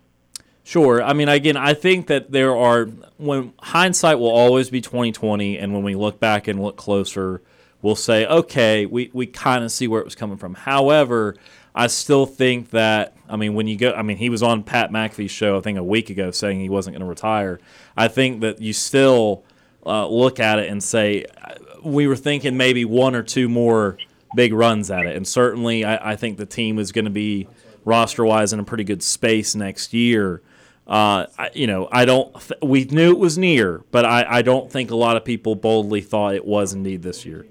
[0.64, 1.04] Sure.
[1.04, 2.86] I mean, again, I think that there are
[3.18, 7.42] when hindsight will always be twenty twenty, and when we look back and look closer,
[7.82, 10.54] we'll say, okay, we we kind of see where it was coming from.
[10.54, 11.36] However,
[11.76, 14.90] I still think that I mean, when you go, I mean, he was on Pat
[14.90, 17.60] McAfee's show I think a week ago saying he wasn't going to retire.
[17.98, 19.44] I think that you still
[19.86, 23.98] uh, look at it and say uh, we were thinking maybe one or two more
[24.34, 27.50] big runs at it, and certainly I, I think the team is going to be
[27.84, 30.42] roster wise in a pretty good space next year.
[30.88, 32.34] Uh, I, you know, I don't.
[32.42, 35.56] Th- we knew it was near, but I, I don't think a lot of people
[35.56, 37.46] boldly thought it was indeed this year.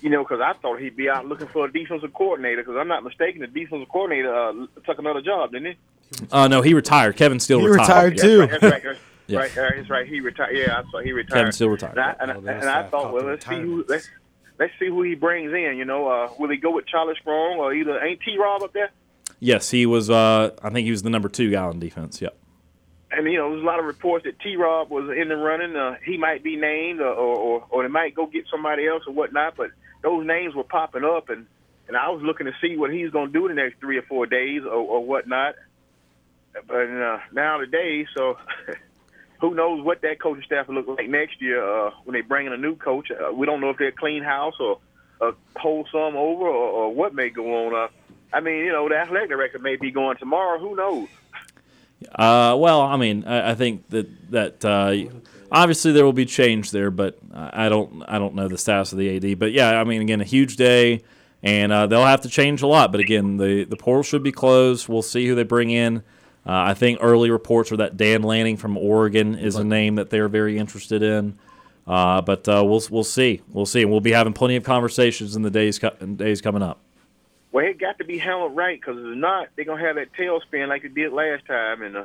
[0.00, 2.62] you know, because I thought he'd be out looking for a defensive coordinator.
[2.62, 4.52] Because I'm not mistaken, the defensive coordinator uh,
[4.86, 6.26] took another job, didn't he?
[6.30, 7.16] Uh, no, he retired.
[7.16, 8.12] Kevin Steele He retired.
[8.12, 8.46] retired too.
[8.46, 8.82] That's right.
[8.82, 9.38] That's Yeah.
[9.38, 9.56] right.
[9.56, 9.72] Right.
[9.76, 10.06] That's right.
[10.06, 10.54] He retired.
[10.54, 11.38] Yeah, I saw he retired.
[11.38, 11.92] Kevin Steele retired.
[11.96, 14.06] And I, and, Oh, and I thought, well, let's see who let's
[14.60, 15.76] let's see who he brings in.
[15.78, 18.36] You know, uh, will he go with Charlie Strong or either ain't T.
[18.38, 18.90] Rob up there?
[19.40, 20.10] Yes, he was.
[20.10, 22.20] Uh, I think he was the number two guy on defense.
[22.20, 22.36] Yep.
[23.16, 24.56] And you know, there's a lot of reports that T.
[24.56, 25.76] Rob was in the running.
[25.76, 29.02] Uh, he might be named, or, or or or they might go get somebody else
[29.06, 29.56] or whatnot.
[29.56, 29.70] But
[30.02, 31.46] those names were popping up, and
[31.88, 34.02] and I was looking to see what he's going to do the next three or
[34.02, 35.54] four days or, or whatnot.
[36.66, 38.38] But uh, now today, so
[39.40, 42.46] who knows what that coaching staff will look like next year uh, when they bring
[42.46, 43.08] in a new coach?
[43.10, 44.78] Uh, we don't know if they're a clean house or
[45.20, 47.74] uh, hold some over or, or what may go on.
[47.74, 47.88] Uh,
[48.32, 50.58] I mean, you know, the athletic director may be going tomorrow.
[50.58, 51.08] Who knows?
[52.12, 54.94] Uh, well, I mean, I, I think that that uh,
[55.50, 58.98] obviously there will be change there, but I don't I don't know the status of
[58.98, 59.38] the AD.
[59.38, 61.02] But yeah, I mean, again, a huge day,
[61.42, 62.92] and uh, they'll have to change a lot.
[62.92, 64.88] But again, the the portal should be closed.
[64.88, 65.98] We'll see who they bring in.
[66.46, 70.10] Uh, I think early reports are that Dan Lanning from Oregon is a name that
[70.10, 71.38] they're very interested in.
[71.86, 75.36] Uh, but uh, we'll we'll see, we'll see, and we'll be having plenty of conversations
[75.36, 76.80] in the days co- days coming up.
[77.54, 80.66] Well, it got to be handled right because if not, they're gonna have that tailspin
[80.66, 82.04] like they did last time and uh,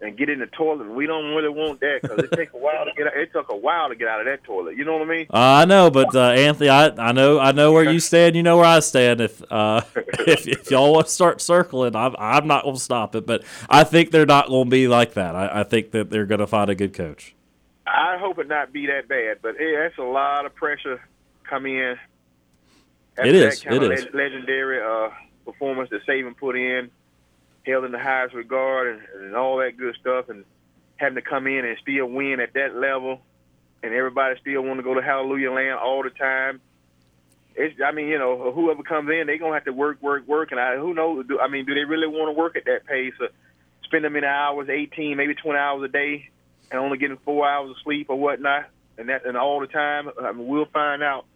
[0.00, 0.90] and get in the toilet.
[0.90, 3.06] We don't really want that because it takes a while to get.
[3.06, 4.76] Out, it took a while to get out of that toilet.
[4.76, 5.26] You know what I mean?
[5.32, 8.34] Uh, I know, but uh, Anthony, I, I know I know where you stand.
[8.34, 9.20] You know where I stand.
[9.20, 13.28] If uh, if, if y'all want to start circling, I'm I'm not to stop it.
[13.28, 15.36] But I think they're not going to be like that.
[15.36, 17.36] I, I think that they're going to find a good coach.
[17.86, 21.00] I hope it not be that bad, but yeah, that's a lot of pressure
[21.48, 21.96] coming in.
[23.16, 24.04] After It is, That kind it of is.
[24.12, 25.10] le- legendary uh,
[25.44, 26.90] performance that Saban put in,
[27.66, 30.44] held in the highest regard, and, and all that good stuff, and
[30.96, 33.20] having to come in and still win at that level,
[33.82, 36.60] and everybody still want to go to Hallelujah Land all the time.
[37.56, 40.50] It's, I mean, you know, whoever comes in, they're gonna have to work, work, work,
[40.50, 41.24] and I, who knows?
[41.28, 43.14] Do, I mean, do they really want to work at that pace?
[43.20, 43.28] Or
[43.84, 46.30] spend them in hours, 18, maybe 20 hours a day,
[46.72, 48.66] and only getting four hours of sleep or whatnot,
[48.98, 50.10] and that and all the time.
[50.20, 51.26] I mean, we'll find out.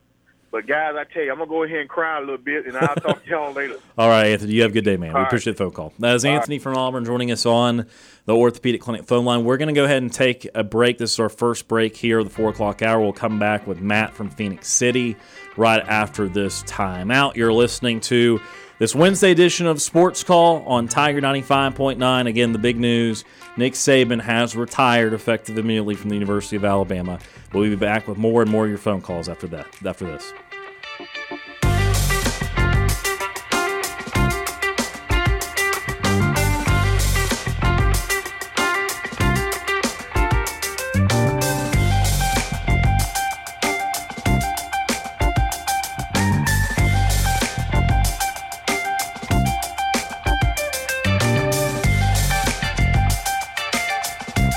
[0.50, 2.74] But guys, I tell you, I'm gonna go ahead and cry a little bit, and
[2.76, 3.76] I'll talk to y'all later.
[3.98, 5.10] All right, Anthony, you have a good day, man.
[5.10, 5.26] we All right.
[5.26, 5.92] appreciate the phone call.
[5.98, 7.86] That is Anthony from Auburn joining us on
[8.24, 9.44] the Orthopedic Clinic phone line.
[9.44, 10.96] We're going to go ahead and take a break.
[10.98, 13.00] This is our first break here, the 4 o'clock hour.
[13.00, 15.16] We'll come back with Matt from Phenix City
[15.56, 17.36] right after this timeout.
[17.36, 18.40] You're listening to
[18.78, 22.26] this Wednesday edition of Sports Call on Tiger 95.9.
[22.26, 23.24] Again, the big news
[23.56, 27.18] Nick Saban has retired effective immediately from the University of Alabama.
[27.52, 29.66] We'll be back with more and more of your phone calls after that.
[29.84, 30.32] After this.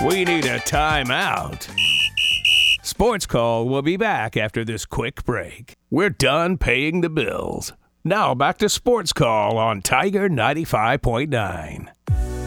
[0.05, 1.69] We need a timeout.
[2.81, 5.75] Sports Call will be back after this quick break.
[5.91, 7.73] We're done paying the bills.
[8.03, 12.40] Now back to Sports Call on Tiger 95.9.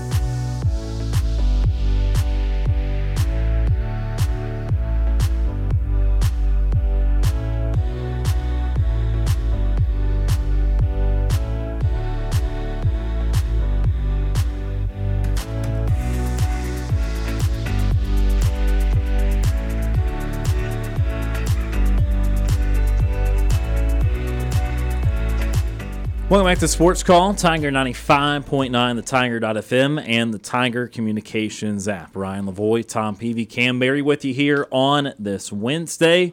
[26.31, 32.17] Welcome back to Sports Call, Tiger 95.9, the Tiger.fm, and the Tiger Communications app.
[32.17, 36.33] Ryan Lavoie, Tom Peavy, Kam Berry with you here on this Wednesday.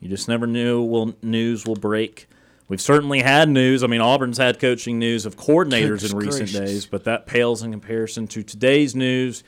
[0.00, 2.28] You just never knew will news will break.
[2.66, 3.84] We've certainly had news.
[3.84, 6.70] I mean, Auburn's had coaching news of coordinators Goodness in recent gracious.
[6.70, 9.44] days, but that pales in comparison to today's news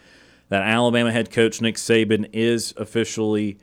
[0.50, 3.56] that Alabama head coach Nick Saban is officially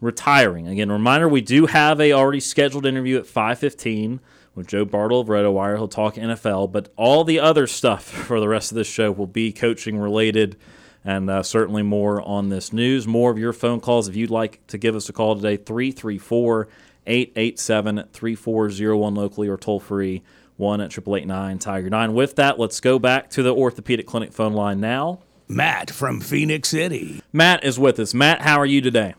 [0.00, 0.68] retiring.
[0.68, 4.20] Again, reminder: we do have a already scheduled interview at 5:15
[4.54, 5.76] with Joe Bartle of RotoWire.
[5.76, 9.26] He'll talk NFL, but all the other stuff for the rest of this show will
[9.26, 10.56] be coaching related,
[11.04, 13.06] and uh, certainly more on this news.
[13.06, 16.68] More of your phone calls if you'd like to give us a call today: 334
[17.06, 20.22] 887 3401 locally or toll free
[20.56, 22.14] one at 888 Tiger 9.
[22.14, 25.20] With that, let's go back to the Orthopedic Clinic phone line now.
[25.48, 27.20] Matt from Phenix City.
[27.32, 28.14] Matt is with us.
[28.14, 29.14] Matt, how are you today?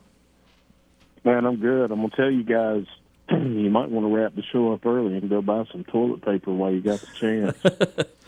[1.23, 1.91] Man, I'm good.
[1.91, 2.85] I'm gonna tell you guys,
[3.63, 6.51] you might want to wrap the show up early and go buy some toilet paper
[6.51, 8.07] while you got the chance.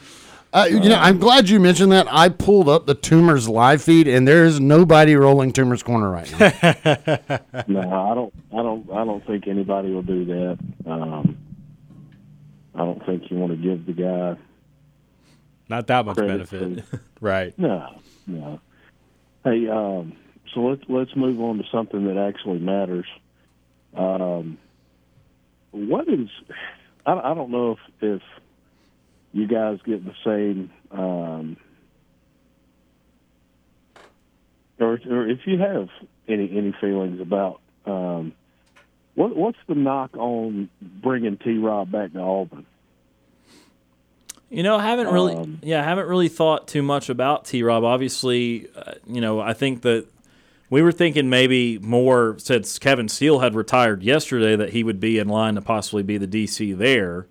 [0.55, 2.07] Uh, you know, I'm glad you mentioned that.
[2.09, 6.31] I pulled up the Toomer's live feed, and there is nobody rolling Toomer's corner right
[6.31, 7.59] now.
[7.67, 8.33] no, I don't.
[8.53, 8.89] I don't.
[8.89, 10.57] I don't think anybody will do that.
[10.89, 11.37] Um,
[12.73, 14.37] I don't think you want to give the guy.
[15.67, 16.85] Not that much Credit benefit.
[17.19, 17.57] right.
[17.59, 18.61] No, no.
[19.43, 20.15] Hey, um,
[20.53, 23.07] so let's let's move on to something that actually matters.
[23.93, 24.57] Um,
[25.75, 26.29] what is?
[27.05, 28.21] I, I don't know if if
[29.33, 31.57] you guys get the same, um,
[34.79, 35.89] or or if you have
[36.27, 38.33] any any feelings about um,
[39.15, 41.57] what what's the knock on bringing T.
[41.57, 42.65] Rob back to Auburn?
[44.49, 47.63] You know, I haven't really, Um, yeah, I haven't really thought too much about T.
[47.63, 47.83] Rob.
[47.83, 50.05] Obviously, uh, you know, I think that
[50.69, 55.19] we were thinking maybe more since Kevin Steele had retired yesterday that he would be
[55.19, 57.27] in line to possibly be the DC there.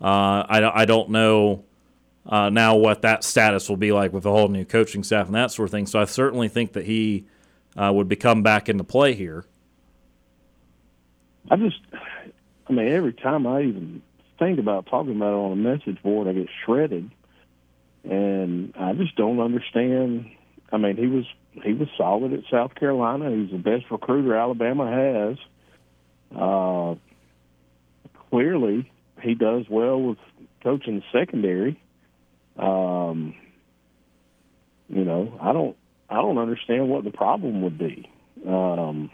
[0.00, 1.64] Uh, I, I don't know
[2.26, 5.34] uh, now what that status will be like with a whole new coaching staff and
[5.34, 5.86] that sort of thing.
[5.86, 7.24] So I certainly think that he
[7.76, 9.44] uh, would become back into play here.
[11.50, 11.80] I just,
[12.68, 14.02] I mean, every time I even
[14.38, 17.10] think about talking about it on a message board, I get shredded,
[18.04, 20.30] and I just don't understand.
[20.72, 21.24] I mean, he was
[21.64, 23.30] he was solid at South Carolina.
[23.30, 25.38] He's the best recruiter Alabama has.
[26.36, 26.94] Uh,
[28.30, 28.90] clearly,
[29.22, 30.18] he does well with
[30.62, 31.80] coaching the secondary.
[32.58, 33.34] Um,
[34.88, 35.76] you know, I don't
[36.08, 38.10] I don't understand what the problem would be.
[38.46, 39.10] Um,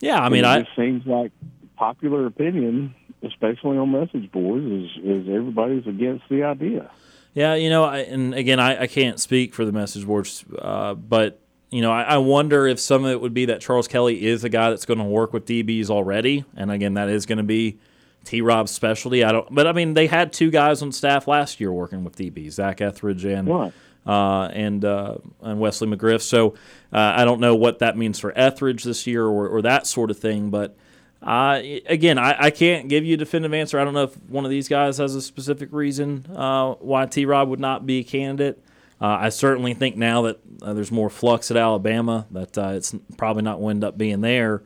[0.00, 1.32] Yeah, I mean, it I seems like
[1.76, 6.90] popular opinion, especially on message boards, is is everybody's against the idea.
[7.34, 10.94] Yeah, you know, I, and again, I, I can't speak for the message boards, uh,
[10.94, 11.40] but
[11.70, 14.44] you know, I, I wonder if some of it would be that Charles Kelly is
[14.44, 17.42] a guy that's going to work with DBs already, and again, that is going to
[17.44, 17.78] be
[18.24, 18.40] T.
[18.40, 19.24] Rob's specialty.
[19.24, 22.16] I don't, but I mean, they had two guys on staff last year working with
[22.16, 23.72] DBs, Zac Etheridge and Right.
[24.06, 26.22] uh, and uh, and Wesley McGriff.
[26.22, 26.50] So
[26.92, 30.10] uh, I don't know what that means for Etheridge this year or, or that sort
[30.12, 30.50] of thing.
[30.50, 30.76] But
[31.26, 33.78] again, I, I can't give you a definitive answer.
[33.78, 37.24] I don't know if one of these guys has a specific reason uh, why T.
[37.24, 38.62] Rob would not be a candidate.
[39.00, 42.94] Uh, I certainly think now that uh, there's more flux at Alabama that uh, it's
[43.16, 44.62] probably not to end up being there.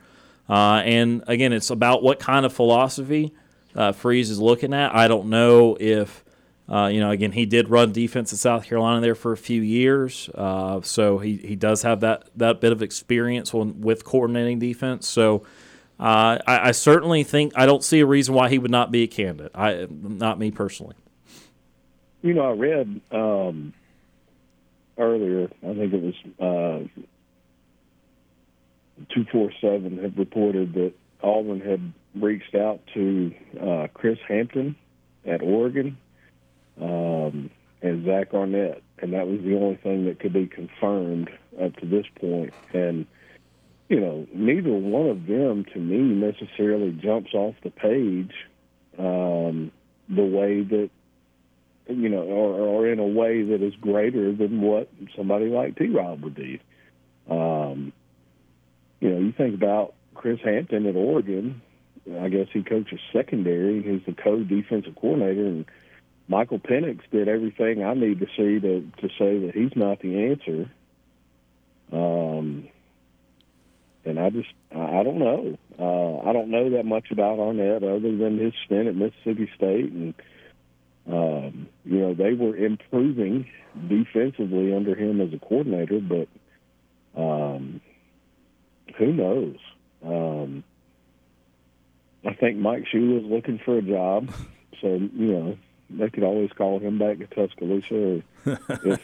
[0.49, 3.33] Uh, and again, it's about what kind of philosophy
[3.95, 4.95] Freeze is looking at.
[4.95, 6.25] I don't know if.
[6.69, 10.29] You know, again, he did run defense at South Carolina there for a few years,
[10.35, 15.09] so he, he does have that, that bit of experience on, with coordinating defense.
[15.09, 15.45] So
[16.01, 19.03] uh, I, I, certainly think I don't see a reason why he would not be
[19.03, 19.51] a candidate.
[19.53, 20.95] I not me personally.
[22.23, 23.73] You know, I read um,
[24.97, 25.51] earlier.
[25.63, 27.03] I think it was uh,
[29.13, 30.93] two four seven had reported that
[31.23, 34.77] Auburn had reached out to uh, Chris Hampton
[35.27, 35.97] at Oregon
[36.81, 37.51] um,
[37.83, 41.31] and Zach Arnett, and that was the only thing that could be confirmed
[41.61, 42.55] up to this point.
[42.73, 43.07] And
[43.89, 48.33] you know, neither one of them to me necessarily jumps off the page
[48.99, 49.71] um,
[50.09, 50.91] the way that
[51.89, 55.89] you know, or, or in a way that is greater than what somebody like T.
[55.89, 56.59] Rob would do.
[57.31, 57.93] Um,
[59.01, 61.63] you know, you think about Chris Hampton at Oregon.
[62.21, 63.83] I guess he coaches secondary.
[63.83, 65.65] He's the co-defensive coordinator, and
[66.27, 70.27] Michael Penix did everything I need to see to to say that he's not the
[70.27, 70.71] answer.
[71.91, 72.69] Um,
[74.09, 75.59] and I just I don't know.
[75.79, 79.93] Uh, I don't know that much about Arnett other than his stint at Mississippi State,
[79.93, 80.15] and
[81.07, 83.47] um, you know they were improving
[83.89, 86.29] defensively under him as a coordinator, but
[87.21, 87.81] um,
[88.97, 89.57] who knows?
[90.05, 90.65] Um,
[92.25, 94.33] I think Mike Shula is looking for a job,
[94.81, 95.59] so you know
[95.91, 98.23] they could always call him back to Tuscaloosa, or
[98.85, 99.01] if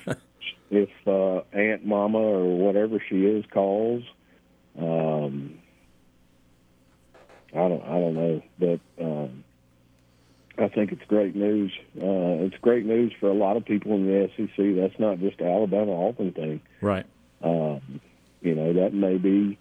[0.71, 4.03] if uh, Aunt Mama or whatever she is calls.
[4.79, 5.59] Um,
[7.53, 9.45] I don't I don't know, but um,
[10.59, 11.73] I think it's great news.
[11.97, 14.77] Uh, it's great news for a lot of people in the SEC.
[14.77, 17.07] That's not just Alabama Auburn thing, right?
[17.43, 18.01] Um,
[18.41, 19.59] you know that may be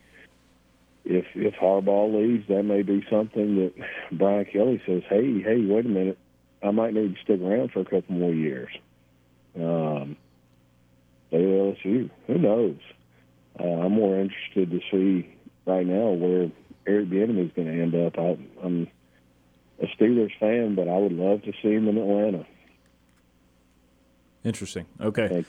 [1.05, 3.73] if if Harbaugh leaves, that may be something that
[4.11, 6.17] Brian Kelly says, "Hey, hey, wait a minute,
[6.63, 8.69] I might need to stick around for a couple more years."
[9.55, 10.17] Um,
[11.31, 12.77] LSU, who knows?
[13.59, 15.35] Uh, I'm more interested to see
[15.65, 16.49] right now where
[16.87, 18.17] Eric Bieniemy is going to end up.
[18.17, 18.87] I, I'm
[19.81, 22.45] a Steelers fan, but I would love to see him in Atlanta.
[24.43, 24.85] Interesting.
[24.99, 25.45] Okay.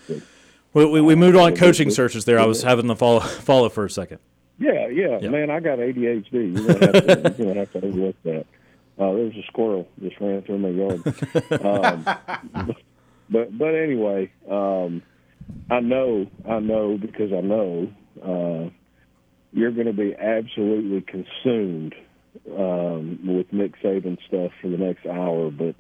[0.73, 2.39] We, we, we moved on coaching searches there.
[2.39, 4.19] I was having the follow follow for a second.
[4.59, 5.33] Yeah, yeah, yep.
[5.33, 6.33] man, I got ADHD.
[6.33, 8.47] You're gonna have to, you're gonna have to overlook that.
[9.01, 11.03] Uh, was a squirrel just ran through my yard.
[11.65, 12.77] Um,
[13.31, 15.03] but but anyway, um,
[15.71, 17.91] I know I know because I know
[18.23, 18.71] uh,
[19.53, 21.95] you're going to be absolutely consumed
[22.51, 25.51] um, with Nick Saban stuff for the next hour.
[25.51, 25.75] But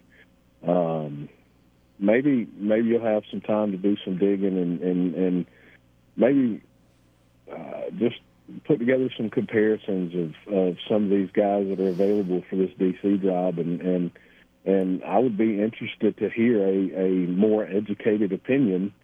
[0.66, 1.28] um,
[1.98, 5.46] maybe maybe you'll have some time to do some digging and and, and
[6.16, 6.62] maybe
[7.50, 8.16] uh, just
[8.64, 12.70] put together some comparisons of, of some of these guys that are available for this
[12.78, 14.10] DC job, and and
[14.64, 18.94] and I would be interested to hear a, a more educated opinion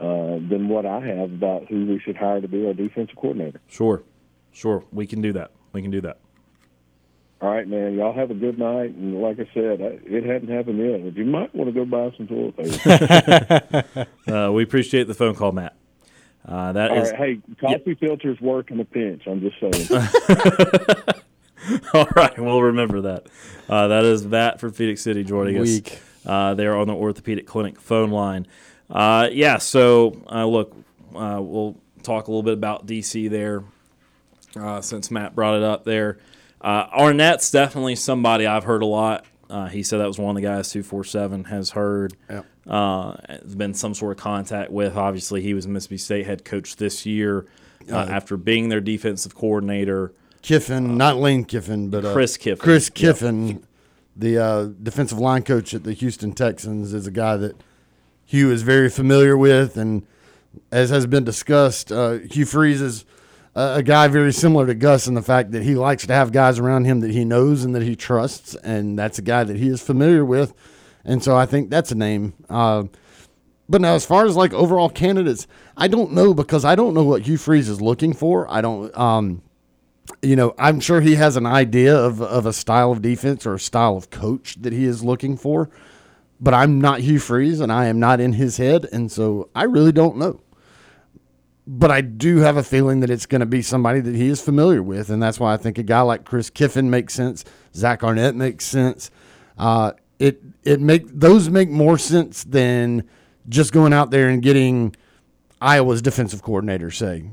[0.00, 3.60] uh, than what I have about who we should hire to be our defensive coordinator.
[3.68, 4.02] Sure,
[4.52, 5.50] sure, we can do that.
[5.72, 6.18] We can do that.
[7.40, 7.94] All right, man.
[7.94, 8.94] Y'all have a good night.
[8.94, 12.10] And like I said, it hadn't happened yet, but you might want to go buy
[12.16, 14.06] some toilet paper.
[14.32, 15.76] uh, we appreciate the phone call, Matt.
[16.46, 17.18] Uh, that All is, right.
[17.18, 18.00] Hey, coffee yep.
[18.00, 19.26] filters work in a pinch.
[19.26, 19.88] I'm just saying.
[21.94, 23.26] All right, we'll remember that.
[23.68, 25.92] Uh, that is that for Phenix City joining Week.
[25.92, 26.00] us.
[26.24, 28.46] Uh, there on the Orthopedic Clinic phone line.
[28.90, 30.76] Uh, yeah, so uh, look,
[31.14, 33.64] uh, we'll talk a little bit about DC there
[34.56, 36.18] uh, since Matt brought it up there.
[36.62, 39.26] Arnett's definitely somebody I've heard a lot.
[39.70, 42.14] he said that was one of the guys 247 has heard.
[42.30, 44.96] Yep uh, has been some sort of contact with.
[44.96, 47.46] Obviously, he was Mississippi State head coach this year
[47.90, 50.12] uh, uh, after being their defensive coordinator.
[50.42, 52.62] Kiffin, not Lane Kiffin, but uh, Chris Kiffin.
[52.62, 53.62] Chris Kiffin, yep.
[54.16, 57.56] the uh, defensive line coach at the Houston Texans, is a guy that
[58.24, 60.06] Hugh is very familiar with, and
[60.70, 63.04] as has been discussed, uh, Hugh Freeze is
[63.54, 66.58] a guy very similar to Gus in the fact that he likes to have guys
[66.58, 69.68] around him that he knows and that he trusts, and that's a guy that he
[69.68, 70.54] is familiar with
[71.04, 72.32] and so I think that's a name.
[72.48, 72.84] Uh,
[73.68, 75.46] but now, as far as like overall candidates,
[75.76, 78.50] I don't know because I don't know what Hugh Freeze is looking for.
[78.50, 79.42] I don't, um,
[80.22, 83.54] you know, I'm sure he has an idea of, of a style of defense or
[83.54, 85.70] a style of coach that he is looking for.
[86.44, 88.86] But I'm not Hugh Freeze and I am not in his head.
[88.92, 90.40] And so I really don't know.
[91.66, 94.42] But I do have a feeling that it's going to be somebody that he is
[94.42, 95.08] familiar with.
[95.08, 97.46] And that's why I think a guy like Chris Kiffin makes sense.
[97.74, 99.10] Zach Arnett makes sense.
[99.56, 103.08] Uh, it it make those make more sense than
[103.48, 104.94] just going out there and getting
[105.62, 106.90] Iowa's defensive coordinator.
[106.90, 107.24] Say,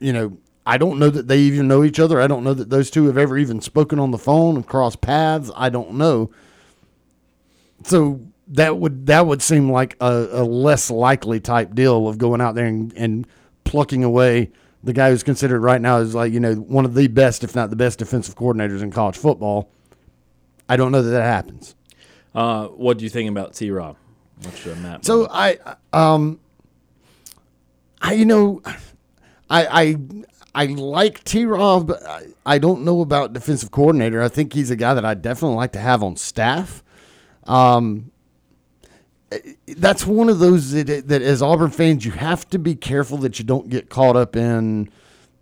[0.00, 0.36] you know,
[0.66, 2.20] I don't know that they even know each other.
[2.20, 5.00] I don't know that those two have ever even spoken on the phone and crossed
[5.00, 5.52] paths.
[5.54, 6.32] I don't know.
[7.84, 12.40] So that would that would seem like a, a less likely type deal of going
[12.40, 13.26] out there and, and
[13.64, 14.50] plucking away
[14.84, 17.54] the guy who's considered right now is like you know one of the best, if
[17.54, 19.70] not the best, defensive coordinators in college football.
[20.68, 21.74] I don't know that that happens.
[22.34, 23.70] Uh, what do you think about T.
[23.70, 23.96] Rob?
[24.42, 25.04] What's your map?
[25.04, 25.58] So I,
[25.92, 26.40] um,
[28.00, 28.62] I you know,
[29.48, 29.96] I
[30.54, 31.44] I I like T.
[31.44, 31.92] Rob.
[31.92, 34.22] I, I don't know about defensive coordinator.
[34.22, 36.82] I think he's a guy that I definitely like to have on staff.
[37.44, 38.11] Um,
[39.76, 43.38] that's one of those that, that as Auburn fans you have to be careful that
[43.38, 44.90] you don't get caught up in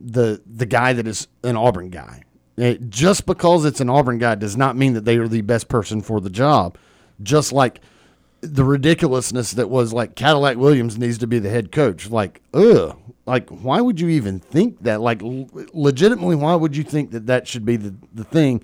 [0.01, 2.23] the the guy that is an Auburn guy.
[2.57, 5.69] It, just because it's an Auburn guy does not mean that they are the best
[5.69, 6.77] person for the job.
[7.23, 7.81] Just like
[8.41, 12.11] the ridiculousness that was like Cadillac Williams needs to be the head coach.
[12.11, 15.01] Like, ugh, like why would you even think that?
[15.01, 18.63] Like, legitimately, why would you think that that should be the the thing?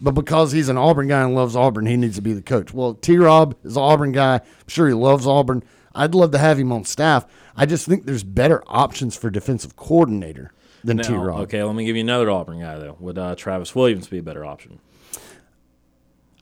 [0.00, 2.74] But because he's an Auburn guy and loves Auburn, he needs to be the coach.
[2.74, 3.16] Well, T.
[3.16, 4.34] Rob is an Auburn guy.
[4.34, 5.62] I'm sure he loves Auburn.
[5.94, 7.26] I'd love to have him on staff.
[7.56, 10.52] I just think there's better options for defensive coordinator
[10.82, 11.40] than T Rob.
[11.42, 12.96] okay, let me give you another Auburn guy though.
[13.00, 14.80] Would uh, Travis Williams be a better option?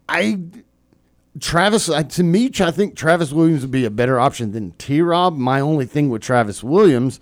[0.09, 0.41] I
[1.41, 5.01] Travis I, to me, I think Travis Williams would be a better option than T.
[5.01, 5.37] Rob.
[5.37, 7.21] My only thing with Travis Williams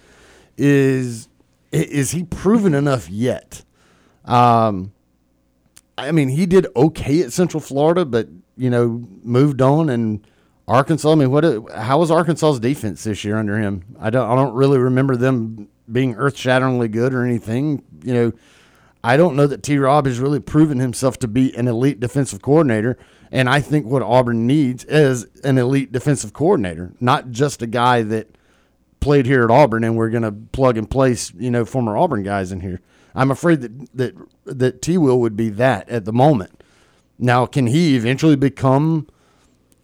[0.57, 1.29] is
[1.73, 3.65] is he proven enough yet?
[4.25, 4.93] Um,
[6.01, 10.27] I mean, he did okay at Central Florida, but you know, moved on and
[10.69, 11.11] Arkansas.
[11.11, 11.45] I mean, what?
[11.75, 13.97] How was Arkansas's defense this year under him?
[13.99, 14.29] I don't.
[14.31, 17.83] I don't really remember them being earth shatteringly good or anything.
[18.05, 18.33] You know,
[19.03, 19.79] I don't know that T.
[19.79, 22.99] Rob has really proven himself to be an elite defensive coordinator.
[23.33, 28.03] And I think what Auburn needs is an elite defensive coordinator, not just a guy
[28.03, 28.29] that
[28.99, 32.23] played here at Auburn and we're going to plug and place, you know, former Auburn
[32.23, 32.81] guys in here.
[33.15, 34.15] I'm afraid that that
[34.45, 34.99] that T.
[34.99, 36.63] Will would be that at the moment.
[37.19, 39.07] Now, can he eventually become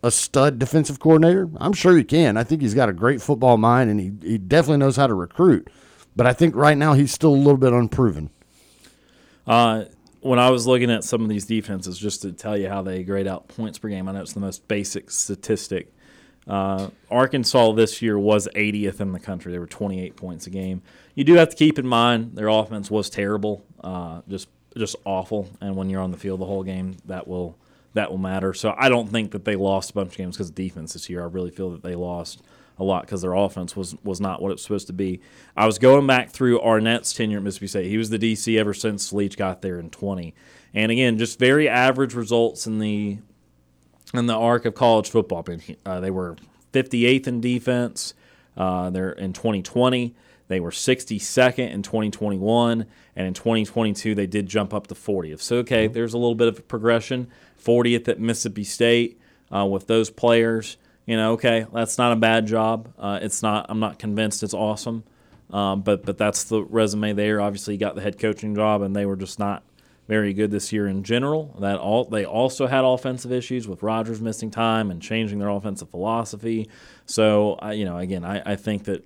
[0.03, 1.51] a stud defensive coordinator?
[1.59, 2.36] I'm sure he can.
[2.36, 5.15] I think he's got a great football mind and he, he definitely knows how to
[5.15, 5.69] recruit.
[6.15, 8.31] But I think right now he's still a little bit unproven.
[9.47, 9.85] Uh,
[10.20, 13.05] when I was looking at some of these defenses, just to tell you how they
[13.05, 15.93] grade out points per game, I know it's the most basic statistic.
[16.47, 19.53] Uh, Arkansas this year was 80th in the country.
[19.53, 20.82] They were 28 points a game.
[21.16, 25.48] You do have to keep in mind their offense was terrible, uh, just just awful.
[25.60, 27.56] And when you're on the field the whole game, that will
[27.94, 28.52] that will matter.
[28.52, 31.09] So I don't think that they lost a bunch of games because of defense this
[31.09, 31.22] year.
[31.22, 32.43] I really feel that they lost
[32.78, 35.20] a lot because their offense was was not what it was supposed to be.
[35.56, 37.88] I was going back through Arnett's tenure at Mississippi State.
[37.88, 40.34] He was the DC ever since Leach got there in 20.
[40.74, 43.18] And again, just very average results in the
[44.12, 45.44] in the arc of college football.
[45.86, 46.36] Uh, they were
[46.74, 48.12] 58th in defense.
[48.56, 50.14] Uh, they're in 2020.
[50.48, 52.86] They were 62nd in 2021,
[53.16, 55.40] and in 2022 they did jump up to 40th.
[55.40, 57.28] So okay, there's a little bit of progression.
[57.62, 59.20] 40th at Mississippi State
[59.55, 60.77] uh, with those players.
[61.05, 62.93] You know, okay, that's not a bad job.
[62.98, 63.66] Uh, it's not.
[63.68, 65.05] I'm not convinced it's awesome,
[65.51, 67.40] um, but but that's the resume there.
[67.40, 69.62] Obviously, you got the head coaching job, and they were just not
[70.09, 71.56] very good this year in general.
[71.60, 75.90] That all they also had offensive issues with Rogers missing time and changing their offensive
[75.90, 76.68] philosophy.
[77.06, 79.05] So you know, again, I, I think that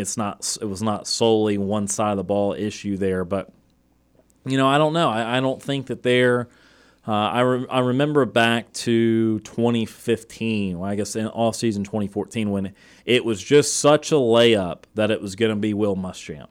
[0.00, 3.52] it's not it was not solely one side of the ball issue there, but
[4.44, 5.10] you know, I don't know.
[5.10, 6.48] I, I don't think that they're.
[7.08, 12.50] Uh, I, re- I remember back to 2015, well, I guess in all season 2014,
[12.50, 12.74] when
[13.06, 16.48] it was just such a layup that it was going to be Will Muschamp,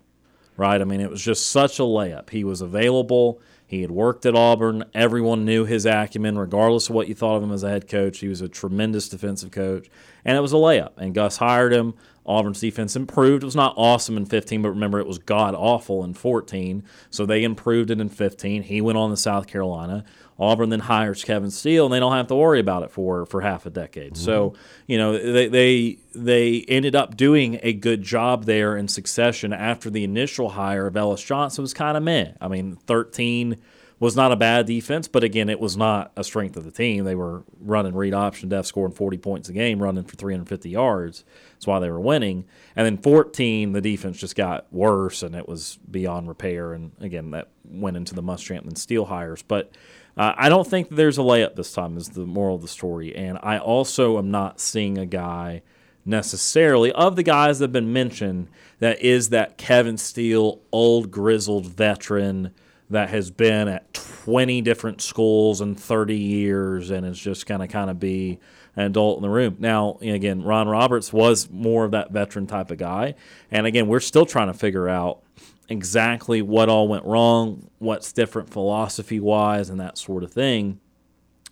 [0.57, 0.81] right?
[0.81, 2.31] I mean, it was just such a layup.
[2.31, 3.39] He was available.
[3.67, 4.85] He had worked at Auburn.
[4.95, 8.17] Everyone knew his acumen, regardless of what you thought of him as a head coach.
[8.17, 9.87] He was a tremendous defensive coach,
[10.25, 10.93] and it was a layup.
[10.97, 11.93] And Gus hired him.
[12.25, 13.43] Auburn's defense improved.
[13.43, 16.83] It was not awesome in 15, but remember, it was god awful in 14.
[17.09, 18.63] So they improved it in 15.
[18.63, 20.03] He went on to South Carolina.
[20.39, 23.41] Auburn then hires Kevin Steele, and they don't have to worry about it for for
[23.41, 24.13] half a decade.
[24.13, 24.23] Mm-hmm.
[24.23, 24.53] So
[24.87, 29.89] you know they, they they ended up doing a good job there in succession after
[29.89, 32.31] the initial hire of Ellis Johnson was kind of meh.
[32.39, 33.57] I mean, 13
[33.99, 37.03] was not a bad defense, but again, it was not a strength of the team.
[37.03, 41.25] They were running read option def, scoring 40 points a game, running for 350 yards.
[41.53, 42.45] That's why they were winning.
[42.75, 46.73] And then 14, the defense just got worse, and it was beyond repair.
[46.73, 49.41] And again, that went into the Muschamp and Steele hires.
[49.41, 49.71] But
[50.15, 53.13] uh, I don't think there's a layup this time, is the moral of the story.
[53.13, 55.61] And I also am not seeing a guy
[56.05, 58.47] necessarily of the guys that have been mentioned
[58.79, 62.53] that is that Kevin Steele, old grizzled veteran
[62.89, 67.67] that has been at 20 different schools in 30 years and is just going to
[67.67, 68.39] kind of be
[68.75, 69.57] an adult in the room.
[69.59, 73.15] Now, again, Ron Roberts was more of that veteran type of guy.
[73.51, 75.21] And again, we're still trying to figure out
[75.67, 80.79] exactly what all went wrong, what's different philosophy wise, and that sort of thing,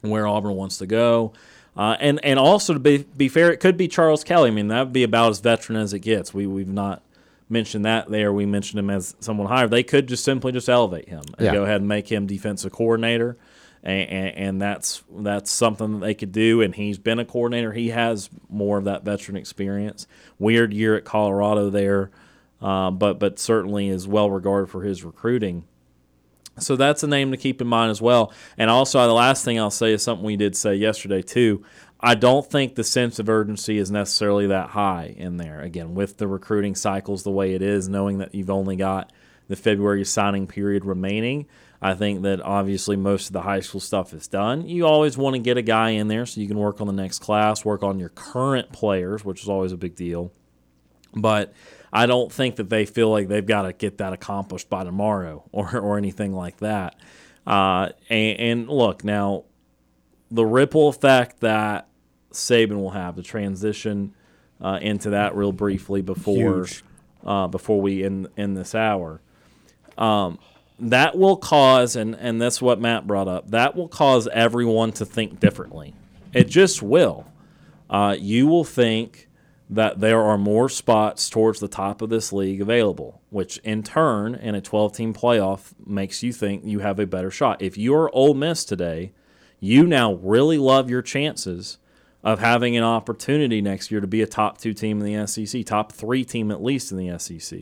[0.02, 1.34] where Auburn wants to go.
[1.76, 4.50] Uh, and and also to be be fair, it could be Charles Kelly.
[4.50, 6.34] I mean, that would be about as veteran as it gets.
[6.34, 7.04] We we've not
[7.50, 8.32] mentioned that there.
[8.34, 9.68] We mentioned him as someone higher.
[9.68, 11.54] They could just simply just elevate him and Yeah.
[11.54, 13.38] go ahead and make him defensive coordinator.
[13.84, 16.62] And, and, and that's that's something that they could do.
[16.62, 17.72] And he's been a coordinator.
[17.74, 20.08] He has more of that veteran experience.
[20.40, 22.10] Weird year at Colorado there,
[22.62, 25.64] uh, but but certainly is well regarded for his recruiting.
[26.60, 28.34] So that's a name to keep in mind as well.
[28.58, 31.64] And also, the last thing I'll say is something we did say yesterday too.
[32.00, 35.62] I don't think the sense of urgency is necessarily that high in there.
[35.62, 39.12] Again, with the recruiting cycles the way it is, knowing that you've only got
[39.48, 41.48] the February signing period remaining,
[41.82, 44.68] I think that obviously most of the high school stuff is done.
[44.68, 46.94] You always want to get a guy in there so you can work on the
[46.94, 50.32] next class, work on your current players, which is always a big deal
[51.22, 51.54] but
[51.92, 55.44] I don't think that they feel like they've got to get that accomplished by tomorrow
[55.52, 56.96] or, or anything like that.
[57.46, 59.46] Uh, and, and look, now
[60.30, 61.87] the ripple effect that
[62.38, 64.14] Saban will have, to transition
[64.62, 66.66] uh, into that real briefly before
[67.26, 69.22] uh, before we end, end this hour.
[69.98, 70.40] Um,
[70.80, 75.06] that will cause, and, and that's what Matt brought up, that will cause everyone to
[75.06, 75.94] think differently.
[76.34, 77.26] It just will.
[77.90, 79.28] Uh, you will think
[79.70, 84.36] that there are more spots towards the top of this league available, which in turn,
[84.36, 87.62] in a 12 team playoff, makes you think you have a better shot.
[87.62, 89.12] If you're Ole Miss today,
[89.60, 91.80] you now really love your chances
[92.28, 95.66] of having an opportunity next year to be a top two team in the SEC,
[95.66, 97.58] top three team at least in the SEC.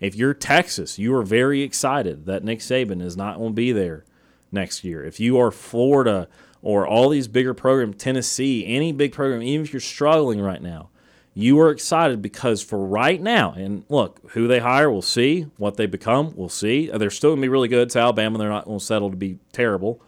[0.00, 3.72] If you're Texas, you are very excited that Nick Saban is not going to be
[3.72, 4.06] there
[4.50, 5.04] next year.
[5.04, 6.28] If you are Florida
[6.62, 10.88] or all these bigger programs, Tennessee, any big program, even if you're struggling right now,
[11.34, 15.42] you are excited because for right now, and look, who they hire, we'll see.
[15.58, 16.86] What they become, we'll see.
[16.86, 17.82] They're still going to be really good.
[17.82, 18.38] It's Alabama.
[18.38, 20.00] They're not going to settle to be terrible.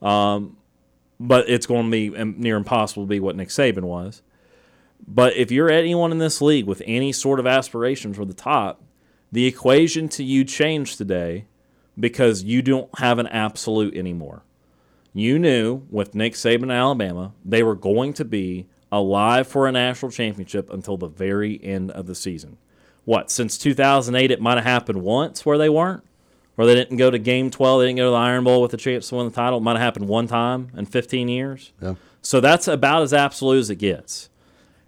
[0.00, 0.56] Um,
[1.20, 4.22] but it's going to be near impossible to be what Nick Saban was.
[5.06, 8.82] But if you're anyone in this league with any sort of aspirations for the top,
[9.30, 11.44] the equation to you changed today
[11.98, 14.42] because you don't have an absolute anymore.
[15.12, 19.72] You knew with Nick Saban and Alabama, they were going to be alive for a
[19.72, 22.56] national championship until the very end of the season.
[23.04, 26.04] What, since 2008, it might have happened once where they weren't?
[26.56, 28.72] Where they didn't go to game 12, they didn't go to the Iron Bowl with
[28.72, 29.58] the chance to win the title.
[29.58, 31.72] It might have happened one time in 15 years.
[31.80, 31.94] Yeah.
[32.20, 34.28] So that's about as absolute as it gets.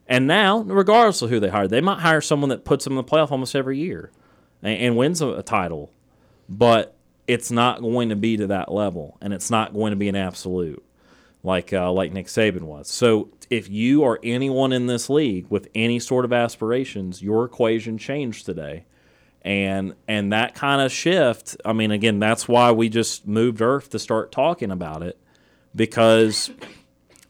[0.06, 2.96] And now, regardless of who they hire, they might hire someone that puts them in
[2.98, 4.10] the playoff almost every year
[4.62, 5.90] and, and wins a, a title.
[6.48, 6.94] But
[7.26, 10.16] it's not going to be to that level, and it's not going to be an
[10.16, 10.84] absolute
[11.42, 12.88] like uh, like Nick Saban was.
[12.88, 17.98] So if you are anyone in this league with any sort of aspirations, your equation
[17.98, 18.84] changed today.
[19.44, 23.90] And and that kind of shift, I mean, again, that's why we just moved Earth
[23.90, 25.18] to start talking about it
[25.74, 26.50] because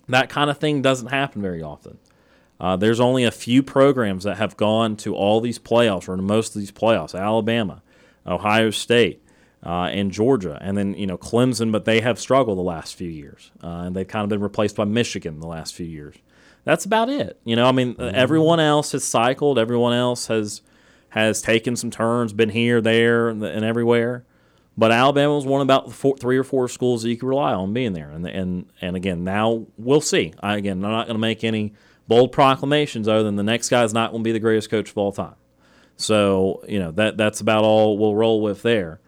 [0.08, 1.98] that kind of thing doesn't happen very often.
[2.60, 6.22] Uh, there's only a few programs that have gone to all these playoffs or to
[6.22, 7.18] most of these playoffs.
[7.18, 7.82] Alabama,
[8.26, 9.24] Ohio State,
[9.64, 13.08] uh, and Georgia, and then you know Clemson, but they have struggled the last few
[13.08, 16.14] years, uh, and they've kind of been replaced by Michigan the last few years.
[16.64, 17.40] That's about it.
[17.44, 19.58] You know, I mean, everyone else has cycled.
[19.58, 20.62] Everyone else has
[21.12, 24.24] has taken some turns, been here, there, and, and everywhere.
[24.78, 27.52] But Alabama was one of about four, three or four schools that you could rely
[27.52, 28.08] on being there.
[28.10, 30.32] And and and again, now we'll see.
[30.42, 31.74] I, again, I'm not going to make any
[32.08, 34.88] bold proclamations other than the next guy is not going to be the greatest coach
[34.88, 35.34] of all time.
[35.98, 39.00] So you know that that's about all we'll roll with there.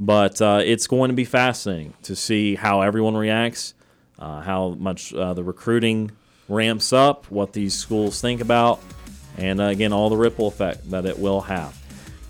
[0.00, 3.74] But uh, it's going to be fascinating to see how everyone reacts,
[4.18, 6.10] uh, how much uh, the recruiting
[6.48, 8.80] ramps up, what these schools think about,
[9.36, 11.76] and uh, again all the ripple effect that it will have.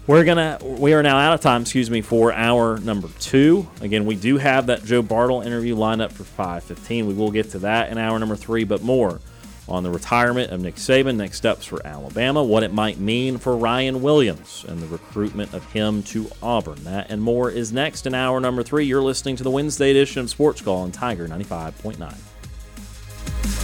[0.06, 3.66] We're gonna we are now out of time, excuse me, for hour number two.
[3.80, 7.06] Again, we do have that Joe Bartle interview lined up for five fifteen.
[7.06, 9.20] We will get to that in hour number three, but more
[9.66, 13.56] on the retirement of Nick Saban, next steps for Alabama, what it might mean for
[13.56, 16.84] Ryan Williams and the recruitment of him to Auburn.
[16.84, 18.84] That and more is next in hour number three.
[18.84, 23.63] You're listening to the Wednesday edition of Sports Call on Tiger 95.9.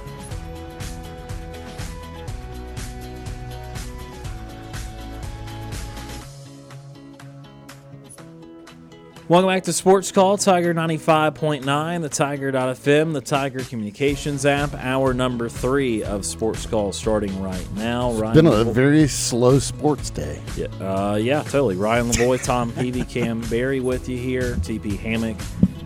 [9.31, 15.47] Welcome back to Sports Call, Tiger 95.9, the Tiger.fm, the Tiger Communications app, hour number
[15.47, 18.11] three of Sports Call starting right now.
[18.11, 20.41] Ryan Been a very slow sports day.
[20.57, 21.77] yeah, uh, yeah, totally.
[21.77, 24.55] Ryan Lavoie, Tom Peavy, Kam Berry with you here.
[24.55, 25.37] TP Hammock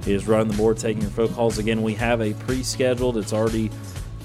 [0.08, 1.60] is running the board, taking your phone calls.
[1.60, 3.16] Again, we have a pre-scheduled.
[3.16, 3.70] It's already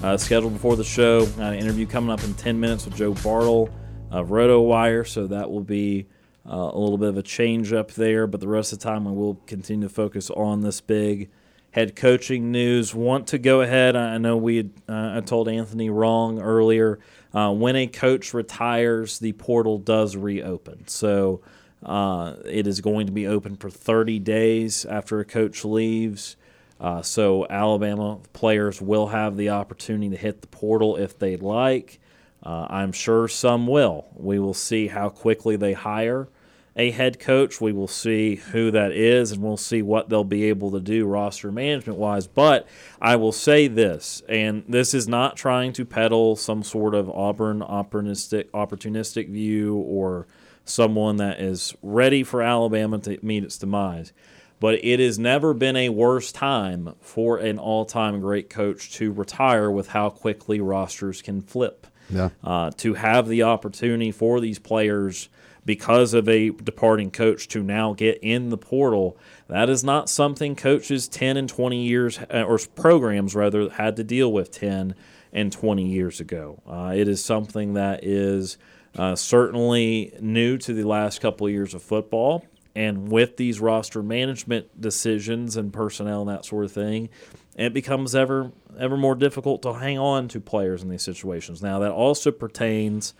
[0.01, 1.27] uh, scheduled before the show.
[1.27, 3.69] Got an interview coming up in 10 minutes with Joe Bartle
[4.09, 6.07] of RotoWire, so that will be
[6.45, 8.27] uh, a little bit of a change up there.
[8.27, 11.29] But the rest of the time, we will continue to focus on this big
[11.71, 12.93] head coaching news.
[12.93, 13.95] Want to go ahead?
[13.95, 16.99] I know we had, uh, I told Anthony wrong earlier.
[17.33, 20.87] Uh, when a coach retires, the portal does reopen.
[20.87, 21.41] So
[21.83, 26.35] uh, it is going to be open for 30 days after a coach leaves.
[26.79, 32.00] Uh, so Alabama players will have the opportunity to hit the portal if they'd like.
[32.43, 34.07] Uh, I'm sure some will.
[34.15, 36.27] We will see how quickly they hire
[36.75, 37.59] a head coach.
[37.59, 41.05] We will see who that is, and we'll see what they'll be able to do
[41.05, 42.27] roster management wise.
[42.27, 42.67] But
[43.01, 47.59] I will say this, and this is not trying to peddle some sort of Auburn
[47.59, 50.27] opportunistic, opportunistic view or
[50.63, 54.13] someone that is ready for Alabama to meet its demise.
[54.59, 59.11] But it has never been a worse time for an all time great coach to
[59.11, 62.29] retire with how quickly rosters can flip Yeah.
[62.43, 65.29] uh, to have the opportunity for these players
[65.65, 69.17] because of a departing coach to now get in the portal.
[69.47, 74.03] That is not something coaches 10 and 20 years, uh, or programs rather, had to
[74.03, 74.95] deal with 10
[75.33, 76.61] and 20 years ago.
[76.67, 78.57] Uh, it is something that is
[78.97, 82.45] uh, certainly new to the last couple of years of football.
[82.75, 87.09] And with these roster management decisions and personnel and that sort of thing,
[87.55, 91.61] it becomes ever ever more difficult to hang on to players in these situations.
[91.61, 93.13] Now that also pertains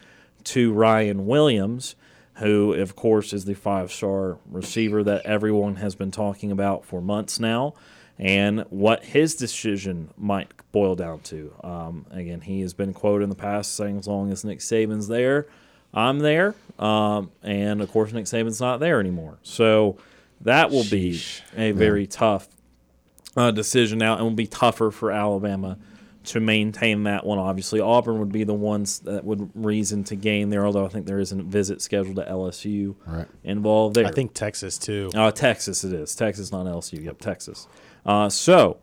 [0.45, 1.95] to Ryan Williams,
[2.35, 7.39] who of course is the five-star receiver that everyone has been talking about for months
[7.39, 7.73] now,
[8.17, 11.53] and what his decision might boil down to.
[11.63, 15.07] Um, again, he has been quoted in the past saying, "As long as Nick Saban's
[15.07, 15.47] there,
[15.93, 19.37] I'm there," um, and of course Nick Saban's not there anymore.
[19.43, 19.97] So
[20.39, 21.21] that will be
[21.55, 22.47] a very tough
[23.37, 25.77] uh, decision now, and will be tougher for Alabama
[26.23, 27.39] to maintain that one.
[27.39, 30.65] Obviously, Auburn would be the ones that would reason to gain there.
[30.65, 33.25] Although I think there is a visit scheduled to LSU Right.
[33.43, 34.05] involved there.
[34.05, 35.09] I think Texas too.
[35.15, 36.13] Uh, Texas, it is.
[36.15, 37.03] Texas, not LSU.
[37.03, 37.67] Yep, Texas.
[38.05, 38.77] Uh, so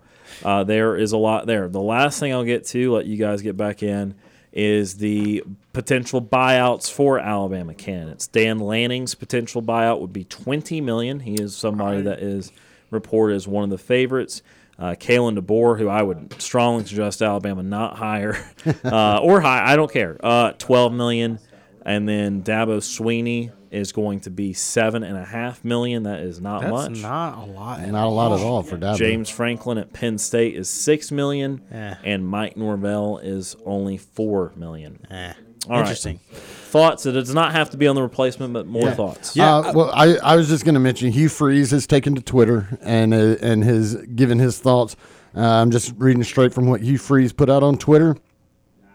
[0.45, 1.69] uh, there is a lot there.
[1.69, 4.15] The last thing I'll get to, let you guys get back in,
[4.53, 8.27] is the potential buyouts for Alabama candidates.
[8.27, 11.21] Dan Lanning's potential buyout would be twenty million.
[11.21, 12.51] He is somebody that is
[12.91, 14.43] reported as one of the favorites.
[14.79, 18.37] Uh, Kalen DeBoer, who I would strongly suggest Alabama not hire,
[18.85, 20.17] uh, or hire, I don't care.
[20.23, 21.41] Uh, Twelve million,
[21.85, 26.05] and then Dabo Swinney is going to be seven and a half million.
[26.05, 26.71] That is not much.
[26.71, 27.03] That's much.
[27.03, 27.81] not a lot.
[27.89, 28.97] Not a lot at all for Dabo.
[28.97, 31.95] James Franklin at Penn State is six million, Eh.
[32.05, 35.05] and Mike Norvell is only four million.
[35.11, 35.33] Eh.
[35.67, 35.81] All right.
[35.81, 36.19] Interesting.
[36.33, 37.05] Thoughts?
[37.05, 39.35] That it does not have to be on the replacement, but more thoughts.
[39.35, 42.21] Yeah, Uh, well, I, I was just going to mention Hugh Freeze has taken to
[42.21, 44.95] Twitter and uh, and has given his thoughts.
[45.35, 48.17] Uh, I'm just reading straight from what Hugh Freeze put out on Twitter.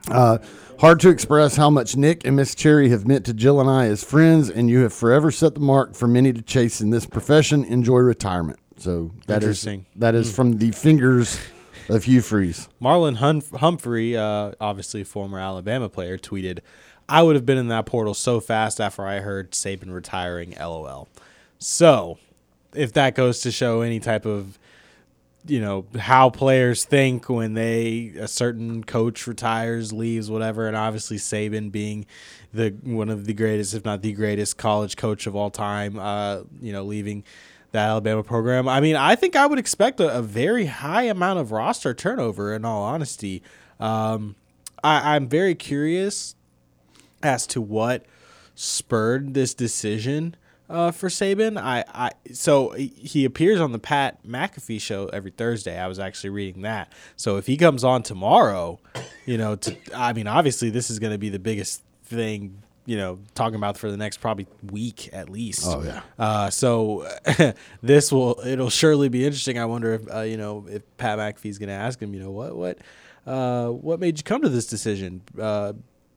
[0.09, 0.37] Uh,
[0.79, 3.85] hard to express how much Nick and Miss Terry have meant to Jill and I
[3.87, 7.05] as friends, and you have forever set the mark for many to chase in this
[7.05, 7.63] profession.
[7.63, 8.59] Enjoy retirement.
[8.77, 9.85] So that is Interesting.
[9.95, 11.39] that is from the fingers
[11.89, 12.69] of Hugh Freeze.
[12.81, 16.59] Marlon Hun- Humphrey, uh, obviously former Alabama player, tweeted,
[17.07, 21.07] "I would have been in that portal so fast after I heard Saban retiring." LOL.
[21.59, 22.17] So,
[22.73, 24.57] if that goes to show any type of,
[25.45, 31.17] you know, how players think when they a certain coach retires, leaves, whatever, and obviously
[31.17, 32.05] Saban being
[32.53, 36.41] the one of the greatest, if not the greatest, college coach of all time, uh,
[36.61, 37.23] you know, leaving
[37.73, 38.69] the Alabama program.
[38.69, 42.53] I mean, I think I would expect a, a very high amount of roster turnover.
[42.53, 43.43] In all honesty,
[43.79, 44.35] Um,
[44.83, 46.35] I, I'm very curious
[47.21, 48.05] as to what
[48.55, 50.35] spurred this decision
[50.69, 51.57] uh, for Saban.
[51.57, 55.77] I, I so he appears on the Pat McAfee show every Thursday.
[55.77, 56.93] I was actually reading that.
[57.15, 58.79] So if he comes on tomorrow,
[59.25, 62.62] you know, to, I mean, obviously this is going to be the biggest thing.
[62.85, 65.63] You know, talking about for the next probably week at least.
[65.65, 66.01] Oh, yeah.
[66.19, 67.07] Uh, so
[67.81, 69.57] this will it'll surely be interesting.
[69.57, 72.13] I wonder if uh, you know if Pat McAfee's going to ask him.
[72.13, 72.77] You know what what
[73.25, 75.21] uh, what made you come to this decision?
[75.39, 75.73] Uh,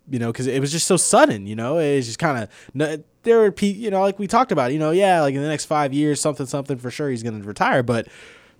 [0.09, 1.47] you know, because it was just so sudden.
[1.47, 4.73] You know, it's just kind of there were pe- you know like we talked about.
[4.73, 7.41] You know, yeah, like in the next five years, something something for sure he's going
[7.41, 8.09] to retire, but.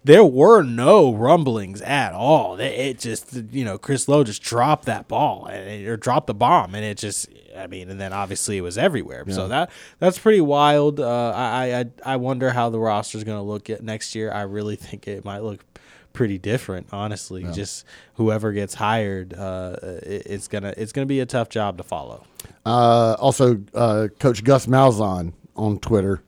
[0.07, 2.61] There were no rumblings at all.
[2.61, 6.35] It, it just, you know, Chris Low just dropped that ball and, or dropped the
[6.35, 9.25] bomb, and it just, I mean, and then obviously it was everywhere.
[9.29, 11.01] So that that's pretty wild.
[11.01, 14.31] Uh, I, I I wonder how the roster is going to look at next year.
[14.31, 15.65] I really think it might look
[16.13, 17.43] pretty different, honestly.
[17.53, 17.85] Just
[18.15, 22.25] whoever gets hired, uh, it, it's gonna it's gonna be a tough job to follow.
[22.65, 26.23] Uh, also, uh, Coach Gus Malzahn on Twitter.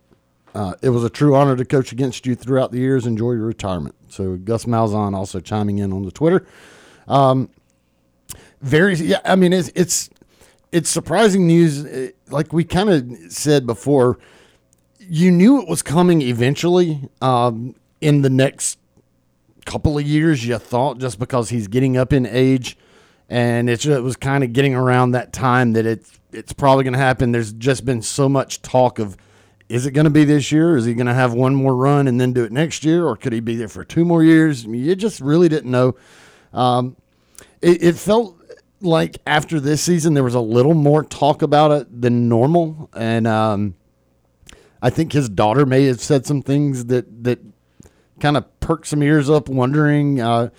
[0.58, 3.06] Uh, it was a true honor to coach against you throughout the years.
[3.06, 3.94] Enjoy your retirement.
[4.08, 6.44] So Gus Malzahn also chiming in on the Twitter.
[7.06, 7.48] Um,
[8.60, 9.20] very, yeah.
[9.24, 10.10] I mean, it's it's
[10.72, 11.84] it's surprising news.
[11.86, 14.18] eh, Like we kind of said before,
[14.98, 17.08] you knew it was coming eventually.
[17.22, 18.80] Um, in the next
[19.64, 22.76] couple of years, you thought just because he's getting up in age,
[23.28, 26.98] and it was kind of getting around that time that it's it's probably going to
[26.98, 27.30] happen.
[27.30, 29.16] There's just been so much talk of
[29.68, 30.76] is it going to be this year?
[30.76, 33.16] Is he going to have one more run and then do it next year, or
[33.16, 34.64] could he be there for two more years?
[34.64, 35.94] I mean, you just really didn't know.
[36.52, 36.96] Um,
[37.60, 38.40] it, it felt
[38.80, 43.26] like after this season there was a little more talk about it than normal, and
[43.26, 43.74] um,
[44.80, 47.40] I think his daughter may have said some things that that
[48.20, 50.20] kind of perked some ears up, wondering.
[50.20, 50.50] Uh,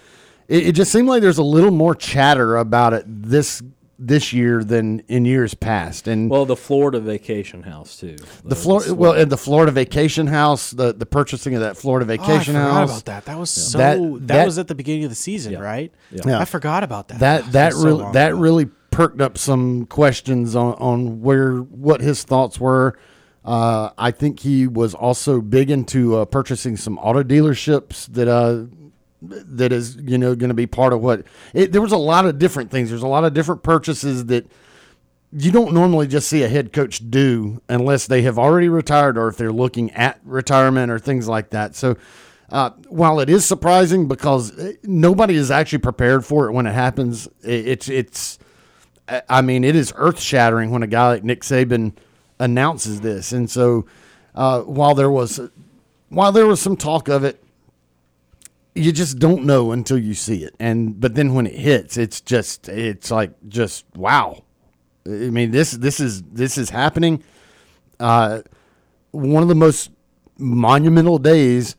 [0.48, 3.64] it, it just seemed like there's a little more chatter about it this
[4.01, 8.15] this year than in years past, and Well, the Florida vacation house too.
[8.45, 12.55] the Florida well, and the Florida vacation house, the the purchasing of that Florida vacation
[12.55, 12.89] oh, I forgot house.
[12.91, 13.26] about that.
[13.26, 13.77] That was so.
[13.77, 15.59] That- That, that- was at the beginning of the season, Yeah.
[15.59, 15.91] right?
[16.11, 16.39] Yeah.
[16.39, 17.19] I forgot about that.
[17.19, 18.39] That that was so really long that ago.
[18.39, 22.97] really perked up some questions on on where what his thoughts were.
[23.45, 28.65] Uh, I think he was also big into uh, purchasing some auto dealerships that uh,
[29.21, 31.23] that is you know going to be part of what
[31.53, 32.89] it, there was a lot of different things.
[32.89, 34.49] There's a lot of different purchases that
[35.31, 39.27] you don't normally just see a head coach do unless they have already retired or
[39.27, 41.75] if they're looking at retirement or things like that.
[41.75, 41.97] So,
[42.51, 46.73] uh, while it is surprising because eh, nobody is actually prepared for it when it
[46.73, 48.39] happens, i- it's it's.
[49.07, 51.93] I- I mean, it is earth shattering when a guy like Nick Saban
[52.39, 53.85] announces this, and so
[54.33, 55.39] uh, while there was
[56.09, 57.43] while there was some talk of it,
[58.75, 62.21] you just don't know until you see it, and but then when it hits, it's
[62.21, 64.43] just it's like just wow.
[65.05, 67.23] I mean this this is this is happening.
[67.99, 68.41] Uh,
[69.11, 69.91] one of the most
[70.37, 71.75] monumental days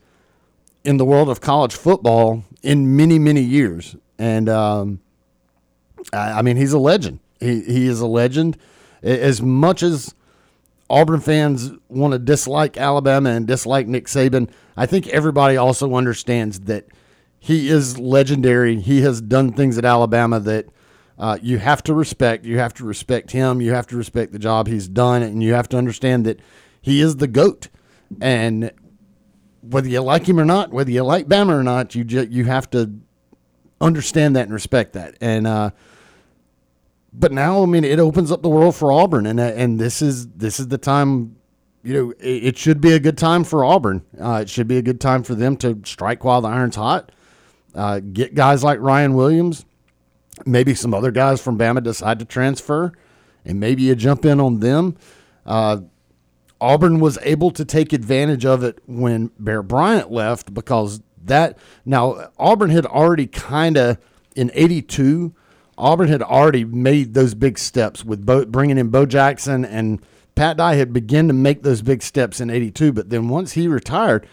[0.83, 4.99] in the world of college football in many many years, and um,
[6.13, 7.19] I, I mean he's a legend.
[7.39, 8.57] He he is a legend.
[9.01, 10.13] As much as
[10.91, 16.61] Auburn fans want to dislike Alabama and dislike Nick Saban, I think everybody also understands
[16.61, 16.85] that
[17.39, 18.79] he is legendary.
[18.81, 20.67] He has done things at Alabama that
[21.17, 22.43] uh, you have to respect.
[22.43, 23.61] You have to respect him.
[23.61, 26.39] You have to respect the job he's done, and you have to understand that
[26.81, 27.69] he is the goat.
[28.19, 28.71] And
[29.61, 32.45] whether you like him or not, whether you like Bama or not, you ju- you
[32.45, 32.99] have to
[33.79, 35.15] understand that and respect that.
[35.21, 35.71] And uh,
[37.13, 40.01] but now, I mean, it opens up the world for Auburn, and uh, and this
[40.01, 41.35] is this is the time.
[41.83, 44.05] You know, it, it should be a good time for Auburn.
[44.19, 47.11] Uh, it should be a good time for them to strike while the iron's hot.
[47.73, 49.65] Uh, get guys like Ryan Williams,
[50.45, 52.91] maybe some other guys from Bama decide to transfer,
[53.45, 54.97] and maybe you jump in on them.
[55.45, 55.81] Uh,
[56.59, 62.29] Auburn was able to take advantage of it when Bear Bryant left because that now
[62.37, 63.97] Auburn had already kind of
[64.35, 65.33] in '82.
[65.77, 70.01] Auburn had already made those big steps with Bo, bringing in Bo Jackson and
[70.35, 72.93] Pat Dye had begun to make those big steps in '82.
[72.93, 74.27] But then once he retired,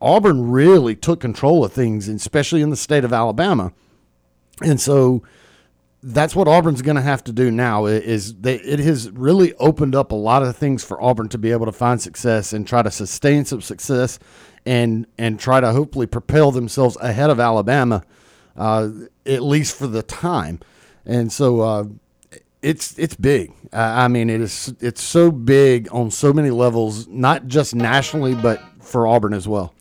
[0.00, 3.72] Auburn really took control of things, especially in the state of Alabama.
[4.62, 5.22] And so
[6.02, 7.86] that's what Auburn's going to have to do now.
[7.86, 11.66] Is it has really opened up a lot of things for Auburn to be able
[11.66, 14.18] to find success and try to sustain some success,
[14.66, 18.02] and and try to hopefully propel themselves ahead of Alabama,
[18.56, 18.88] uh,
[19.26, 20.58] at least for the time.
[21.04, 21.84] And so uh,
[22.62, 23.52] it's it's big.
[23.72, 28.62] I mean, it is it's so big on so many levels, not just nationally, but
[28.80, 29.74] for Auburn as well.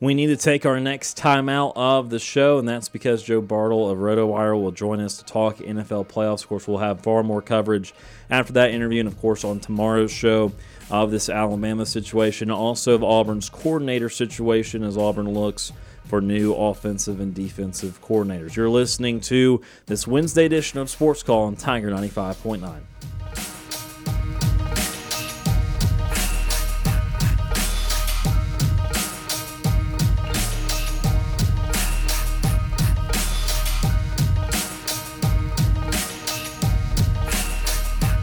[0.00, 3.90] we need to take our next timeout of the show, and that's because Joe Bartle
[3.90, 6.42] of RotoWire will join us to talk NFL playoffs.
[6.42, 7.92] Of course, we'll have far more coverage
[8.30, 10.52] after that interview, and of course, on tomorrow's show
[10.90, 15.72] of this Alabama situation, also of Auburn's coordinator situation as Auburn looks
[16.08, 18.56] for new offensive and defensive coordinators.
[18.56, 22.80] You're listening to this Wednesday edition of Sports Call on Tiger 95.9.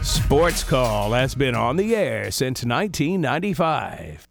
[0.02, 4.26] Sports Call has been on the air since 1995.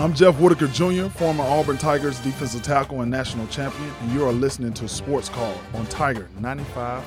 [0.00, 4.30] I'm Jeff Whitaker Jr., former Auburn Tigers defensive tackle and national champion, and you are
[4.30, 7.02] listening to Sports Call on Tiger 95.9.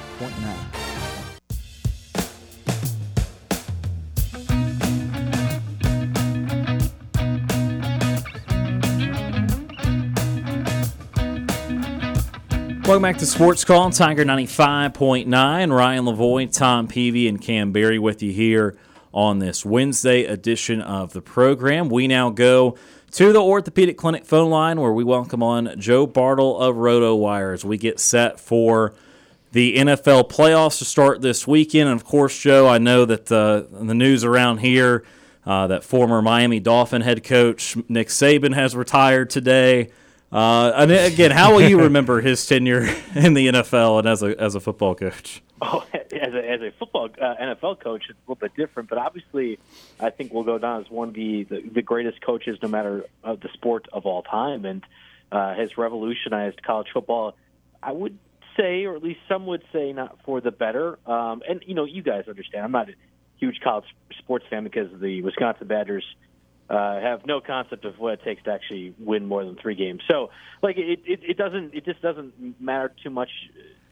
[12.85, 15.73] Welcome back to Sports Call Tiger 95.9.
[15.73, 18.75] Ryan Lavoie, Tom Peavy, and Kam Berry with you here
[19.13, 21.89] on this Wednesday edition of the program.
[21.89, 22.77] We now go
[23.11, 27.65] to the Orthopedic Clinic phone line where we welcome on Joe Bartle of RotoWire as
[27.65, 28.93] we get set for
[29.51, 31.89] the NFL playoffs to start this weekend.
[31.89, 35.03] And of course, Joe, I know that the, the news around here
[35.45, 39.89] uh, that former Miami Dolphin head coach Nick Saban has retired today.
[40.31, 44.39] Uh, and again, how will you remember his tenure in the NFL and as a
[44.39, 45.41] as a football coach?
[45.63, 48.89] Oh, as a as a football uh, NFL coach, it's a little bit different.
[48.89, 49.59] But obviously,
[49.99, 53.05] I think we'll go down as one of the the, the greatest coaches, no matter
[53.23, 54.83] uh, the sport of all time, and
[55.31, 57.35] uh, has revolutionized college football.
[57.83, 58.17] I would
[58.57, 60.97] say, or at least some would say, not for the better.
[61.05, 62.65] Um, and you know, you guys understand.
[62.65, 62.93] I'm not a
[63.37, 63.85] huge college
[64.17, 66.05] sports fan because of the Wisconsin Badgers
[66.71, 70.01] uh, have no concept of what it takes to actually win more than three games.
[70.09, 70.29] So,
[70.61, 73.29] like, it, it, it doesn't, it just doesn't matter too much.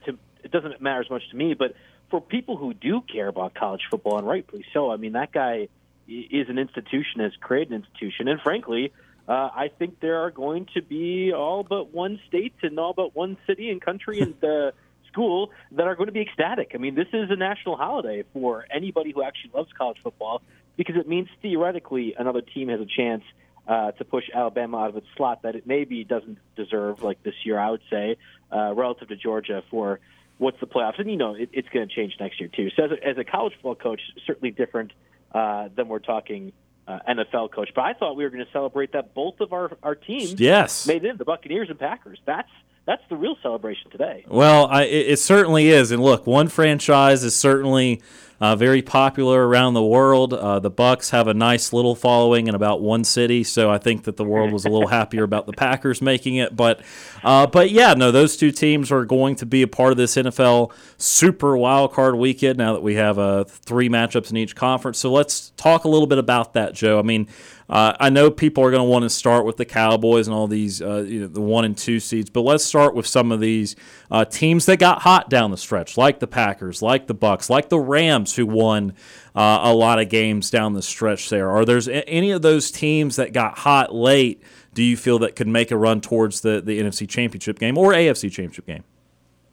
[0.06, 1.74] To it doesn't matter as much to me, but
[2.10, 5.68] for people who do care about college football, and rightfully so, I mean, that guy
[6.08, 8.94] is an institution, has created an institution, and frankly,
[9.28, 13.14] uh, I think there are going to be all but one state and all but
[13.14, 14.72] one city and country and uh,
[15.12, 16.72] school that are going to be ecstatic.
[16.74, 20.42] I mean, this is a national holiday for anybody who actually loves college football
[20.80, 23.24] because it means theoretically another team has a chance
[23.68, 27.34] uh, to push Alabama out of its slot that it maybe doesn't deserve, like this
[27.44, 28.16] year, I would say,
[28.50, 30.00] uh, relative to Georgia for
[30.38, 30.98] what's the playoffs.
[30.98, 32.70] And, you know, it, it's going to change next year, too.
[32.78, 34.94] So as a, as a college football coach, certainly different
[35.34, 36.54] uh, than we're talking
[36.88, 37.72] uh, NFL coach.
[37.76, 40.88] But I thought we were going to celebrate that both of our, our teams yes.
[40.88, 42.20] made in, the Buccaneers and Packers.
[42.26, 42.50] That's
[42.90, 44.26] that's the real celebration today.
[44.28, 45.92] Well, I, it, it certainly is.
[45.92, 48.02] And look, one franchise is certainly–
[48.42, 50.34] uh, very popular around the world.
[50.34, 54.04] Uh, the Bucks have a nice little following in about one city, so I think
[54.06, 56.56] that the world was a little happier about the Packers making it.
[56.56, 56.82] But,
[57.24, 60.16] uh, but yeah, no, those two teams are going to be a part of this
[60.16, 62.58] NFL Super Wild Card Weekend.
[62.58, 66.08] Now that we have uh, three matchups in each conference, so let's talk a little
[66.08, 67.00] bit about that, Joe.
[67.00, 67.28] I mean.
[67.70, 70.48] Uh, I know people are going to want to start with the Cowboys and all
[70.48, 73.40] these, uh, you know, the one and two seeds, but let's start with some of
[73.40, 73.76] these
[74.10, 77.70] uh, teams that got hot down the stretch, like the Packers, like the Bucks, like
[77.70, 78.94] the Rams, who won
[79.36, 81.30] uh, a lot of games down the stretch.
[81.30, 84.42] There are there's any of those teams that got hot late.
[84.74, 87.94] Do you feel that could make a run towards the the NFC Championship game or
[87.94, 88.84] AFC Championship game?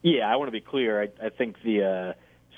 [0.03, 1.03] Yeah, I want to be clear.
[1.03, 2.13] I, I think the uh,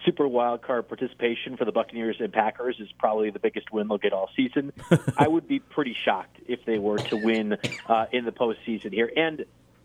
[0.09, 3.99] super wild card participation for the Buccaneers and Packers is probably the biggest win they'll
[3.99, 4.73] get all season.
[5.19, 9.11] I would be pretty shocked if they were to win uh, in the postseason here.
[9.15, 9.45] And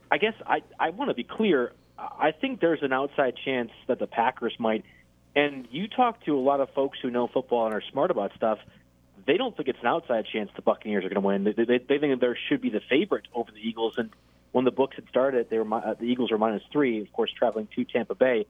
[0.10, 1.74] I guess I, I want to be clear.
[1.98, 4.86] I think there's an outside chance that the Packers might.
[5.36, 8.34] And you talk to a lot of folks who know football and are smart about
[8.36, 8.60] stuff.
[9.26, 11.44] They don't think it's an outside chance the Buccaneers are going to win.
[11.44, 13.96] They, they, they think there should be the favorite over the Eagles.
[13.98, 14.10] And
[14.54, 17.02] when the books had started, they were uh, the Eagles were minus three.
[17.02, 18.46] Of course, traveling to Tampa Bay.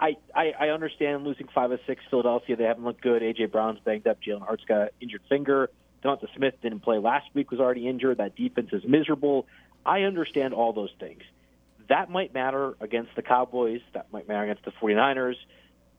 [0.00, 2.02] I, I, I understand losing five or six.
[2.10, 3.22] Philadelphia, they haven't looked good.
[3.22, 4.18] AJ Brown's banged up.
[4.26, 5.70] Jalen Hurts got an injured finger.
[6.04, 8.18] DeVonta Smith didn't play last week, was already injured.
[8.18, 9.46] That defense is miserable.
[9.86, 11.22] I understand all those things.
[11.88, 13.80] That might matter against the Cowboys.
[13.94, 15.36] That might matter against the 49ers.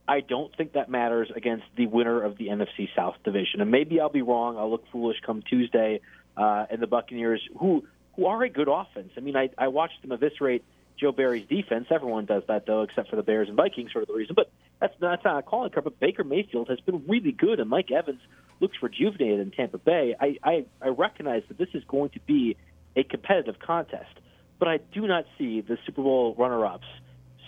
[0.08, 3.62] I don't think that matters against the winner of the NFC South division.
[3.62, 4.58] And maybe I'll be wrong.
[4.58, 6.02] I'll look foolish come Tuesday.
[6.38, 7.86] Uh, and the Buccaneers, who
[8.16, 9.12] who are a good offense.
[9.18, 10.64] I mean, I, I watched them eviscerate
[11.00, 11.88] Joe Barry's defense.
[11.90, 14.36] Everyone does that though, except for the Bears and Vikings, sort of the reason.
[14.36, 14.50] But
[14.80, 15.84] that's not a calling card.
[15.84, 18.22] But Baker Mayfield has been really good, and Mike Evans
[18.60, 20.16] looks rejuvenated in Tampa Bay.
[20.20, 22.58] I, I I recognize that this is going to be
[22.96, 24.20] a competitive contest,
[24.60, 26.88] but I do not see the Super Bowl runner-ups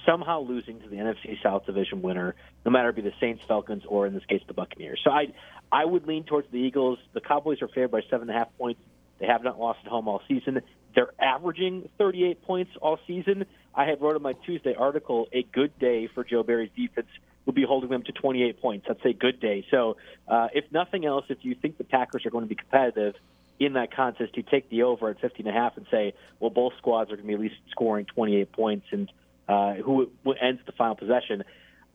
[0.06, 3.84] somehow losing to the NFC South division winner, no matter it be the Saints, Falcons,
[3.88, 4.99] or in this case the Buccaneers.
[5.03, 5.34] So I
[5.72, 6.98] I would lean towards the Eagles.
[7.14, 8.82] The Cowboys are favored by seven and a half points.
[9.19, 10.61] They have not lost at home all season.
[10.98, 13.45] They're averaging 38 points all season.
[13.76, 17.06] I had wrote in my Tuesday article, a good day for Joe Barry's defense
[17.45, 18.86] would be holding them to 28 points.
[18.88, 19.64] That's a good day.
[19.69, 19.98] So,
[20.28, 23.14] uh, if nothing else, if you think the Packers are going to be competitive
[23.60, 26.49] in that contest, you take the over at 15 and a half and say, well,
[26.49, 29.11] both squads are going to be at least scoring 28 points, and
[29.48, 30.10] uh, who,
[30.41, 31.44] ends the final possession.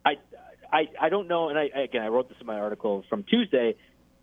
[0.07, 0.13] I,
[0.73, 3.75] I, I don't know, and I again, I wrote this in my article from Tuesday.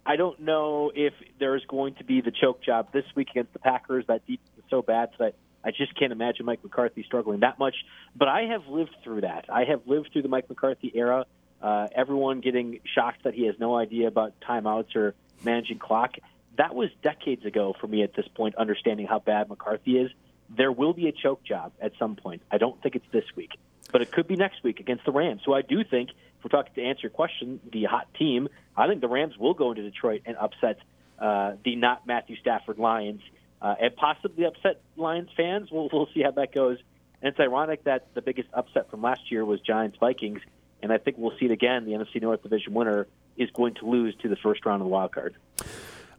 [0.05, 3.59] I don't know if there's going to be the choke job this week against the
[3.59, 4.05] Packers.
[4.07, 4.37] That is
[4.69, 7.75] so bad that I just can't imagine Mike McCarthy struggling that much.
[8.15, 9.45] But I have lived through that.
[9.49, 11.25] I have lived through the Mike McCarthy era.
[11.61, 15.13] Uh, everyone getting shocked that he has no idea about timeouts or
[15.43, 16.15] managing clock.
[16.57, 20.11] That was decades ago for me at this point, understanding how bad McCarthy is.
[20.49, 22.41] There will be a choke job at some point.
[22.49, 23.51] I don't think it's this week,
[23.91, 25.41] but it could be next week against the Rams.
[25.45, 28.87] So I do think, if we're talking to answer your question, the hot team, I
[28.87, 30.79] think the Rams will go into Detroit and upset
[31.19, 33.21] uh, the not Matthew Stafford Lions
[33.61, 35.69] uh, and possibly upset Lions fans.
[35.71, 36.77] We'll, we'll see how that goes.
[37.21, 40.39] And it's ironic that the biggest upset from last year was Giants Vikings,
[40.81, 41.85] and I think we'll see it again.
[41.85, 43.07] The NFC North Division winner
[43.37, 45.35] is going to lose to the first round of the wild card.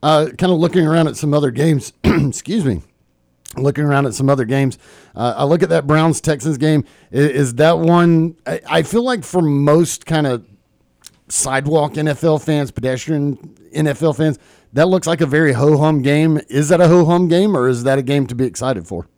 [0.02, 1.92] Uh, kind of looking around at some other games.
[2.04, 2.82] excuse me.
[3.56, 4.78] Looking around at some other games,
[5.16, 6.84] uh, I look at that Browns Texans game.
[7.10, 8.36] Is, is that one?
[8.46, 10.46] I, I feel like for most kind of
[11.30, 13.36] sidewalk NFL fans, pedestrian
[13.74, 14.38] NFL fans,
[14.72, 16.40] that looks like a very ho hum game.
[16.48, 19.08] Is that a ho hum game, or is that a game to be excited for?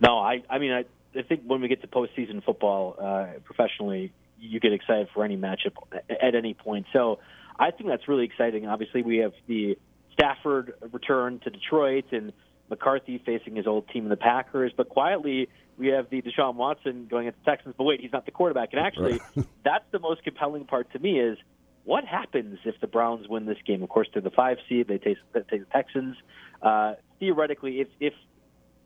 [0.00, 0.84] No, I, I mean, I,
[1.18, 5.36] I think when we get to postseason football uh, professionally, you get excited for any
[5.36, 5.74] matchup
[6.08, 6.86] at any point.
[6.92, 7.18] So
[7.58, 8.66] I think that's really exciting.
[8.66, 9.78] Obviously, we have the
[10.12, 12.32] Stafford return to Detroit and
[12.68, 15.48] McCarthy facing his old team in the Packers, but quietly
[15.78, 17.74] we have the Deshaun Watson going into Texans.
[17.76, 18.70] But wait, he's not the quarterback.
[18.72, 19.20] And actually,
[19.64, 21.38] that's the most compelling part to me is
[21.86, 23.82] what happens if the Browns win this game?
[23.82, 24.88] Of course, they're the five seed.
[24.88, 26.16] They take, they take the Texans.
[26.60, 28.12] Uh, theoretically, if if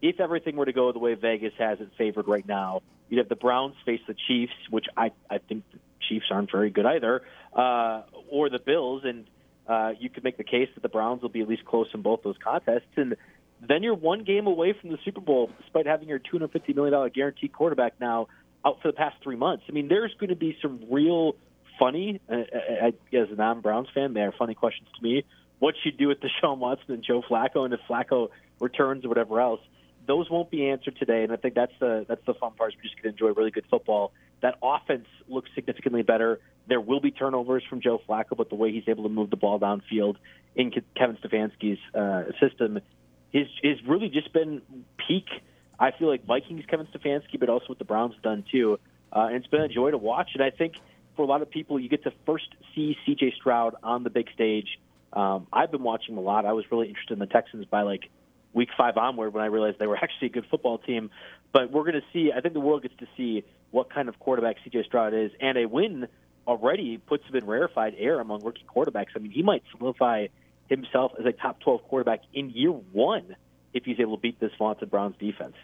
[0.02, 3.28] if everything were to go the way Vegas has it favored right now, you'd have
[3.28, 5.78] the Browns face the Chiefs, which I I think the
[6.08, 7.22] Chiefs aren't very good either,
[7.54, 9.26] uh, or the Bills, and
[9.66, 12.02] uh, you could make the case that the Browns will be at least close in
[12.02, 13.16] both those contests, and
[13.66, 17.52] then you're one game away from the Super Bowl, despite having your $250 million guaranteed
[17.52, 18.28] quarterback now
[18.64, 19.64] out for the past three months.
[19.68, 21.36] I mean, there's going to be some real
[21.80, 22.20] funny.
[22.30, 25.24] Uh, I, I, as a non-Browns fan, they are funny questions to me.
[25.58, 28.28] What should do with Deshaun Watson and Joe Flacco, and if Flacco
[28.60, 29.60] returns or whatever else,
[30.06, 31.24] those won't be answered today.
[31.24, 32.72] And I think that's the that's the fun part.
[32.72, 34.12] Is we just get to enjoy really good football.
[34.42, 36.40] That offense looks significantly better.
[36.66, 39.36] There will be turnovers from Joe Flacco, but the way he's able to move the
[39.36, 40.16] ball downfield
[40.54, 42.78] in Kevin Stefanski's uh, system
[43.32, 44.62] is is really just been
[45.06, 45.26] peak.
[45.78, 48.78] I feel like Vikings Kevin Stefanski, but also what the Browns have done too.
[49.12, 50.30] Uh, and it's been a joy to watch.
[50.34, 50.74] And I think
[51.20, 53.34] for a lot of people, you get to first see C.J.
[53.36, 54.80] Stroud on the big stage.
[55.12, 56.46] Um, I've been watching him a lot.
[56.46, 58.08] I was really interested in the Texans by like
[58.54, 61.10] week five onward when I realized they were actually a good football team.
[61.52, 62.32] But we're going to see.
[62.34, 64.84] I think the world gets to see what kind of quarterback C.J.
[64.84, 66.08] Stroud is, and a win
[66.46, 69.08] already puts him in rarefied air among rookie quarterbacks.
[69.14, 70.28] I mean, he might solidify
[70.70, 73.36] himself as a top 12 quarterback in year one
[73.74, 75.54] if he's able to beat this vaunted Browns defense.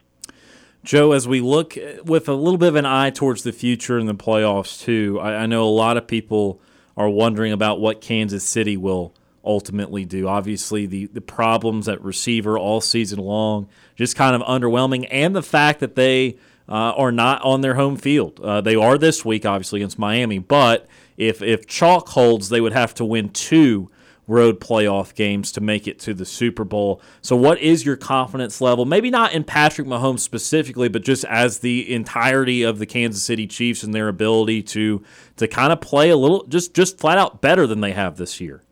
[0.84, 4.06] Joe, as we look with a little bit of an eye towards the future in
[4.06, 6.60] the playoffs, too, I, I know a lot of people
[6.96, 9.12] are wondering about what Kansas City will
[9.44, 10.28] ultimately do.
[10.28, 15.42] Obviously, the, the problems at receiver all season long, just kind of underwhelming, and the
[15.42, 16.36] fact that they
[16.68, 18.40] uh, are not on their home field.
[18.40, 20.86] Uh, they are this week, obviously, against Miami, but
[21.16, 23.90] if, if chalk holds, they would have to win two
[24.28, 27.00] road playoff games to make it to the Super Bowl.
[27.22, 28.84] So, what is your confidence level?
[28.84, 33.46] Maybe not in Patrick Mahomes specifically, but just as the entirety of the Kansas City
[33.46, 35.02] Chiefs and their ability to
[35.36, 38.40] to kind of play a little, just just flat out better than they have this
[38.40, 38.62] year.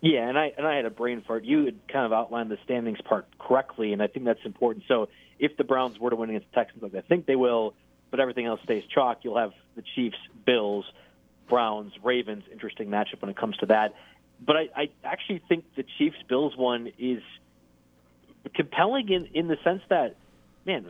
[0.00, 1.44] Yeah, and I and I had a brain fart.
[1.44, 4.84] You had kind of outlined the standings part correctly, and I think that's important.
[4.88, 5.08] So,
[5.38, 7.74] if the Browns were to win against the Texans, like I think they will,
[8.10, 10.84] but everything else stays chalk, you'll have the Chiefs, Bills.
[11.50, 13.92] Browns, Ravens, interesting matchup when it comes to that
[14.44, 17.22] but I, I actually think the Chiefs Bills one is
[18.54, 20.16] compelling in in the sense that
[20.66, 20.86] man,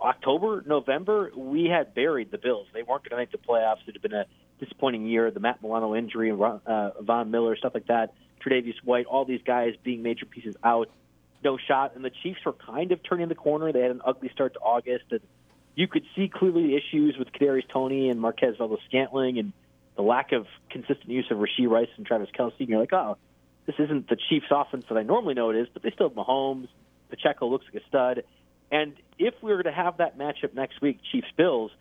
[0.00, 2.66] October, November, we had buried the Bills.
[2.72, 3.86] They weren't going to make the playoffs.
[3.86, 4.26] It had been a
[4.60, 5.30] disappointing year.
[5.30, 8.14] The Matt Milano injury, uh, Von Miller, stuff like that.
[8.44, 10.88] Tre'Davious White, all these guys being major pieces out,
[11.42, 11.96] no shot.
[11.96, 13.72] And the Chiefs were kind of turning the corner.
[13.72, 15.20] They had an ugly start to August, and
[15.74, 19.52] you could see clearly issues with Kadarius Toney and Marquez Valdes-Scantling and
[19.98, 23.18] the lack of consistent use of Rashee Rice and Travis Kelce, and you're like, oh,
[23.66, 26.16] this isn't the Chiefs' offense that I normally know it is, but they still have
[26.16, 26.68] Mahomes.
[27.10, 28.22] Pacheco looks like a stud.
[28.70, 31.72] And if we were to have that matchup next week, Chiefs Bills,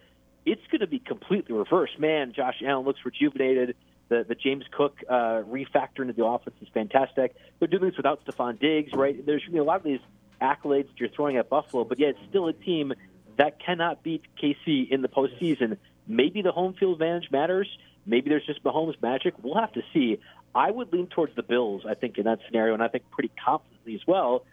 [0.48, 2.00] it's going to be completely reversed.
[2.00, 3.76] Man, Josh Allen looks rejuvenated.
[4.10, 7.36] The the James Cook uh, refactor into the offense is fantastic.
[7.60, 9.24] They're doing this without Stefon Diggs, right?
[9.24, 10.00] There's going to be a lot of these
[10.42, 12.94] accolades that you're throwing at Buffalo, but yet it's still a team
[13.38, 15.78] that cannot beat KC in the postseason.
[16.08, 17.68] Maybe the home field advantage matters.
[18.08, 19.34] Maybe there's just Mahomes magic.
[19.42, 20.20] We'll have to see.
[20.56, 23.32] I would lean towards the Bills, I think, in that scenario, and I think pretty
[23.44, 24.46] confidently as well.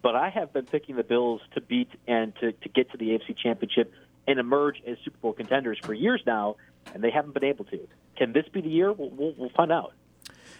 [0.00, 3.10] But I have been picking the Bills to beat and to, to get to the
[3.10, 3.92] AFC Championship
[4.26, 6.56] and emerge as Super Bowl contenders for years now,
[6.94, 7.86] and they haven't been able to.
[8.16, 8.92] Can this be the year?
[8.92, 9.92] We'll, we'll, we'll find out.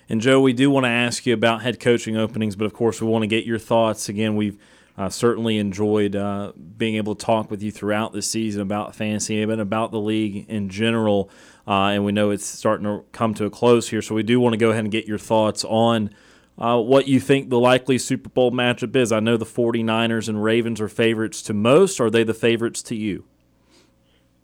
[0.09, 3.01] And Joe, we do want to ask you about head coaching openings, but of course,
[3.01, 4.09] we want to get your thoughts.
[4.09, 4.59] Again, we've
[4.99, 9.43] uh, certainly enjoyed uh, being able to talk with you throughout the season about fantasy
[9.43, 11.31] and about the league in general.
[11.67, 14.39] Uh, and we know it's starting to come to a close here, so we do
[14.41, 16.11] want to go ahead and get your thoughts on
[16.59, 19.13] uh, what you think the likely Super Bowl matchup is.
[19.13, 22.01] I know the 49ers and Ravens are favorites to most.
[22.01, 23.25] Are they the favorites to you?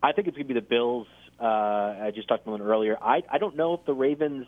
[0.02, 1.06] I think it's going to be the Bills.
[1.40, 2.96] Uh, I just talked about it earlier.
[3.00, 4.46] I, I don't know if the Ravens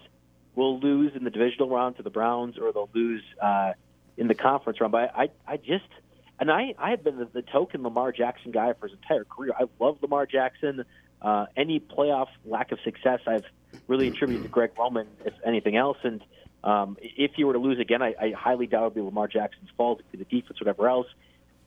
[0.55, 3.73] will lose in the divisional round to the Browns or they'll lose uh,
[4.21, 4.93] in the conference round.
[4.93, 5.89] But I, I, I just
[6.39, 9.53] and I, I have been the, the token Lamar Jackson guy for his entire career.
[9.59, 10.85] I love Lamar Jackson.
[11.21, 13.45] Uh, any playoff lack of success, I've
[13.89, 15.99] really attributed to Greg Roman, if anything else.
[16.03, 16.23] And
[16.65, 19.29] um, if he were to lose again, I, I highly doubt it would be Lamar
[19.29, 20.01] Jackson's fault.
[20.01, 21.09] It could be the defense, whatever else.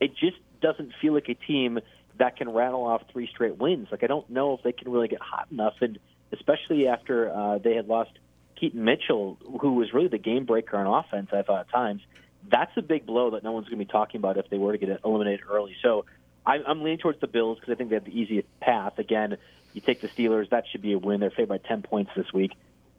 [0.00, 1.78] It just doesn't feel like a team
[2.18, 3.88] that can rattle off three straight wins.
[3.90, 5.98] Like I don't know if they can really get hot enough, and
[6.32, 8.10] especially after uh, they had lost
[8.56, 11.30] Keaton Mitchell, who was really the game breaker on offense.
[11.32, 12.02] I thought at times
[12.50, 14.72] that's a big blow that no one's going to be talking about if they were
[14.72, 15.76] to get eliminated early.
[15.82, 16.04] So
[16.44, 18.98] I'm, I'm leaning towards the Bills because I think they have the easiest path.
[18.98, 19.36] Again,
[19.72, 21.20] you take the Steelers, that should be a win.
[21.20, 22.52] They're favored by 10 points this week.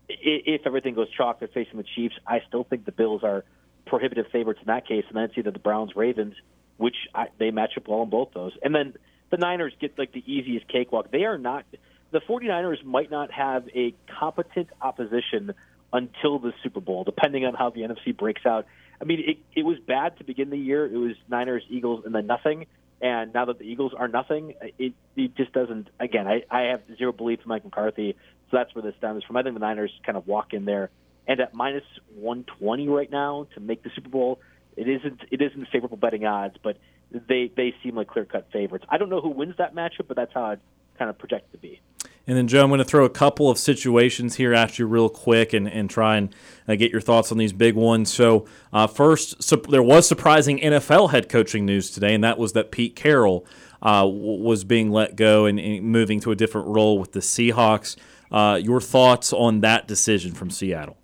[0.07, 2.15] If everything goes chalk, they're facing the Chiefs.
[2.27, 3.43] I still think the Bills are
[3.85, 6.35] prohibitive favorites in that case, and then it's either the Browns, Ravens,
[6.77, 8.53] which I, they match up well in both those.
[8.61, 8.95] And then
[9.29, 11.11] the Niners get like the easiest cakewalk.
[11.11, 11.65] They are not
[12.11, 15.53] the 49ers might not have a competent opposition
[15.91, 18.65] until the Super Bowl, depending on how the NFC breaks out.
[19.01, 20.85] I mean, it, it was bad to begin the year.
[20.85, 22.65] It was Niners, Eagles, and then nothing.
[23.01, 25.89] And now that the Eagles are nothing, it, it just doesn't.
[25.99, 28.15] Again, I, I have zero belief in Mike McCarthy,
[28.49, 29.35] so that's where this stems from.
[29.35, 30.89] I think the Niners kind of walk in there,
[31.27, 31.83] and at minus
[32.15, 34.39] 120 right now to make the Super Bowl,
[34.77, 36.77] it isn't it isn't favorable betting odds, but
[37.11, 38.85] they they seem like clear cut favorites.
[38.89, 40.57] I don't know who wins that matchup, but that's how I
[40.97, 41.81] kind of projected to be.
[42.27, 45.09] And then, Joe, I'm going to throw a couple of situations here at you real
[45.09, 46.33] quick and, and try and
[46.67, 48.11] uh, get your thoughts on these big ones.
[48.11, 52.53] So, uh, first, so there was surprising NFL head coaching news today, and that was
[52.53, 53.45] that Pete Carroll
[53.83, 57.95] uh, was being let go and, and, moving to a different role with the Seahawks.
[58.31, 60.97] Uh, your thoughts on that decision from Seattle?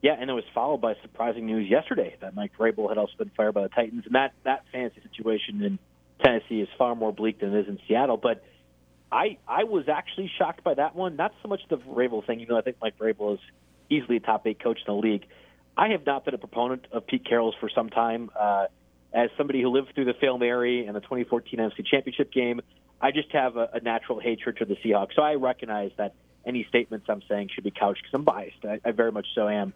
[0.00, 3.30] Yeah, and it was followed by surprising news yesterday that Mike Vrabel had also been
[3.36, 5.78] fired by the Titans, and that that fantasy situation in
[6.24, 8.16] Tennessee is far more bleak than it is in Seattle.
[8.16, 8.42] But
[9.12, 11.16] I I was actually shocked by that one.
[11.16, 12.40] Not so much the Vrabel thing.
[12.40, 13.40] You know, I think Mike Vrabel is
[13.88, 15.26] easily a top eight coach in the league.
[15.76, 18.30] I have not been a proponent of Pete Carroll's for some time.
[18.38, 18.66] Uh,
[19.12, 22.60] as somebody who lived through the Fail Mary and the 2014 NFC Championship game,
[23.00, 25.14] I just have a, a natural hatred for the Seahawks.
[25.16, 26.14] So I recognize that
[26.46, 28.64] any statements I'm saying should be couched because I'm biased.
[28.64, 29.72] I, I very much so am.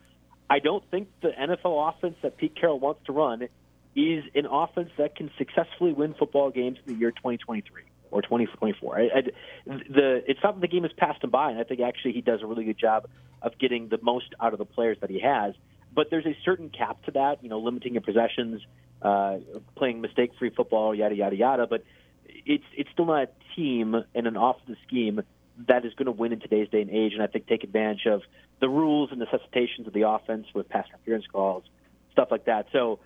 [0.49, 3.49] I don't think the NFL offense that Pete Carroll wants to run
[3.97, 7.83] is an offense that can successfully win football games in the year 2023
[8.15, 8.97] or 2024.
[8.97, 9.23] I, I,
[9.67, 12.21] the it's not that the game has passed him by, and I think actually he
[12.21, 13.09] does a really good job
[13.43, 15.55] of getting the most out of the players that he has.
[15.93, 18.63] But there's a certain cap to that, you know, limiting your possessions,
[19.03, 19.39] uh,
[19.77, 21.67] playing mistake-free football, yada yada yada.
[21.67, 21.85] But
[22.25, 25.23] it's it's still not a team and an offensive scheme
[25.67, 28.07] that is going to win in today's day and age, and I think take advantage
[28.07, 28.23] of
[28.61, 31.65] the rules and necessitations of the offense with pass interference calls,
[32.13, 32.67] stuff like that.
[32.73, 33.01] So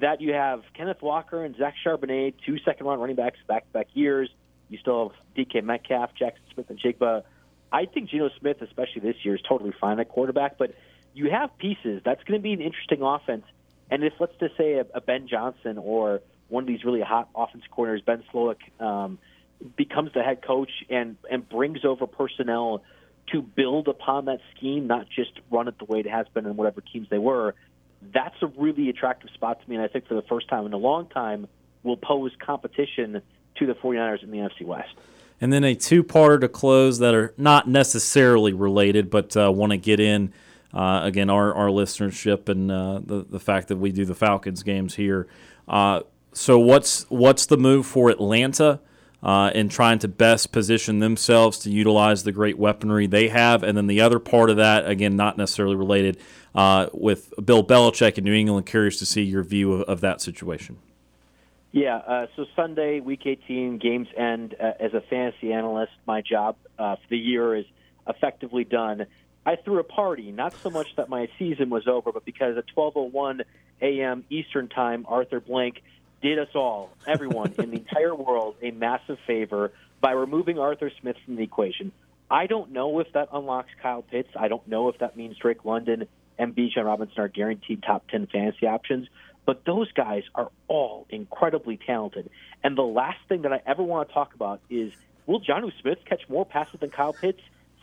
[0.00, 3.72] that you have Kenneth Walker and Zach Charbonnet, two second round running backs back to
[3.72, 4.28] back years.
[4.68, 7.22] You still have DK Metcalf, Jackson Smith-Njigba.
[7.72, 10.74] I think Geno Smith, especially this year, is totally fine at quarterback, but
[11.12, 12.02] you have pieces.
[12.04, 13.44] That's going to be an interesting offense.
[13.90, 17.28] And if, let's just say, a, a Ben Johnson or one of these really hot
[17.34, 19.18] offensive corners, Ben Slowik, um,
[19.76, 22.82] becomes the head coach and, and brings over personnel
[23.32, 26.56] to build upon that scheme, not just run it the way it has been in
[26.56, 27.54] whatever teams they were,
[28.12, 29.76] that's a really attractive spot to me.
[29.76, 31.46] And I think for the first time in a long time,
[31.82, 33.22] will pose competition
[33.56, 34.94] to the 49ers in the NFC West.
[35.40, 39.72] And then a two parter to close that are not necessarily related, but uh, want
[39.72, 40.32] to get in.
[40.72, 44.62] Uh, again, our, our listenership and uh, the, the fact that we do the Falcons
[44.62, 45.28] games here.
[45.68, 46.00] Uh,
[46.32, 48.80] so, what's what's the move for Atlanta?
[49.24, 53.62] uh, and trying to best position themselves to utilize the great weaponry they have.
[53.62, 56.18] And then the other part of that, again, not necessarily related,
[56.54, 58.66] uh, with Bill Belichick in New England.
[58.66, 60.76] Curious to see your view of, of that situation.
[61.74, 64.54] Yeah, uh, so Sunday, Week 18, games end.
[64.54, 67.64] Uh, as a fantasy analyst, my job uh, for the year is
[68.06, 69.06] effectively done.
[69.44, 72.66] I threw a party, not so much that my season was over, but because at
[72.76, 73.40] 12:01
[73.82, 74.24] a.m.
[74.30, 75.82] Eastern Time, Arthur Blank
[76.22, 81.16] did us all, everyone in the entire world, a massive favor by removing Arthur Smith
[81.24, 81.90] from the equation.
[82.30, 84.30] I don't know if that unlocks Kyle Pitts.
[84.38, 86.06] I don't know if that means Drake London
[86.38, 89.08] and Bijan Robinson are guaranteed top 10 fantasy options.
[89.46, 92.30] But those guys are all incredibly talented.
[92.62, 94.92] And the last thing that I ever want to talk about is
[95.26, 97.40] will Jonnu Smith catch more passes than Kyle Pitts?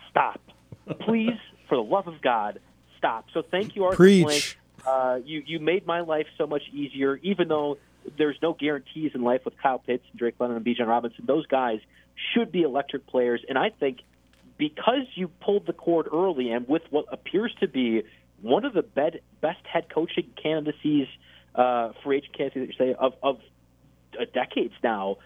[0.10, 0.42] Stop.
[1.02, 1.38] Please,
[1.70, 2.60] for the love of God,
[2.98, 3.26] stop.
[3.34, 4.24] So thank you, Arthur Preach.
[4.24, 4.58] Blank.
[4.86, 7.78] Uh, you, you made my life so much easier, even though
[8.18, 11.26] there's no guarantees in life with Kyle Pitts and Drake London and Bijan Robinson.
[11.28, 11.80] Those guys
[12.34, 13.42] should be electric players.
[13.48, 14.00] And I think
[14.58, 18.04] because you pulled the cord early and with what appears to be
[18.42, 21.08] one of the bed, best head coaching candidacies
[21.56, 23.40] uh, free agent for age candidacies say of, of
[24.34, 25.18] decades now.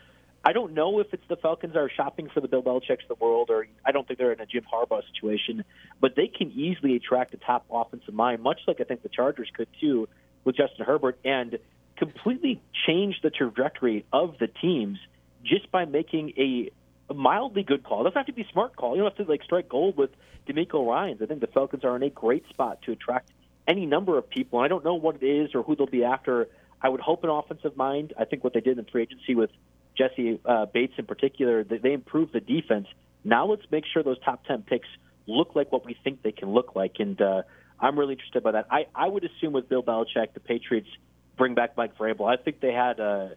[0.47, 3.25] I don't know if it's the Falcons are shopping for the Bill Belichick's of the
[3.25, 5.63] world, or I don't think they're in a Jim Harbaugh situation,
[5.99, 9.49] but they can easily attract a top offensive mind, much like I think the Chargers
[9.51, 10.07] could too
[10.43, 11.57] with Justin Herbert, and
[11.97, 14.99] completely change the trajectory of the teams
[15.43, 16.69] just by making a,
[17.13, 18.01] mildly good call.
[18.01, 18.95] It doesn't have to be a smart call.
[18.95, 20.09] You don't have to like strike gold with
[20.47, 21.21] DeMeco Ryans.
[21.21, 23.31] I think the Falcons are in a great spot to attract
[23.67, 24.59] any number of people.
[24.59, 26.47] I don't know what it is or who they'll be after.
[26.81, 28.13] I would hope an offensive mind.
[28.19, 29.49] I think what they did in free agency with
[29.97, 32.87] Jessie uh, Bates in particular, they, they improved the defense.
[33.23, 34.87] Now let's make sure those top ten picks
[35.25, 37.41] look like what we think they can look like, and uh,
[37.79, 38.67] I'm really interested by that.
[38.69, 40.87] I, I would assume with Bill Belichick, the Patriots
[41.35, 42.31] bring back Mike Vrabel.
[42.31, 43.29] I think they had uh,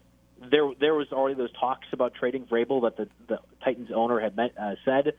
[0.51, 4.35] there there was already those talks about trading Vrabel that the, the Titans owner had
[4.35, 5.13] met, uh, said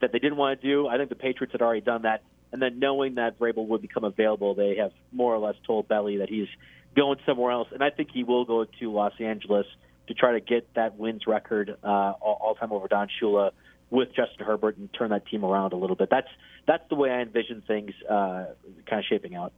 [0.00, 0.88] that they didn't want to do.
[0.88, 4.04] I think the Patriots had already done that, and then knowing that Vrabel would become
[4.04, 6.48] available, they have more or less told Belly that he's
[6.94, 9.66] going somewhere else, and I think he will go to Los Angeles
[10.08, 13.50] to try to get that wins record uh, all, all time over Don Shula
[13.90, 16.10] with Justin Herbert and turn that team around a little bit.
[16.10, 16.28] That's
[16.66, 18.46] that's the way I envision things uh,
[18.86, 19.52] kind of shaping out.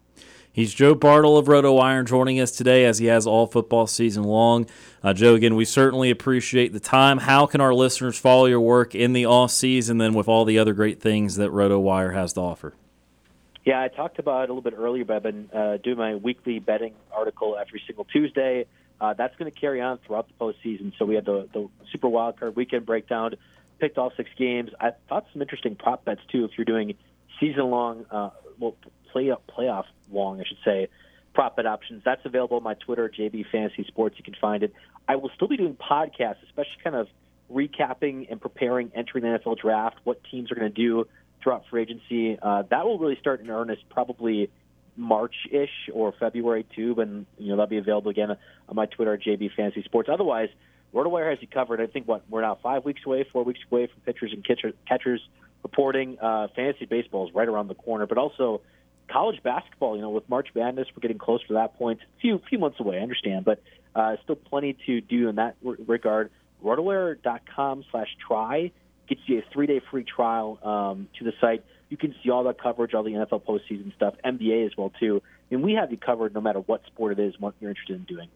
[0.53, 4.25] He's Joe Bartle of Roto RotoWire joining us today as he has all football season
[4.25, 4.67] long.
[5.03, 7.19] Uh, Joe, again, we certainly appreciate the time.
[7.19, 10.59] How can our listeners follow your work in the off season, then with all the
[10.59, 12.75] other great things that RotoWire has to offer?
[13.65, 16.15] Yeah, I talked about it a little bit earlier, but I've been uh, doing my
[16.17, 18.67] weekly betting article every single Tuesday.
[19.01, 20.93] Uh, that's going to carry on throughout the postseason.
[20.99, 23.35] So we had the, the Super Wildcard weekend breakdown,
[23.79, 24.71] picked all six games.
[24.81, 26.45] I thought some interesting prop bets too.
[26.45, 26.95] If you're doing
[27.41, 28.77] season long, uh, well,
[29.13, 30.89] play playoff long, I should say,
[31.35, 32.03] prop bet options.
[32.05, 34.17] That's available on my Twitter, JB Fantasy Sports.
[34.19, 34.73] You can find it.
[35.07, 37.09] I will still be doing podcasts, especially kind of
[37.51, 41.07] recapping and preparing entering the NFL draft, what teams are going to do
[41.43, 42.39] throughout free agency.
[42.41, 44.51] Uh, that will really start in earnest probably
[44.97, 49.55] March-ish or February too, and you know that'll be available again on my Twitter, JB
[49.57, 50.09] Fantasy Sports.
[50.13, 50.49] Otherwise,
[50.95, 51.81] RotoWire has you covered.
[51.81, 54.73] I think what we're now five weeks away, four weeks away from pitchers and catcher,
[54.89, 55.21] catchers
[55.63, 56.19] reporting.
[56.19, 58.61] Uh, fantasy baseball is right around the corner, but also
[59.09, 59.97] college basketball.
[59.97, 62.01] You know, with March Madness, we're getting close to that point.
[62.01, 63.63] A few few months away, I understand, but
[63.95, 66.31] uh, still plenty to do in that regard.
[66.65, 68.73] RotoWire.com slash try
[69.09, 71.65] gets you a three day free trial um, to the site.
[71.89, 75.23] You can see all that coverage, all the NFL postseason stuff, NBA as well too.
[75.51, 78.05] And we have you covered no matter what sport it is, what you're interested in
[78.05, 78.29] doing.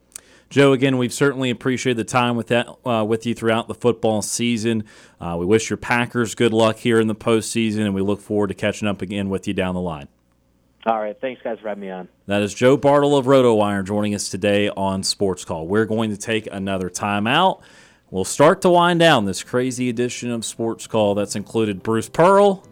[0.53, 4.21] Joe, again, we've certainly appreciated the time with that uh, with you throughout the football
[4.21, 4.85] season.
[5.19, 8.49] Uh, we wish your Packers good luck here in the postseason, and we look forward
[8.49, 10.09] to catching up again with you down the line.
[10.85, 11.19] All right.
[11.19, 12.07] Thanks, guys, for having me on.
[12.27, 15.67] That is Joe Bartle of RotoWire joining us today on Sports Call.
[15.67, 17.63] We're going to take another timeout.
[18.11, 22.63] We'll start to wind down this crazy edition of Sports Call that's included Bruce Pearl,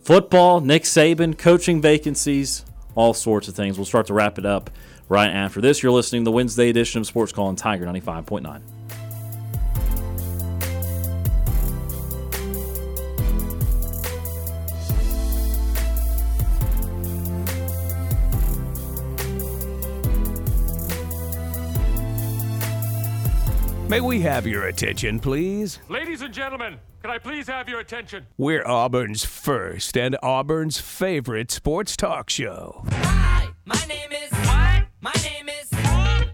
[0.00, 2.64] football, Nick Saban, coaching vacancies,
[2.94, 3.76] all sorts of things.
[3.76, 4.70] We'll start to wrap it up
[5.08, 5.82] right after this.
[5.82, 8.62] You're listening to the Wednesday edition of Sports Call on Tiger 95.9.
[23.88, 25.78] May we have your attention, please?
[25.88, 28.26] Ladies and gentlemen, can I please have your attention?
[28.36, 32.84] We're Auburn's first and Auburn's favorite sports talk show.
[32.90, 34.55] Hi, my name is.
[35.06, 35.70] My name is.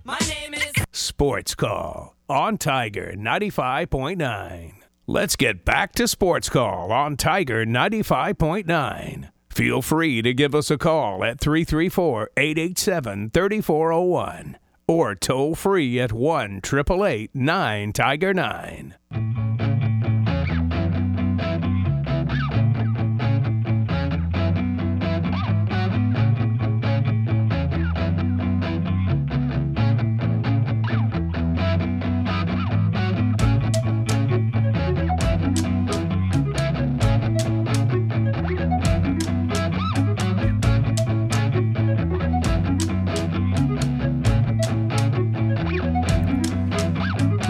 [0.02, 0.72] My name is.
[0.92, 4.76] Sports Call on Tiger 95.9.
[5.06, 9.28] Let's get back to Sports Call on Tiger 95.9.
[9.50, 14.56] Feel free to give us a call at 334 887 3401
[14.88, 19.61] or toll free at 1 888 9 Tiger 9.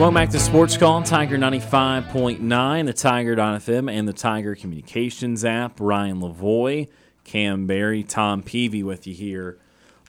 [0.02, 5.78] Welcome back to Sports Call on Tiger 95.9, the Tiger.fm, and the Tiger Communications app.
[5.78, 6.88] Ryan Lavoie,
[7.22, 9.60] Kam Berry, Tom Peavy with you here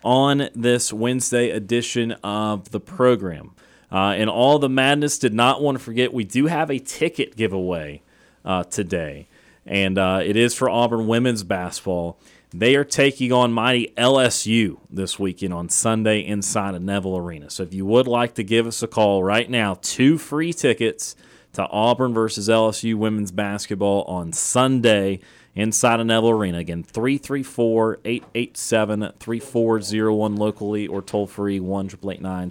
[0.03, 3.51] on this Wednesday edition of the program.
[3.91, 7.35] Uh, and all the madness did not want to forget we do have a ticket
[7.35, 8.01] giveaway
[8.43, 9.27] uh, today,
[9.63, 12.19] and uh, it is for Auburn women's basketball.
[12.55, 17.49] They are taking on mighty LSU this weekend on Sunday inside of Neville Arena.
[17.49, 21.15] So if you would like to give us a call right now, two free tickets
[21.53, 25.19] to Auburn versus LSU women's basketball on Sunday
[25.55, 26.59] inside of Neville Arena.
[26.59, 31.89] Again, 334 887 3401 locally or toll free 1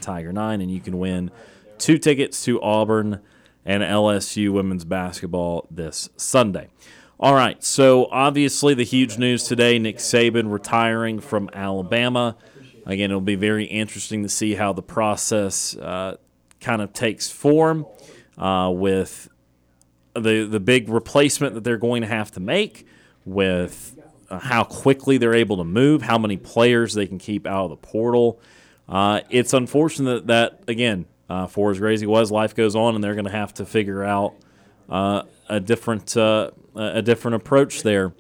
[0.01, 1.31] Tiger 9, and you can win
[1.79, 3.21] two tickets to Auburn
[3.65, 6.71] and LSU women's basketball this Sunday.
[7.23, 12.37] All right, so obviously the huge news today Nick Saban retiring from Alabama.
[12.85, 16.17] Again, it'll be very interesting to see how the process uh,
[16.61, 17.87] kind of takes form
[18.37, 19.29] uh, with
[20.15, 22.89] the, the big replacement that they're going to have to make,
[23.25, 23.97] with
[24.29, 27.71] uh, how quickly they're able to move, how many players they can keep out of
[27.71, 28.41] the portal.
[28.89, 33.15] Uh, it's unfortunate that, again, uh, for as great as life goes on, and they're
[33.15, 34.35] going to have to figure out
[34.89, 36.17] a different
[36.77, 38.13] uh, a different approach there.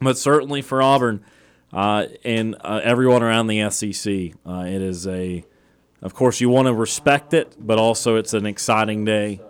[0.00, 1.24] But certainly for Auburn
[1.72, 5.44] uh, and uh, everyone around the SEC, uh, it is a.
[6.02, 9.40] Of course, you want to respect it, but also it's an exciting day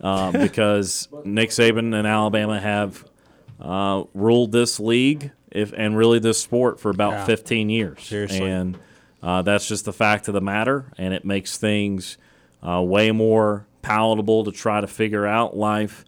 [0.00, 3.04] uh, because Nick Saban and Alabama have
[4.12, 7.24] ruled this league if and really this sport for about Yeah.
[7.26, 8.02] 15 years.
[8.02, 8.50] Seriously.
[8.50, 8.78] And
[9.22, 12.18] uh, that's just the fact of the matter, and it makes things
[12.66, 16.04] uh, way more palatable to try to figure out life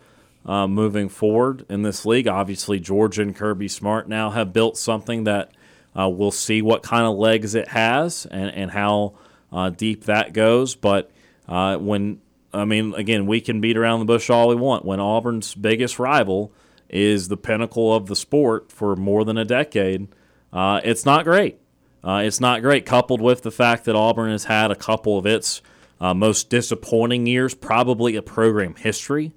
[0.46, 2.28] uh, moving forward in this league.
[2.28, 5.52] Obviously, Georgia and Kirby Smart now have built something that
[5.98, 9.14] uh, we'll see what kind of legs it has and, and how
[9.52, 10.74] uh, deep that goes.
[10.74, 11.10] But
[11.48, 12.20] uh, when,
[12.52, 14.84] I mean, again, we can beat around the bush all we want.
[14.84, 16.52] When Auburn's biggest rival
[16.90, 20.08] is the pinnacle of the sport for more than a decade,
[20.52, 21.58] uh, it's not great.
[22.02, 25.24] Uh, it's not great, coupled with the fact that Auburn has had a couple of
[25.24, 25.62] its
[25.98, 29.32] most disappointing years, probably a program history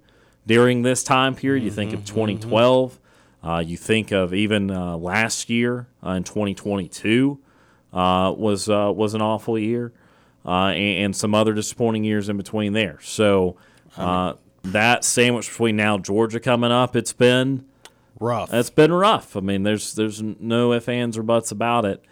[0.48, 1.64] during this time period.
[1.64, 2.99] You think of 2012.
[3.44, 7.40] Uh, you think of even uh, last year uh, in 2022
[7.94, 9.94] uh, was uh, was an awful year,
[10.45, 12.99] uh, and, and some other disappointing years in between there.
[13.02, 13.57] So
[13.95, 14.34] uh,
[14.64, 17.65] that sandwich between now Georgia coming up, it's been
[18.19, 18.53] rough.
[18.53, 19.36] It's been rough.
[19.36, 22.03] I mean, there's there's no ifs ands or buts about it.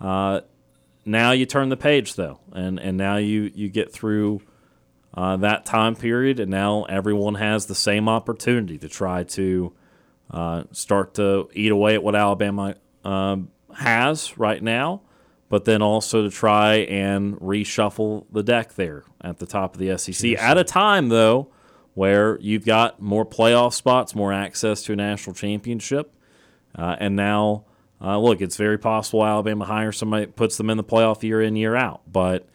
[0.00, 0.40] Uh,
[1.04, 4.40] now you turn the page though, and and now you you get through
[5.16, 9.72] uh, that time period, and now everyone has the same opportunity to try to
[10.30, 12.74] uh, start to eat away at what Alabama
[13.04, 15.02] um, has right now,
[15.48, 19.96] but then also to try and reshuffle the deck there at the top of the
[19.96, 21.48] SEC at a time though
[21.94, 26.12] where you've got more playoff spots, more access to a national championship,
[26.76, 27.64] uh, and now.
[28.00, 31.56] Uh, look, it's very possible Alabama hires somebody puts them in the playoff year in,
[31.56, 32.46] year out, but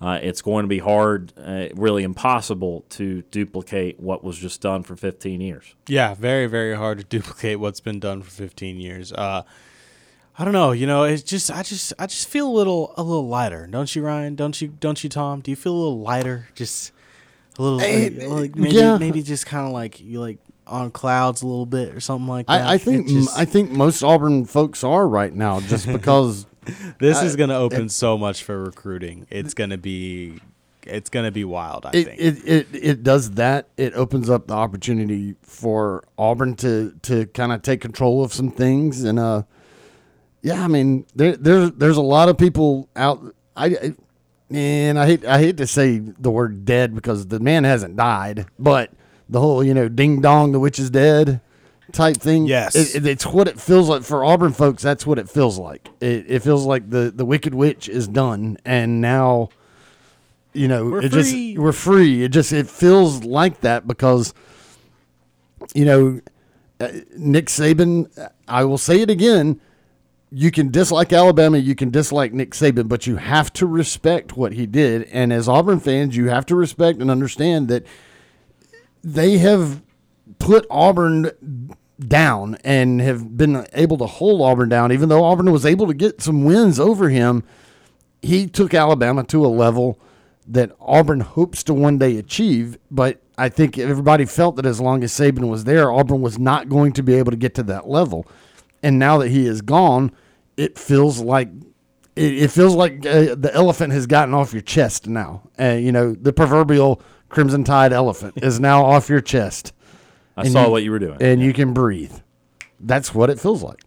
[0.00, 4.82] uh, it's going to be hard, uh, really impossible to duplicate what was just done
[4.82, 5.74] for 15 years.
[5.88, 9.12] Yeah, very very hard to duplicate what's been done for 15 years.
[9.12, 9.42] Uh,
[10.40, 13.02] I don't know, you know, it's just I just I just feel a little a
[13.02, 14.36] little lighter, don't you, Ryan?
[14.36, 15.40] Don't you don't you, Tom?
[15.40, 16.46] Do you feel a little lighter?
[16.54, 16.92] Just
[17.58, 18.98] a little Eh, like, like maybe yeah.
[18.98, 22.46] maybe just kind of like you like on clouds a little bit or something like
[22.46, 22.60] that.
[22.68, 26.46] I, I think just- I think most Auburn folks are right now, just because
[27.00, 29.26] this I- is going to open it- so much for recruiting.
[29.30, 30.40] It's going to be
[30.84, 32.20] it's going to be wild, I it, think.
[32.20, 33.68] it, it it does that.
[33.76, 38.50] It opens up the opportunity for Auburn to to kind of take control of some
[38.50, 39.42] things, and uh,
[40.42, 43.34] yeah, I mean there there's there's a lot of people out.
[43.56, 43.94] I, I
[44.50, 48.46] and I hate I hate to say the word dead because the man hasn't died,
[48.58, 48.90] but
[49.28, 51.42] the whole you know ding dong the witch is dead
[51.92, 52.46] type thing.
[52.46, 52.74] Yes.
[52.76, 54.82] it, it- it's what it feels like for Auburn folks.
[54.82, 55.88] That's what it feels like.
[56.00, 59.48] It, it feels like the the wicked witch is done, and now
[60.52, 61.22] you know We're it free.
[61.52, 62.22] just we're free.
[62.24, 64.34] It just it feels like that because
[65.74, 66.20] you know
[66.80, 68.08] uh, Nick Saban.
[68.46, 69.60] I will say it again.
[70.30, 74.52] You can dislike Alabama, you can dislike Nick Saban, but you have to respect what
[74.52, 75.04] he did.
[75.04, 77.86] And as Auburn fans, you have to respect and understand that
[79.02, 79.80] they have
[80.38, 81.30] put Auburn
[81.98, 85.94] down and have been able to hold Auburn down, even though Auburn was able to
[85.94, 87.44] get some wins over him.
[88.22, 89.98] He took Alabama to a level
[90.46, 95.04] that Auburn hopes to one day achieve, but I think everybody felt that as long
[95.04, 97.88] as Saban was there, Auburn was not going to be able to get to that
[97.88, 98.26] level.
[98.82, 100.10] And now that he is gone,
[100.56, 101.48] it feels like
[102.16, 105.42] it, feels like uh, the elephant has gotten off your chest now.
[105.58, 109.72] Uh, you know, the proverbial Crimson Tide elephant is now off your chest.
[110.38, 111.18] I And saw what you were doing.
[111.20, 112.12] and you can breathe.
[112.80, 113.80] That's what it feels like.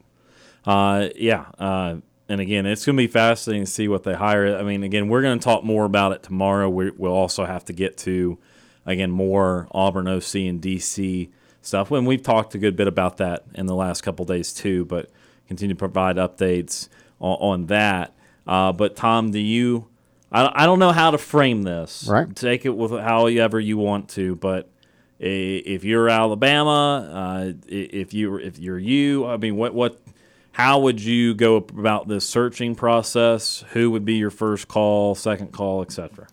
[0.66, 1.46] Uh, yeah.
[1.58, 1.98] Uh,
[2.28, 4.56] and again, it's going to be fascinating to see what they hire.
[4.58, 6.70] I mean, again, we're going to talk more about it tomorrow.
[6.70, 8.38] We, we'll also have to get to,
[8.86, 11.30] again, more Auburn OC and DC
[11.62, 11.90] stuff.
[11.90, 15.10] When we've talked a good bit about that in the last couple days too, but
[15.48, 18.14] continue to provide updates on, on that.
[18.48, 19.88] Uh, but Tom, do you?
[20.32, 22.08] I, I don't know how to frame this.
[22.10, 22.34] Right.
[22.36, 24.70] Take it with however you want to, but
[25.24, 30.02] if you're Alabama, uh, if you if you're you, I mean, what what
[30.54, 33.64] how would you go about this searching process?
[33.74, 36.28] Who would be your first call, second call, etc.?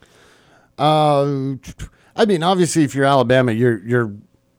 [0.78, 1.56] Uh,
[2.16, 4.14] I mean, obviously, if you're Alabama, you're you're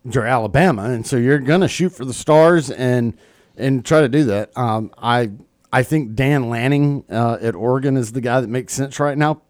[0.06, 3.18] you're Alabama, and so you're gonna shoot for the stars and
[3.57, 4.56] and try to do that.
[4.56, 5.31] Um, I
[5.73, 9.41] I think Dan Lanning uh, at Oregon is the guy that makes sense right now.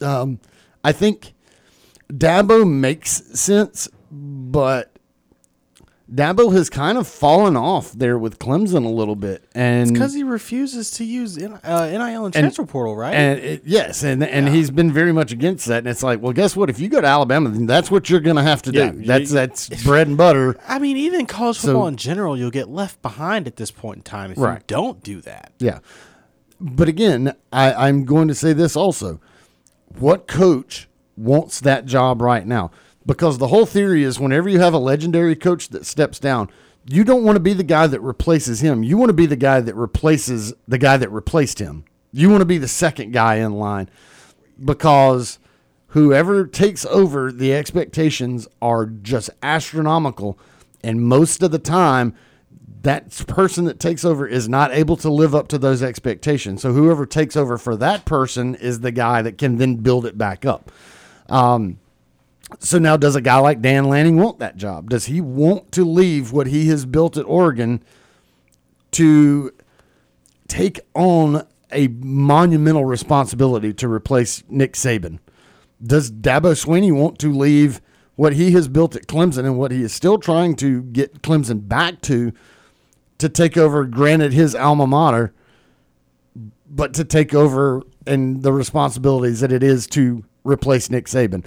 [0.00, 0.40] Um,
[0.82, 1.34] I think
[2.12, 3.88] Dabo makes sense,
[4.52, 4.92] but
[6.12, 10.22] Dabo has kind of fallen off there with Clemson a little bit, and Because he
[10.22, 13.12] refuses to use uh, NIL and transfer portal, right?
[13.14, 15.78] and it, yes, and and he's been very much against that.
[15.78, 16.70] And it's like, well, guess what?
[16.70, 19.00] If you go to Alabama, then that's what you're going to have to Yeah, do.
[19.00, 20.56] you- That's that's bread and butter.
[20.66, 23.98] I mean, even college So- football in general, you'll get left behind at this point
[23.98, 25.52] in time if you don't do that.
[25.58, 25.80] Yeah.
[26.58, 29.20] But again, I, I'm going to say this also.
[29.98, 30.88] What coach
[31.18, 32.70] wants that job right now?
[33.08, 36.50] Because the whole theory is whenever you have a legendary coach that steps down,
[36.84, 38.82] you don't want to be the guy that replaces him.
[38.82, 41.86] You want to be the guy that replaces the guy that replaced him.
[42.12, 43.88] You want to be the second guy in line
[44.62, 45.38] because
[45.88, 50.38] whoever takes over, the expectations are just astronomical.
[50.84, 52.14] And most of the time,
[52.82, 56.60] that person that takes over is not able to live up to those expectations.
[56.60, 60.18] So whoever takes over for that person is the guy that can then build it
[60.18, 60.70] back up.
[61.30, 61.78] Um,
[62.60, 64.90] so now, does a guy like Dan Lanning want that job?
[64.90, 67.82] Does he want to leave what he has built at Oregon
[68.92, 69.52] to
[70.48, 75.18] take on a monumental responsibility to replace Nick Saban?
[75.82, 77.80] Does Dabo Swinney want to leave
[78.16, 81.68] what he has built at Clemson and what he is still trying to get Clemson
[81.68, 82.32] back to
[83.18, 85.32] to take over, granted his alma mater,
[86.70, 91.44] but to take over and the responsibilities that it is to replace Nick Saban?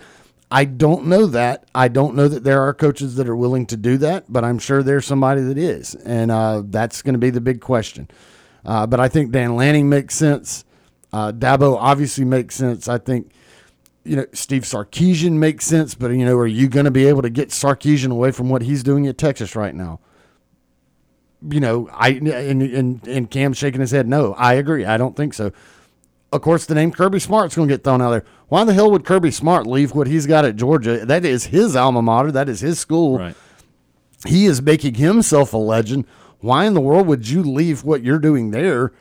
[0.52, 1.65] I don't know that.
[1.73, 4.60] I don't know that there are coaches that are willing to do that, but I'm
[4.60, 5.95] sure there's somebody that is.
[5.95, 8.10] And uh, that's going to be the big question.
[8.65, 10.65] Uh, but I think Dan Lanning makes sense.
[11.14, 12.90] Uh, Dabo obviously makes sense.
[12.90, 13.32] I think,
[14.03, 17.22] you know, Steve Sarkisian makes sense, but, you know, are you going to be able
[17.22, 20.02] to get Sarkisian away from what he's doing at Texas right now?
[21.49, 24.07] You know, I and, and, and Kam's shaking his head.
[24.07, 24.86] No, I agree.
[24.86, 25.52] I don't think so.
[26.31, 28.23] Of course, the name Kirby Smart's going to get thrown out there.
[28.47, 31.05] Why the hell would Kirby Smart leave what he's got at Georgia?
[31.05, 32.31] That is his alma mater.
[32.31, 33.19] That is his school.
[33.19, 33.35] Right.
[34.25, 36.05] He is making himself a legend.
[36.39, 38.93] Why in the world would you leave what you're doing there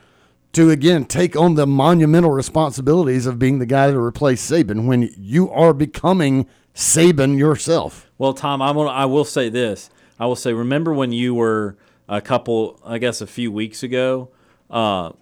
[0.52, 5.11] to again take on the monumental responsibilities of being the guy to replace Saban when
[5.16, 8.10] you are becoming Saban yourself?
[8.18, 9.91] Well, Tom, I will, I will say this.
[10.18, 11.76] I will say, remember when you were
[12.09, 14.31] a couple, I guess, a few weeks ago,
[14.68, 15.12] uh,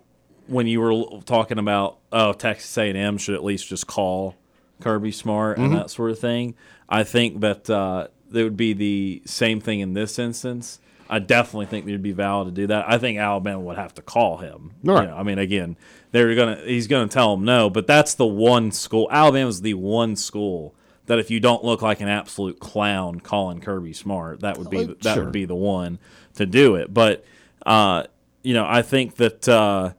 [0.48, 4.34] when you were talking about oh Texas A&M should at least just call
[4.80, 5.76] Kirby Smart and Mhm.
[5.76, 6.54] that sort of thing.
[6.88, 10.80] I think that uh, there would be the same thing in this instance.
[11.10, 12.84] I definitely think there'd be valid to do that.
[12.86, 14.72] I think Alabama would have to call him.
[14.82, 15.76] You know, I mean, again,
[16.12, 19.08] they're gonna he's gonna tell them no, but that's the one school.
[19.10, 20.74] Alabama's the one school
[21.06, 24.78] that if you don't look like an absolute clown calling Kirby Smart, that would be
[24.80, 25.24] Oh, that sure.
[25.24, 25.98] would be the one
[26.34, 26.92] to do it.
[26.92, 27.24] But
[27.66, 28.04] uh,
[28.42, 29.92] you know, I think that uh,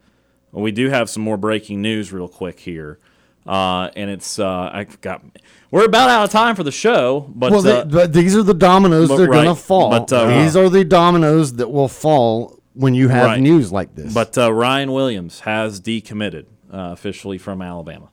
[0.51, 2.99] we do have some more breaking news real quick here.
[3.47, 5.23] Uh, and it's uh, I got
[5.71, 8.43] we're about out of time for the show, but well, they- uh, but these are
[8.43, 9.89] the dominoes that are gonna fall.
[9.89, 13.41] but, uh, these are the dominoes that will fall when you have Right.
[13.41, 14.13] news like this.
[14.13, 18.09] But uh, Ryan Williams has decommitted uh, officially from Alabama.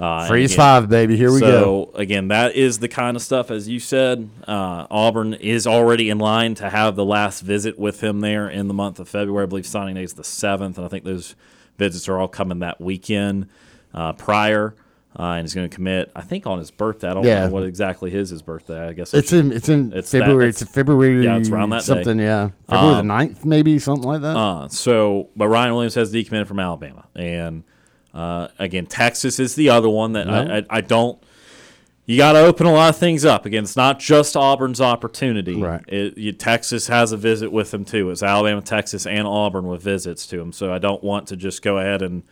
[0.00, 1.16] Uh, Freeze again- five, baby.
[1.16, 1.90] Here we go.
[1.92, 4.28] so, again, that is the kind of stuff, as you said.
[4.48, 8.66] Uh, Auburn is already in line to have the last visit with him there in
[8.66, 9.44] the month of February.
[9.44, 11.36] I believe signing day is the seventh, and I think those
[11.78, 13.48] visits are all coming that weekend
[13.92, 14.74] uh, prior.
[15.16, 17.08] Uh, and he's going to commit, I think, on his birthday.
[17.08, 17.46] I don't Yeah.
[17.46, 18.88] know what exactly is his birthday.
[18.88, 20.48] I guess I It's should- in it's in that- February.
[20.48, 21.22] it's February.
[21.24, 21.84] Yeah, it's around that day.
[21.84, 22.18] something.
[22.18, 24.36] Yeah, February Um, the 9th, maybe something like that.
[24.36, 27.62] uh, so, but Ryan Williams has decommitted from Alabama, and
[28.12, 30.32] uh, again, Texas is the other one that No.
[30.34, 31.16] I, I, I don't.
[32.06, 33.46] You got to open a lot of things up.
[33.46, 35.60] Again, it's not just Auburn's opportunity.
[35.60, 35.82] Right.
[35.88, 38.10] It, you, Texas has a visit with them too.
[38.10, 40.52] It's Alabama, Texas, and Auburn with visits to them.
[40.52, 42.22] So I don't want to just go ahead and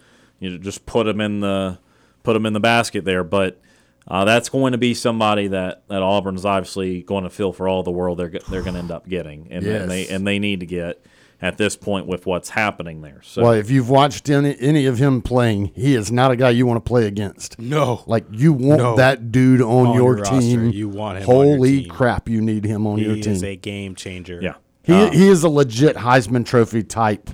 [0.40, 1.78] you know just put them in the
[2.22, 3.24] put them in the basket there.
[3.24, 3.60] But
[4.08, 7.84] Uh, that's going to be somebody that, that Auburn's obviously going to feel for all
[7.84, 10.58] the world they're they're going to end up getting, and, and they and they need
[10.60, 11.00] to get
[11.42, 13.20] at this point with what's happening there.
[13.24, 16.50] So well, if you've watched any, any of him playing, he is not a guy
[16.50, 17.58] you want to play against.
[17.58, 18.04] No.
[18.06, 18.96] Like you want No.
[18.96, 20.70] that dude on, On your, your team.
[20.70, 21.90] You want him on your Holy team.
[21.90, 23.16] crap, you need him on your team.
[23.16, 23.32] He team.
[23.32, 24.38] is a game changer.
[24.40, 24.54] yeah,
[24.84, 27.28] he, Uh, he is a legit Heisman Trophy type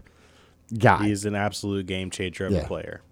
[0.78, 1.04] guy.
[1.06, 2.60] He's an absolute game changer of Yeah.
[2.60, 3.02] a player.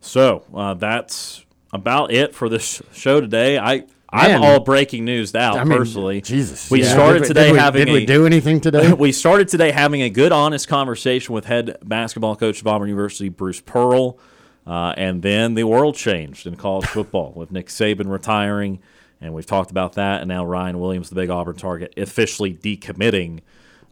[0.00, 3.58] So uh, that's about it for this show today.
[3.58, 6.20] I I'm all breaking news out I mean, personally.
[6.20, 6.70] Jesus.
[6.70, 6.92] we Yeah.
[6.92, 8.92] started Did we- today did we- having did we a- do anything today?
[8.98, 13.28] we started today having a good, honest conversation with head basketball coach of Auburn University,
[13.28, 14.18] Bruce Pearl,
[14.66, 18.80] uh, and then the world changed in college football with Nick Saban retiring,
[19.20, 23.40] and we've talked about that, and now Ryan Williams, the big Auburn target, officially decommitting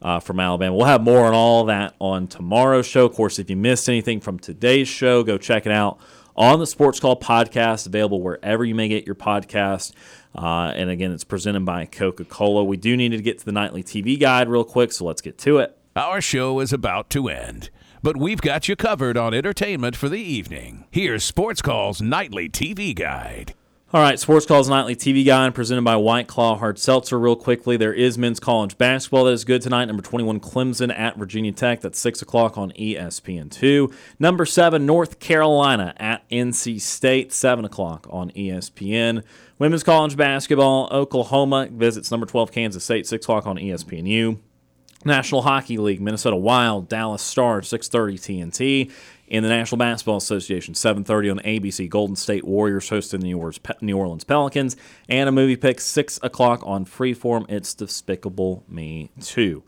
[0.03, 0.75] uh, from Alabama.
[0.77, 3.05] We'll have more on all that on tomorrow's show.
[3.07, 5.99] Of course, if you missed anything from today's show, go check it out
[6.39, 9.93] on the Sports Call podcast, available wherever you may get your podcast.
[10.35, 12.63] Uh, and again, it's presented by Coca Cola.
[12.63, 15.37] We do need to get to the nightly TV guide real quick, so let's get
[15.39, 15.77] to it.
[15.97, 17.71] Our show is about to end,
[18.05, 20.85] but we've got you covered on entertainment for the evening.
[20.93, 23.55] Here's Sports Call's nightly TV guide.
[23.91, 27.19] All right, Sports Calls Nightly TV Guide presented by White Claw Hard Seltzer.
[27.19, 29.87] Real quickly, there is men's college basketball that is good tonight.
[29.87, 31.81] Number 21, Clemson at Virginia Tech.
[31.81, 33.91] That's 6 o'clock on E ESPN2.
[34.19, 39.25] Number 7, North Carolina at NC State, 7 o'clock on ESPN.
[39.59, 44.39] Women's college basketball, Oklahoma visits number 12, Kansas State, 6 o'clock on ESPNU.
[45.07, 48.91] National Hockey League, Minnesota Wild, Dallas Stars, 6:30 TNT.
[49.29, 51.87] In the National Basketball Association, 7:30 on ABC.
[51.89, 53.27] Golden State Warriors hosting the
[53.83, 54.75] New Orleans, Pelicans,
[55.09, 57.45] and a movie pick 6 o'clock on Freeform.
[57.51, 59.63] It's Despicable Me 2.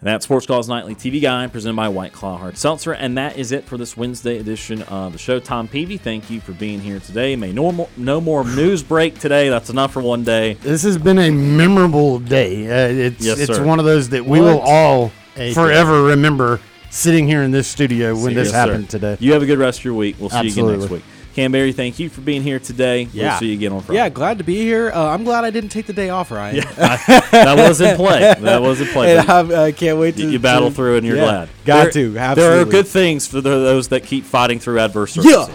[0.00, 2.92] And that's Sports Calls Nightly TV Guide presented by White Claw Hard Seltzer.
[2.92, 5.40] And that is it for this Wednesday edition of the show.
[5.40, 7.34] Tom Peavy, thank you for being here today.
[7.34, 9.48] May no more, no more news break today.
[9.48, 10.54] That's enough for one day.
[10.54, 12.66] This has been a memorable day.
[12.66, 15.12] Uh, it's Yes, it's one of those that we What will all
[15.54, 18.56] forever remember sitting here in this studio when this Yes, sir.
[18.56, 19.16] happened today.
[19.20, 20.16] You have a good rest of your week.
[20.18, 20.96] We'll see you again next Absolutely.
[20.98, 21.04] week.
[21.34, 23.04] Kam Berry, thank you for being here today.
[23.12, 23.38] We'll Yeah.
[23.38, 23.98] see you again on Friday.
[23.98, 24.90] Yeah, glad to be here.
[24.94, 26.56] Uh, I'm glad I didn't take the day off, Ryan.
[26.56, 26.62] Yeah.
[27.30, 28.34] that was in play.
[28.40, 29.18] That was in play.
[29.18, 31.48] And I'm- can't wait to You, you battle to- through, and you're yeah, glad.
[31.66, 32.34] Got There- to.
[32.36, 35.46] There are good things for the, those that keep fighting through adverse Yeah.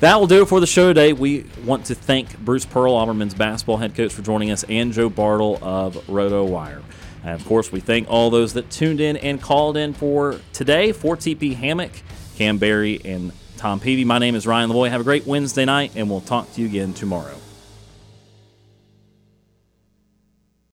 [0.00, 1.12] That will do it for the show today.
[1.12, 4.94] We want to thank Bruce Pearl, Auburn men's basketball head coach, for joining us, and
[4.94, 6.80] Joe Bartle of Roto Wire.
[7.22, 10.92] And of course, we thank all those that tuned in and called in for today
[10.92, 11.92] for TP Hammock,
[12.36, 14.04] Kam Berry, and Tom Peavy.
[14.04, 14.88] My name is Ryan Lavoie.
[14.88, 17.36] Have a great Wednesday night, and we'll talk to you again tomorrow.